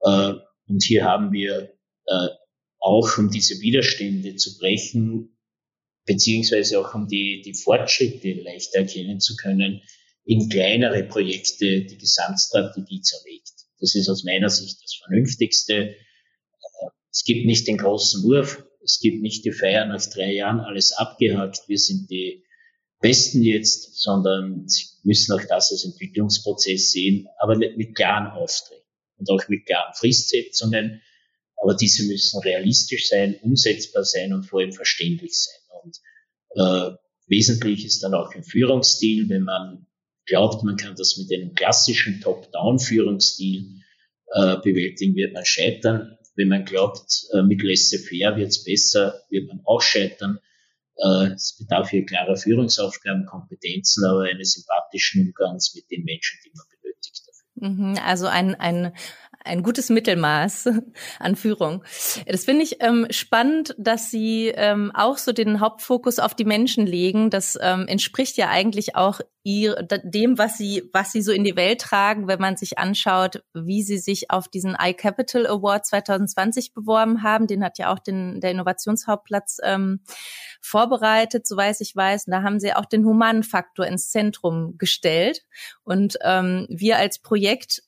Äh, 0.01 0.34
und 0.68 0.84
hier 0.84 1.04
haben 1.04 1.32
wir 1.32 1.74
äh, 2.06 2.28
auch, 2.80 3.18
um 3.18 3.32
diese 3.32 3.60
Widerstände 3.62 4.36
zu 4.36 4.58
brechen, 4.60 5.36
beziehungsweise 6.06 6.80
auch 6.80 6.93
um 6.93 7.08
die, 7.08 7.41
die 7.43 7.56
Fortschritte 7.56 8.34
leichter 8.34 8.80
erkennen 8.80 9.20
zu 9.20 9.36
können, 9.36 9.82
in 10.26 10.49
kleinere 10.49 11.03
Projekte 11.03 11.86
die 11.86 11.97
Gesamtstrategie 11.97 13.01
zerlegt. 13.01 13.51
Das 13.80 13.95
ist 13.95 14.09
aus 14.09 14.24
meiner 14.24 14.49
Sicht 14.49 14.82
das 14.82 14.95
Vernünftigste. 15.03 15.95
Es 17.11 17.24
gibt 17.26 17.45
nicht 17.45 17.67
den 17.67 17.78
großen 17.78 18.24
Wurf, 18.24 18.63
es 18.84 18.99
gibt 18.99 19.21
nicht 19.21 19.45
die 19.45 19.51
Feier 19.51 19.86
nach 19.86 20.05
drei 20.05 20.34
Jahren, 20.34 20.59
alles 20.59 20.93
abgehakt, 20.93 21.67
wir 21.67 21.78
sind 21.78 22.09
die 22.09 22.43
Besten 23.01 23.43
jetzt, 23.43 24.01
sondern 24.01 24.67
sie 24.67 24.86
müssen 25.03 25.34
auch 25.34 25.43
das 25.43 25.71
als 25.71 25.84
Entwicklungsprozess 25.84 26.91
sehen, 26.91 27.28
aber 27.39 27.57
mit 27.57 27.95
klaren 27.95 28.28
Aufträgen 28.28 28.86
und 29.17 29.30
auch 29.30 29.47
mit 29.49 29.65
klaren 29.65 29.93
Fristsetzungen. 29.93 31.01
Aber 31.57 31.76
diese 31.76 32.05
müssen 32.07 32.39
realistisch 32.39 33.09
sein, 33.09 33.38
umsetzbar 33.41 34.05
sein 34.05 34.34
und 34.34 34.43
vor 34.43 34.61
allem 34.61 34.71
verständlich 34.71 35.34
sein. 35.34 35.82
Und 35.84 35.97
äh, 36.55 36.97
wesentlich 37.28 37.86
ist 37.86 38.03
dann 38.03 38.13
auch 38.13 38.34
ein 38.34 38.43
Führungsstil, 38.43 39.28
wenn 39.30 39.43
man 39.43 39.86
glaubt, 40.26 40.63
man 40.63 40.78
kann 40.78 40.95
das 40.95 41.17
mit 41.17 41.32
einem 41.32 41.53
klassischen 41.53 42.21
Top-Down-Führungsstil 42.21 43.82
äh, 44.34 44.57
bewältigen, 44.57 45.15
wird 45.15 45.34
man 45.34 45.45
scheitern. 45.45 46.17
Wenn 46.36 46.47
man 46.47 46.65
glaubt, 46.65 47.28
äh, 47.34 47.43
mit 47.43 47.61
laissez-faire 47.61 48.36
wird 48.36 48.49
es 48.49 48.63
besser, 48.63 49.21
wird 49.30 49.47
man 49.47 49.61
auch 49.65 49.82
scheitern. 49.82 50.39
Äh, 50.97 51.34
es 51.34 51.57
bedarf 51.57 51.89
hier 51.89 52.05
klarer 52.05 52.36
Führungsaufgaben, 52.36 53.26
Kompetenzen, 53.26 54.05
aber 54.05 54.24
eines 54.24 54.53
sympathischen 54.53 55.28
Umgangs 55.28 55.76
mit 55.76 55.89
den 55.91 56.03
Menschen, 56.03 56.39
die 56.45 56.51
man 56.55 56.65
benötigt. 56.82 57.21
Dafür. 57.28 57.69
Mhm, 57.69 57.97
also 58.03 58.28
ein, 58.28 58.55
ein, 58.55 58.93
ein 59.44 59.64
gutes 59.64 59.89
Mittelmaß 59.89 60.70
an 61.20 61.36
Führung. 61.36 61.84
Das 62.28 62.46
finde 62.46 62.64
ich 62.64 62.82
ähm, 62.82 63.08
spannend, 63.10 63.76
dass 63.78 64.12
Sie 64.12 64.48
ähm, 64.48 64.91
auch 64.94 65.18
so 65.18 65.32
den 65.32 65.60
Hauptfokus 65.60 66.20
auf 66.20 66.34
die 66.34 66.46
Menschen 66.46 66.86
legen. 66.86 67.30
Das 67.30 67.58
ähm, 67.62 67.88
entspricht 67.88 68.38
ja 68.38 68.50
eigentlich 68.50 68.96
auch 68.96 69.20
ihr, 69.44 69.76
dem, 70.04 70.38
was 70.38 70.58
Sie, 70.58 70.89
was 70.94 71.12
Sie 71.12 71.22
so 71.22 71.32
in 71.32 71.44
die 71.44 71.56
Welt 71.56 71.82
tragen, 71.82 72.28
wenn 72.28 72.39
man 72.39 72.56
sich 72.56 72.78
anschaut, 72.78 73.44
wie 73.54 73.84
Sie 73.84 73.98
sich 73.98 74.32
auf 74.32 74.48
diesen 74.48 74.76
iCapital 74.80 75.46
Award 75.48 75.86
2020 75.86 76.74
beworben 76.74 77.24
haben. 77.24 77.48
Den 77.48 77.64
hat 77.64 77.78
ja 77.78 77.94
auch 77.94 78.00
den, 78.00 78.39
der 78.39 78.52
Innovationshauptplatz 78.52 79.58
ähm, 79.64 80.00
vorbereitet, 80.62 81.46
so 81.46 81.58
weiß 81.58 81.82
ich 81.82 81.96
weiß. 81.96 82.28
Und 82.28 82.32
da 82.32 82.41
haben 82.41 82.60
Sie 82.60 82.74
auch 82.74 82.86
den 82.86 83.06
humanen 83.06 83.44
Faktor 83.44 83.86
ins 83.86 84.10
Zentrum 84.10 84.78
gestellt. 84.78 85.44
Und 85.84 86.18
ähm, 86.24 86.66
wir 86.70 86.98
als 86.98 87.20
Projekt 87.20 87.83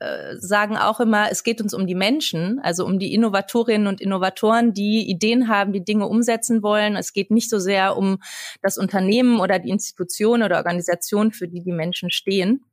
äh, 0.00 0.36
sagen 0.38 0.76
auch 0.76 0.98
immer, 0.98 1.30
es 1.30 1.44
geht 1.44 1.60
uns 1.60 1.74
um 1.74 1.86
die 1.86 1.94
Menschen, 1.94 2.58
also 2.60 2.86
um 2.86 2.98
die 2.98 3.12
Innovatorinnen 3.14 3.86
und 3.86 4.00
Innovatoren, 4.00 4.72
die 4.72 5.08
Ideen 5.08 5.48
haben, 5.48 5.72
die 5.72 5.84
Dinge 5.84 6.06
umsetzen 6.06 6.62
wollen. 6.62 6.96
Es 6.96 7.12
geht 7.12 7.30
nicht 7.30 7.50
so 7.50 7.58
sehr 7.58 7.96
um 7.96 8.18
das 8.62 8.78
Unternehmen 8.78 9.40
oder 9.40 9.58
die 9.58 9.68
Institution 9.68 10.42
oder 10.42 10.56
Organisation, 10.56 11.32
für 11.32 11.48
die 11.48 11.62
die 11.62 11.72
Menschen 11.72 12.10
stehen. 12.10 12.64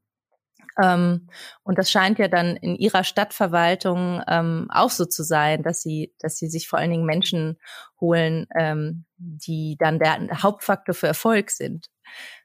Ähm, 0.81 1.27
und 1.63 1.77
das 1.77 1.91
scheint 1.91 2.19
ja 2.19 2.27
dann 2.27 2.55
in 2.55 2.75
ihrer 2.75 3.03
Stadtverwaltung 3.03 4.21
ähm, 4.27 4.67
auch 4.69 4.91
so 4.91 5.05
zu 5.05 5.23
sein, 5.23 5.63
dass 5.63 5.81
sie, 5.81 6.13
dass 6.19 6.37
sie 6.37 6.47
sich 6.47 6.67
vor 6.67 6.79
allen 6.79 6.91
Dingen 6.91 7.05
Menschen 7.05 7.57
holen, 7.99 8.47
ähm, 8.57 9.05
die 9.17 9.75
dann 9.79 9.99
der 9.99 10.43
Hauptfaktor 10.43 10.95
für 10.95 11.07
Erfolg 11.07 11.51
sind. 11.51 11.87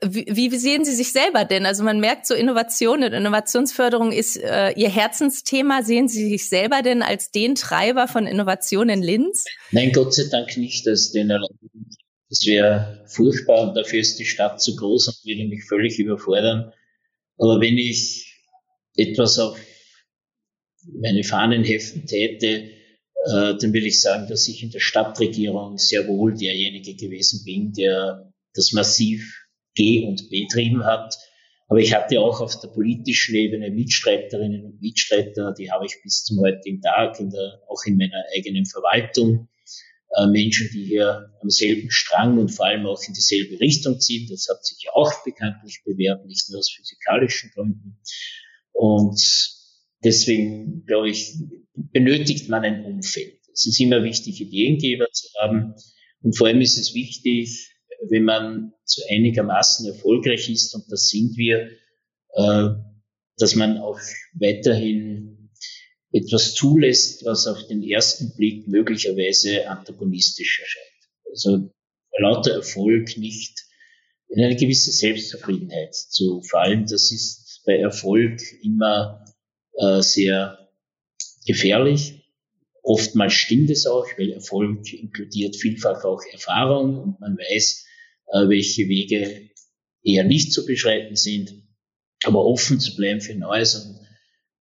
Wie, 0.05 0.27
wie 0.27 0.57
sehen 0.57 0.85
Sie 0.85 0.95
sich 0.95 1.13
selber 1.13 1.45
denn? 1.45 1.65
Also 1.65 1.85
man 1.85 2.01
merkt 2.01 2.27
so 2.27 2.35
Innovation 2.35 3.05
und 3.05 3.13
Innovationsförderung 3.13 4.11
ist 4.11 4.37
äh, 4.37 4.73
Ihr 4.73 4.89
Herzensthema. 4.89 5.83
Sehen 5.83 6.09
Sie 6.09 6.29
sich 6.29 6.49
selber 6.49 6.83
denn 6.83 7.03
als 7.03 7.31
den 7.31 7.55
Treiber 7.55 8.09
von 8.09 8.27
Innovation 8.27 8.89
in 8.89 9.01
Linz? 9.01 9.45
Nein, 9.71 9.93
Gott 9.93 10.15
sei 10.15 10.25
Dank 10.31 10.57
nicht 10.57 10.89
als 10.89 11.13
Das 11.13 12.47
wäre 12.47 13.05
furchtbar 13.07 13.69
und 13.69 13.77
dafür 13.77 14.01
ist 14.01 14.19
die 14.19 14.25
Stadt 14.25 14.61
zu 14.61 14.75
groß 14.75 15.09
und 15.09 15.17
würde 15.25 15.49
mich 15.49 15.65
völlig 15.65 15.99
überfordern. 15.99 16.73
Aber 17.39 17.61
wenn 17.61 17.79
ich 17.79 18.41
etwas 18.97 19.39
auf 19.39 19.57
meine 21.01 21.23
Fahnen 21.23 21.63
heften 21.63 22.07
täte, 22.07 22.47
äh, 23.25 23.55
dann 23.57 23.73
will 23.73 23.87
ich 23.87 24.01
sagen, 24.01 24.27
dass 24.29 24.49
ich 24.49 24.63
in 24.63 24.71
der 24.71 24.81
Stadtregierung 24.81 25.79
sehr 25.79 26.09
wohl 26.09 26.35
derjenige 26.35 26.97
gewesen 26.97 27.45
bin, 27.45 27.73
der 27.73 28.33
das 28.55 28.73
massiv 28.73 29.42
G- 29.75 30.05
und 30.07 30.29
betrieben 30.31 30.85
hat. 30.85 31.17
Aber 31.69 31.81
ich 31.81 31.95
hatte 31.95 32.21
auch 32.21 32.41
auf 32.41 32.61
der 32.61 32.69
politischen 32.69 33.35
Ebene 33.35 33.71
Mitstreiterinnen 33.71 34.65
und 34.65 34.83
Mitstreiter, 34.83 35.55
die 35.59 35.71
habe 35.71 35.87
ich 35.87 36.03
bis 36.03 36.25
zum 36.25 36.41
heutigen 36.41 36.83
Tag 36.83 37.19
in 37.19 37.31
der, 37.31 37.61
auch 37.69 37.83
in 37.87 37.97
meiner 37.97 38.23
eigenen 38.37 38.67
Verwaltung. 38.67 39.49
Äh, 40.15 40.27
Menschen, 40.27 40.69
die 40.73 40.85
hier 40.85 41.31
am 41.41 41.49
selben 41.49 41.91
Strang 41.91 42.39
und 42.39 42.51
vor 42.51 42.67
allem 42.67 42.85
auch 42.87 43.03
in 43.07 43.15
dieselbe 43.15 43.59
Richtung 43.61 43.99
ziehen. 44.01 44.29
Das 44.31 44.49
hat 44.51 44.65
sich 44.65 44.83
ja 44.85 44.93
auch 44.93 45.25
bekanntlich 45.25 45.81
bewährt, 45.85 46.27
nicht 46.27 46.51
nur 46.51 46.59
aus 46.59 46.71
physikalischen 46.71 47.51
Gründen. 47.55 47.99
Und 48.73 49.19
deswegen, 50.05 50.85
glaube 50.85 51.09
ich, 51.09 51.39
benötigt 51.75 52.51
man 52.51 52.65
ein 52.65 52.85
Umfeld. 52.85 53.41
Es 53.55 53.67
ist 53.67 53.81
immer 53.81 54.05
wichtig, 54.05 54.41
Ideengeber 54.41 55.11
zu 55.11 55.29
haben. 55.41 55.75
Und 56.21 56.37
vor 56.37 56.47
allem 56.49 56.61
ist 56.61 56.77
es 56.77 56.95
wichtig, 56.95 57.72
wenn 58.09 58.25
man 58.25 58.73
so 58.85 59.03
einigermaßen 59.09 59.87
erfolgreich 59.87 60.49
ist, 60.51 60.75
und 60.75 60.85
das 60.91 61.09
sind 61.09 61.37
wir, 61.37 61.71
äh, 62.35 62.69
dass 63.37 63.55
man 63.55 63.79
auch 63.79 63.99
weiterhin 64.35 65.51
etwas 66.13 66.55
zulässt, 66.55 67.25
was 67.25 67.47
auf 67.47 67.67
den 67.69 67.83
ersten 67.83 68.35
Blick 68.37 68.69
möglicherweise 68.69 69.69
antagonistisch 69.69 70.61
erscheint. 70.61 70.87
Also 71.31 71.73
lauter 72.19 72.53
Erfolg 72.53 73.17
nicht 73.17 73.65
in 74.29 74.45
eine 74.45 74.57
gewisse 74.57 74.93
Selbstzufriedenheit 74.93 75.95
zu 75.95 76.43
fallen. 76.43 76.87
Das 76.87 77.11
ist 77.13 77.63
bei 77.65 77.79
Erfolg 77.79 78.41
immer 78.63 79.25
äh, 79.75 80.03
sehr 80.03 80.69
gefährlich. 81.47 82.23
Oftmals 82.83 83.33
stimmt 83.35 83.71
es 83.71 83.87
auch, 83.87 84.07
weil 84.19 84.33
Erfolg 84.33 84.93
inkludiert 84.93 85.57
vielfach 85.57 86.05
auch 86.05 86.21
Erfahrung 86.33 86.99
und 86.99 87.21
man 87.21 87.39
weiß, 87.39 87.87
welche 88.33 88.89
Wege 88.89 89.51
eher 90.03 90.25
nicht 90.25 90.53
zu 90.53 90.65
beschreiten 90.65 91.17
sind, 91.17 91.53
aber 92.25 92.45
offen 92.45 92.81
zu 92.81 92.97
bleiben 92.97 93.21
für 93.21 93.35
Neues 93.35 93.75
und 93.75 94.01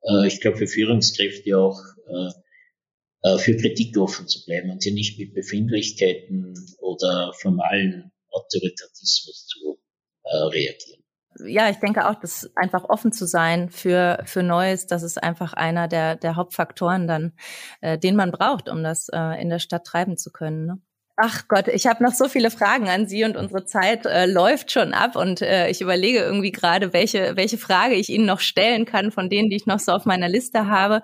äh, 0.03 0.27
ich 0.27 0.41
glaube 0.41 0.57
für 0.57 0.67
Führungskräfte 0.67 1.57
auch 1.57 1.79
äh, 2.07 3.37
für 3.37 3.55
Kritik 3.55 3.97
offen 3.97 4.27
zu 4.27 4.43
bleiben 4.45 4.71
und 4.71 4.83
hier 4.83 4.93
nicht 4.93 5.19
mit 5.19 5.33
Befindlichkeiten 5.35 6.55
oder 6.79 7.33
formalen 7.39 8.11
Autoritarismus 8.31 9.47
zu 9.47 9.79
reagieren. 10.23 11.01
Ja, 11.39 11.69
ich 11.69 11.77
denke 11.77 12.09
auch, 12.09 12.15
dass 12.15 12.49
einfach 12.55 12.83
offen 12.83 13.13
zu 13.13 13.25
sein 13.25 13.69
für 13.69 14.21
für 14.25 14.43
Neues, 14.43 14.85
das 14.87 15.01
ist 15.01 15.21
einfach 15.21 15.53
einer 15.53 15.87
der 15.87 16.15
der 16.17 16.35
Hauptfaktoren 16.35 17.07
dann, 17.07 17.33
äh, 17.79 17.97
den 17.97 18.15
man 18.15 18.31
braucht, 18.31 18.67
um 18.67 18.83
das 18.83 19.07
äh, 19.09 19.41
in 19.41 19.49
der 19.49 19.59
Stadt 19.59 19.85
treiben 19.85 20.17
zu 20.17 20.31
können. 20.31 20.65
Ne? 20.65 20.81
Ach 21.23 21.47
Gott, 21.47 21.67
ich 21.67 21.85
habe 21.85 22.03
noch 22.03 22.15
so 22.15 22.27
viele 22.27 22.49
Fragen 22.49 22.89
an 22.89 23.05
Sie 23.05 23.23
und 23.23 23.37
unsere 23.37 23.63
Zeit 23.63 24.07
äh, 24.07 24.25
läuft 24.25 24.71
schon 24.71 24.95
ab 24.95 25.15
und 25.15 25.43
äh, 25.43 25.69
ich 25.69 25.79
überlege 25.79 26.17
irgendwie 26.17 26.51
gerade, 26.51 26.93
welche, 26.93 27.35
welche 27.35 27.59
Frage 27.59 27.93
ich 27.93 28.09
Ihnen 28.09 28.25
noch 28.25 28.39
stellen 28.39 28.85
kann 28.85 29.11
von 29.11 29.29
denen, 29.29 29.51
die 29.51 29.55
ich 29.55 29.67
noch 29.67 29.77
so 29.77 29.91
auf 29.91 30.05
meiner 30.05 30.27
Liste 30.27 30.65
habe. 30.65 31.03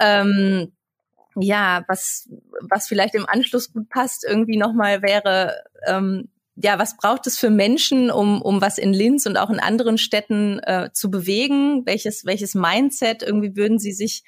Ähm, 0.00 0.72
ja, 1.36 1.84
was, 1.86 2.28
was 2.68 2.88
vielleicht 2.88 3.14
im 3.14 3.26
Anschluss 3.28 3.72
gut 3.72 3.88
passt, 3.88 4.26
irgendwie 4.28 4.56
nochmal 4.56 5.02
wäre, 5.02 5.62
ähm, 5.86 6.30
ja, 6.56 6.80
was 6.80 6.96
braucht 6.96 7.28
es 7.28 7.38
für 7.38 7.50
Menschen, 7.50 8.10
um, 8.10 8.42
um 8.42 8.60
was 8.60 8.76
in 8.76 8.92
Linz 8.92 9.24
und 9.24 9.36
auch 9.36 9.50
in 9.50 9.60
anderen 9.60 9.98
Städten 9.98 10.58
äh, 10.64 10.90
zu 10.92 11.12
bewegen? 11.12 11.86
Welches, 11.86 12.24
welches 12.24 12.56
Mindset 12.56 13.22
irgendwie 13.22 13.54
würden 13.54 13.78
Sie 13.78 13.92
sich 13.92 14.24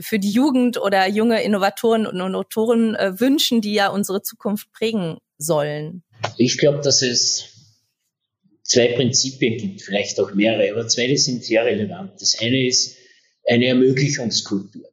für 0.00 0.18
die 0.18 0.30
Jugend 0.30 0.80
oder 0.80 1.08
junge 1.08 1.42
Innovatoren 1.42 2.06
und 2.06 2.16
Innovatoren 2.16 2.94
äh, 2.94 3.18
wünschen, 3.20 3.60
die 3.60 3.74
ja 3.74 3.88
unsere 3.88 4.22
Zukunft 4.22 4.70
prägen 4.72 5.18
sollen? 5.38 6.02
Ich 6.36 6.58
glaube, 6.58 6.80
dass 6.80 7.02
es 7.02 7.54
zwei 8.62 8.88
Prinzipien 8.88 9.58
gibt, 9.58 9.82
vielleicht 9.82 10.18
auch 10.20 10.34
mehrere, 10.34 10.70
aber 10.72 10.88
zwei 10.88 11.14
sind 11.16 11.44
sehr 11.44 11.64
relevant. 11.64 12.20
Das 12.20 12.38
eine 12.40 12.66
ist 12.66 12.96
eine 13.46 13.66
Ermöglichungskultur. 13.66 14.88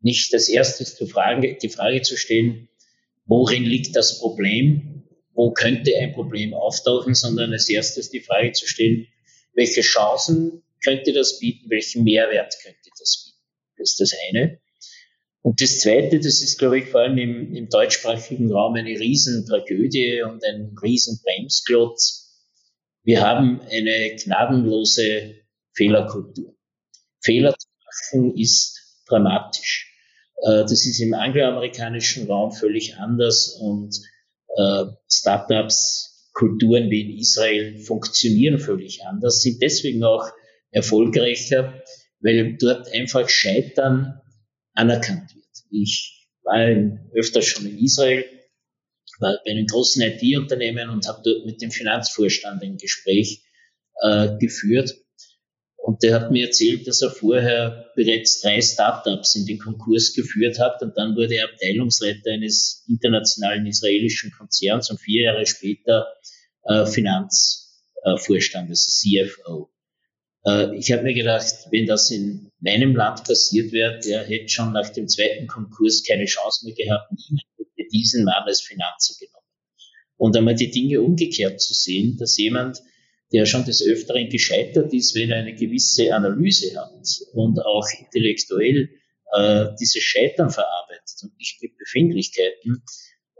Nicht 0.00 0.32
das 0.32 0.48
erste 0.48 0.82
ist 0.82 1.00
die 1.00 1.06
Frage, 1.06 1.56
die 1.60 1.68
Frage 1.68 2.02
zu 2.02 2.16
stellen, 2.16 2.68
worin 3.24 3.64
liegt 3.64 3.96
das 3.96 4.20
Problem? 4.20 5.04
Wo 5.32 5.52
könnte 5.52 5.96
ein 5.96 6.12
Problem 6.12 6.54
auftauchen? 6.54 7.14
Sondern 7.14 7.52
als 7.52 7.68
erstes 7.68 8.10
die 8.10 8.20
Frage 8.20 8.52
zu 8.52 8.66
stellen, 8.66 9.06
welche 9.54 9.80
Chancen 9.80 10.62
könnte 10.84 11.12
das 11.12 11.38
bieten? 11.38 11.70
Welchen 11.70 12.04
Mehrwert 12.04 12.54
könnte 12.62 12.90
das 12.98 13.24
bieten? 13.24 13.35
Das 13.76 13.90
ist 13.90 14.00
das 14.00 14.12
eine. 14.28 14.58
Und 15.42 15.60
das 15.60 15.78
Zweite, 15.78 16.18
das 16.18 16.42
ist, 16.42 16.58
glaube 16.58 16.80
ich, 16.80 16.86
vor 16.86 17.02
allem 17.02 17.18
im, 17.18 17.54
im 17.54 17.68
deutschsprachigen 17.68 18.50
Raum 18.50 18.74
eine 18.74 18.98
Riesentragödie 18.98 20.22
und 20.22 20.44
ein 20.44 20.74
Riesenbremsklotz. 20.82 22.26
Wir 23.04 23.20
haben 23.20 23.60
eine 23.60 24.16
gnadenlose 24.16 25.36
Fehlerkultur. 25.74 26.56
Fehler 27.22 27.54
zu 27.56 27.68
machen 27.84 28.36
ist 28.36 29.02
dramatisch. 29.06 29.94
Äh, 30.42 30.62
das 30.62 30.84
ist 30.84 31.00
im 31.00 31.14
angloamerikanischen 31.14 32.26
Raum 32.26 32.50
völlig 32.52 32.96
anders 32.96 33.56
und 33.60 33.96
äh, 34.56 34.84
Startups, 35.08 36.30
Kulturen 36.32 36.90
wie 36.90 37.02
in 37.02 37.18
Israel 37.18 37.78
funktionieren 37.78 38.58
völlig 38.58 39.04
anders, 39.04 39.40
sind 39.40 39.62
deswegen 39.62 40.04
auch 40.04 40.28
erfolgreicher, 40.70 41.82
weil 42.26 42.56
dort 42.58 42.92
einfach 42.92 43.28
Scheitern 43.28 44.20
anerkannt 44.74 45.34
wird. 45.34 45.46
Ich 45.70 46.28
war 46.42 46.58
öfter 47.14 47.40
schon 47.40 47.66
in 47.66 47.78
Israel, 47.78 48.24
war 49.20 49.38
bei 49.44 49.52
einem 49.52 49.66
großen 49.66 50.02
IT-Unternehmen 50.02 50.90
und 50.90 51.06
habe 51.06 51.22
dort 51.24 51.46
mit 51.46 51.62
dem 51.62 51.70
Finanzvorstand 51.70 52.62
ein 52.62 52.78
Gespräch 52.78 53.44
äh, 54.02 54.36
geführt. 54.38 54.96
Und 55.76 56.02
der 56.02 56.14
hat 56.14 56.32
mir 56.32 56.46
erzählt, 56.46 56.88
dass 56.88 57.00
er 57.00 57.10
vorher 57.10 57.92
bereits 57.94 58.40
drei 58.40 58.60
Startups 58.60 59.36
in 59.36 59.46
den 59.46 59.58
Konkurs 59.58 60.12
geführt 60.14 60.58
hat 60.58 60.82
und 60.82 60.98
dann 60.98 61.14
wurde 61.14 61.36
er 61.36 61.48
Abteilungsleiter 61.48 62.32
eines 62.32 62.84
internationalen 62.88 63.66
israelischen 63.66 64.32
Konzerns 64.32 64.90
und 64.90 65.00
vier 65.00 65.26
Jahre 65.26 65.46
später 65.46 66.08
äh, 66.64 66.86
Finanzvorstand, 66.86 68.68
also 68.68 68.90
CFO. 68.90 69.70
Äh, 70.46 70.76
ich 70.76 70.92
habe 70.92 71.02
mir 71.02 71.14
gedacht, 71.14 71.66
wenn 71.70 71.86
das 71.86 72.10
in 72.10 72.50
meinem 72.60 72.94
Land 72.94 73.24
passiert 73.24 73.72
wäre, 73.72 73.98
der 73.98 74.24
hätte 74.24 74.48
schon 74.48 74.72
nach 74.72 74.88
dem 74.90 75.08
zweiten 75.08 75.46
Konkurs 75.46 76.04
keine 76.06 76.26
Chance 76.26 76.64
mehr 76.64 76.74
gehabt. 76.74 77.10
Niemand 77.12 77.44
hätte 77.58 77.88
diesen 77.92 78.24
Mann 78.24 78.44
als 78.46 78.62
Finanzer 78.62 79.14
genommen. 79.18 79.46
Und 80.16 80.36
einmal 80.36 80.54
die 80.54 80.70
Dinge 80.70 81.02
umgekehrt 81.02 81.60
zu 81.60 81.74
sehen, 81.74 82.16
dass 82.18 82.38
jemand, 82.38 82.80
der 83.32 83.44
schon 83.44 83.64
des 83.64 83.84
Öfteren 83.84 84.28
gescheitert 84.28 84.92
ist, 84.94 85.14
wenn 85.14 85.30
er 85.30 85.38
eine 85.38 85.54
gewisse 85.54 86.14
Analyse 86.14 86.78
hat 86.80 87.04
und 87.32 87.60
auch 87.60 87.86
intellektuell 87.98 88.88
äh, 89.34 89.66
dieses 89.78 90.02
Scheitern 90.02 90.50
verarbeitet 90.50 91.16
und 91.22 91.36
nicht 91.36 91.60
mit 91.60 91.76
Befindlichkeiten, 91.76 92.84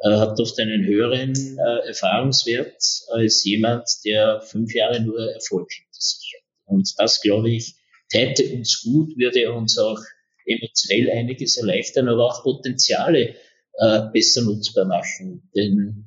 äh, 0.03 0.11
hat 0.11 0.39
oft 0.41 0.59
einen 0.59 0.85
höheren 0.85 1.35
äh, 1.35 1.87
Erfahrungswert 1.89 2.83
als 3.13 3.45
jemand, 3.45 3.89
der 4.05 4.43
fünf 4.43 4.75
Jahre 4.75 5.01
nur 5.01 5.19
Erfolg 5.33 5.71
hinter 5.73 6.01
sich 6.01 6.35
hat. 6.37 6.46
Und 6.67 6.93
das, 6.99 7.21
glaube 7.21 7.51
ich, 7.51 7.77
täte 8.11 8.55
uns 8.55 8.83
gut, 8.83 9.17
würde 9.17 9.53
uns 9.53 9.79
auch 9.79 10.01
emotionell 10.45 11.11
einiges 11.11 11.57
erleichtern, 11.57 12.09
aber 12.09 12.27
auch 12.27 12.43
Potenziale 12.43 13.35
äh, 13.79 14.01
besser 14.13 14.43
nutzbar 14.43 14.85
machen. 14.85 15.51
Denn 15.57 16.07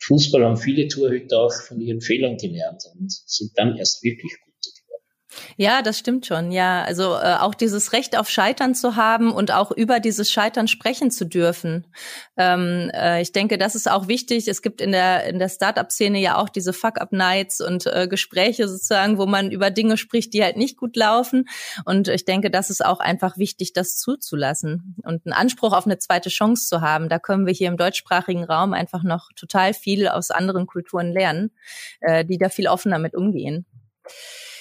Fußball 0.00 0.44
haben 0.44 0.56
viele 0.56 0.88
Torhüter 0.88 1.40
auch 1.40 1.52
von 1.52 1.80
ihren 1.80 2.00
Fehlern 2.00 2.36
gelernt 2.36 2.84
und 2.94 3.10
sind 3.10 3.52
dann 3.56 3.76
erst 3.76 4.02
wirklich 4.02 4.32
gut. 4.40 4.47
Ja, 5.60 5.82
das 5.82 5.98
stimmt 5.98 6.24
schon. 6.24 6.52
Ja, 6.52 6.84
also 6.84 7.16
äh, 7.16 7.34
auch 7.40 7.52
dieses 7.52 7.92
Recht 7.92 8.16
auf 8.16 8.30
Scheitern 8.30 8.76
zu 8.76 8.94
haben 8.94 9.32
und 9.32 9.50
auch 9.50 9.72
über 9.72 9.98
dieses 9.98 10.30
Scheitern 10.30 10.68
sprechen 10.68 11.10
zu 11.10 11.26
dürfen. 11.26 11.84
Ähm, 12.36 12.92
äh, 12.94 13.20
ich 13.22 13.32
denke, 13.32 13.58
das 13.58 13.74
ist 13.74 13.90
auch 13.90 14.06
wichtig. 14.06 14.46
Es 14.46 14.62
gibt 14.62 14.80
in 14.80 14.92
der 14.92 15.24
in 15.24 15.40
der 15.40 15.48
Startup-Szene 15.48 16.20
ja 16.20 16.36
auch 16.36 16.48
diese 16.48 16.72
Fuck-up-Nights 16.72 17.60
und 17.60 17.86
äh, 17.86 18.06
Gespräche 18.06 18.68
sozusagen, 18.68 19.18
wo 19.18 19.26
man 19.26 19.50
über 19.50 19.72
Dinge 19.72 19.96
spricht, 19.96 20.32
die 20.32 20.44
halt 20.44 20.56
nicht 20.56 20.76
gut 20.76 20.94
laufen. 20.94 21.48
Und 21.84 22.06
ich 22.06 22.24
denke, 22.24 22.52
das 22.52 22.70
ist 22.70 22.84
auch 22.84 23.00
einfach 23.00 23.36
wichtig, 23.36 23.72
das 23.72 23.98
zuzulassen 23.98 24.94
und 25.02 25.26
einen 25.26 25.32
Anspruch 25.32 25.72
auf 25.72 25.86
eine 25.86 25.98
zweite 25.98 26.28
Chance 26.28 26.68
zu 26.68 26.82
haben. 26.82 27.08
Da 27.08 27.18
können 27.18 27.46
wir 27.46 27.52
hier 27.52 27.66
im 27.66 27.76
deutschsprachigen 27.76 28.44
Raum 28.44 28.74
einfach 28.74 29.02
noch 29.02 29.30
total 29.34 29.74
viel 29.74 30.06
aus 30.06 30.30
anderen 30.30 30.68
Kulturen 30.68 31.10
lernen, 31.10 31.50
äh, 32.00 32.24
die 32.24 32.38
da 32.38 32.48
viel 32.48 32.68
offener 32.68 33.00
mit 33.00 33.16
umgehen. 33.16 33.66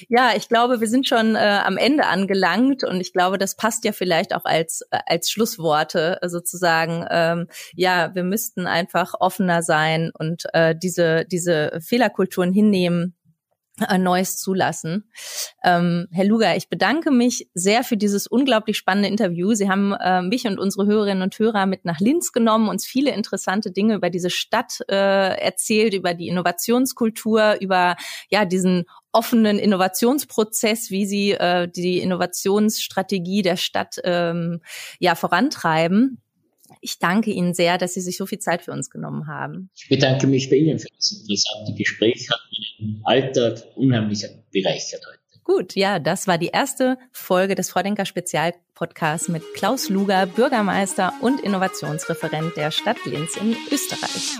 Ja, 0.10 0.32
ich 0.36 0.48
glaube, 0.48 0.80
wir 0.80 0.88
sind 0.88 1.08
schon 1.08 1.36
äh, 1.36 1.60
am 1.64 1.78
Ende 1.78 2.06
angelangt 2.06 2.84
und 2.84 3.02
ich 3.02 3.14
glaube, 3.14 3.38
das 3.38 3.56
passt 3.56 3.84
ja 3.84 3.92
vielleicht 3.92 4.34
auch 4.34 4.46
als 4.46 4.82
äh, 4.92 5.00
als 5.06 5.30
Schlussworte 5.30 6.20
äh, 6.22 6.30
sozusagen. 6.30 7.06
Ähm, 7.10 7.48
ja, 7.74 8.14
wir 8.14 8.24
müssten 8.24 8.68
einfach 8.68 9.14
offener 9.20 9.64
sein 9.64 10.12
und 10.14 10.44
äh, 10.54 10.76
diese 10.78 11.26
diese 11.26 11.80
Fehlerkulturen 11.82 12.54
hinnehmen, 12.54 13.18
äh, 13.88 13.98
Neues 14.00 14.38
zulassen. 14.38 15.10
Ähm, 15.64 16.08
Herr 16.12 16.26
Luger, 16.26 16.56
ich 16.56 16.68
bedanke 16.68 17.12
mich 17.12 17.48
sehr 17.54 17.84
für 17.84 17.96
dieses 17.96 18.26
unglaublich 18.26 18.76
spannende 18.76 19.08
Interview. 19.08 19.54
Sie 19.54 19.70
haben 19.70 19.94
äh, 19.94 20.24
mich 20.24 20.48
und 20.48 20.60
unsere 20.60 20.88
Hörerinnen 20.88 21.22
und 21.22 21.38
Hörer 21.38 21.68
mit 21.68 21.86
nach 21.86 22.00
Linz 22.00 22.32
genommen, 22.32 22.70
uns 22.70 22.88
viele 22.88 23.12
interessante 23.12 23.72
Dinge 23.72 23.96
über 23.96 24.10
diese 24.10 24.32
Stadt 24.32 24.80
äh, 24.90 25.40
erzählt, 25.40 25.94
über 25.94 26.16
die 26.16 26.28
Innovationskultur, 26.28 27.58
über 27.62 27.96
ja 28.30 28.46
diesen 28.46 28.86
offenen 29.18 29.58
Innovationsprozess, 29.58 30.92
wie 30.92 31.08
sie 31.08 31.32
äh, 31.32 31.68
die 31.68 32.00
Innovationsstrategie 32.00 33.42
der 33.42 33.58
Stadt 33.58 33.96
ähm, 34.04 34.62
ja 35.00 35.16
vorantreiben. 35.16 36.22
Ich 36.82 37.00
danke 37.00 37.32
Ihnen 37.32 37.54
sehr, 37.54 37.78
dass 37.78 37.94
Sie 37.94 38.02
sich 38.02 38.18
so 38.18 38.26
viel 38.26 38.40
Zeit 38.40 38.62
für 38.62 38.72
uns 38.72 38.90
genommen 38.90 39.28
haben. 39.28 39.70
Ich 39.76 39.90
bedanke 39.90 40.28
mich 40.28 40.50
bei 40.50 40.58
Ihnen 40.58 40.78
für 40.78 40.90
das 40.96 41.12
interessante 41.12 41.74
Gespräch. 41.74 42.30
Hat 42.30 42.40
meinen 42.80 43.02
Alltag 43.06 43.64
unheimlich 43.76 44.26
bereichert 44.52 45.02
heute. 45.08 45.20
Gut, 45.44 45.76
ja, 45.76 45.98
das 46.00 46.28
war 46.28 46.38
die 46.38 46.50
erste 46.50 46.98
Folge 47.14 47.56
des 47.56 47.70
Vordenker 47.70 48.06
Spezialpodcasts 48.06 49.30
mit 49.30 49.42
Klaus 49.54 49.88
Luger, 49.88 50.26
Bürgermeister 50.26 51.14
und 51.22 51.40
Innovationsreferent 51.40 52.58
der 52.58 52.70
Stadt 52.72 52.98
Linz 53.06 53.38
in 53.38 53.56
Österreich. 53.72 54.40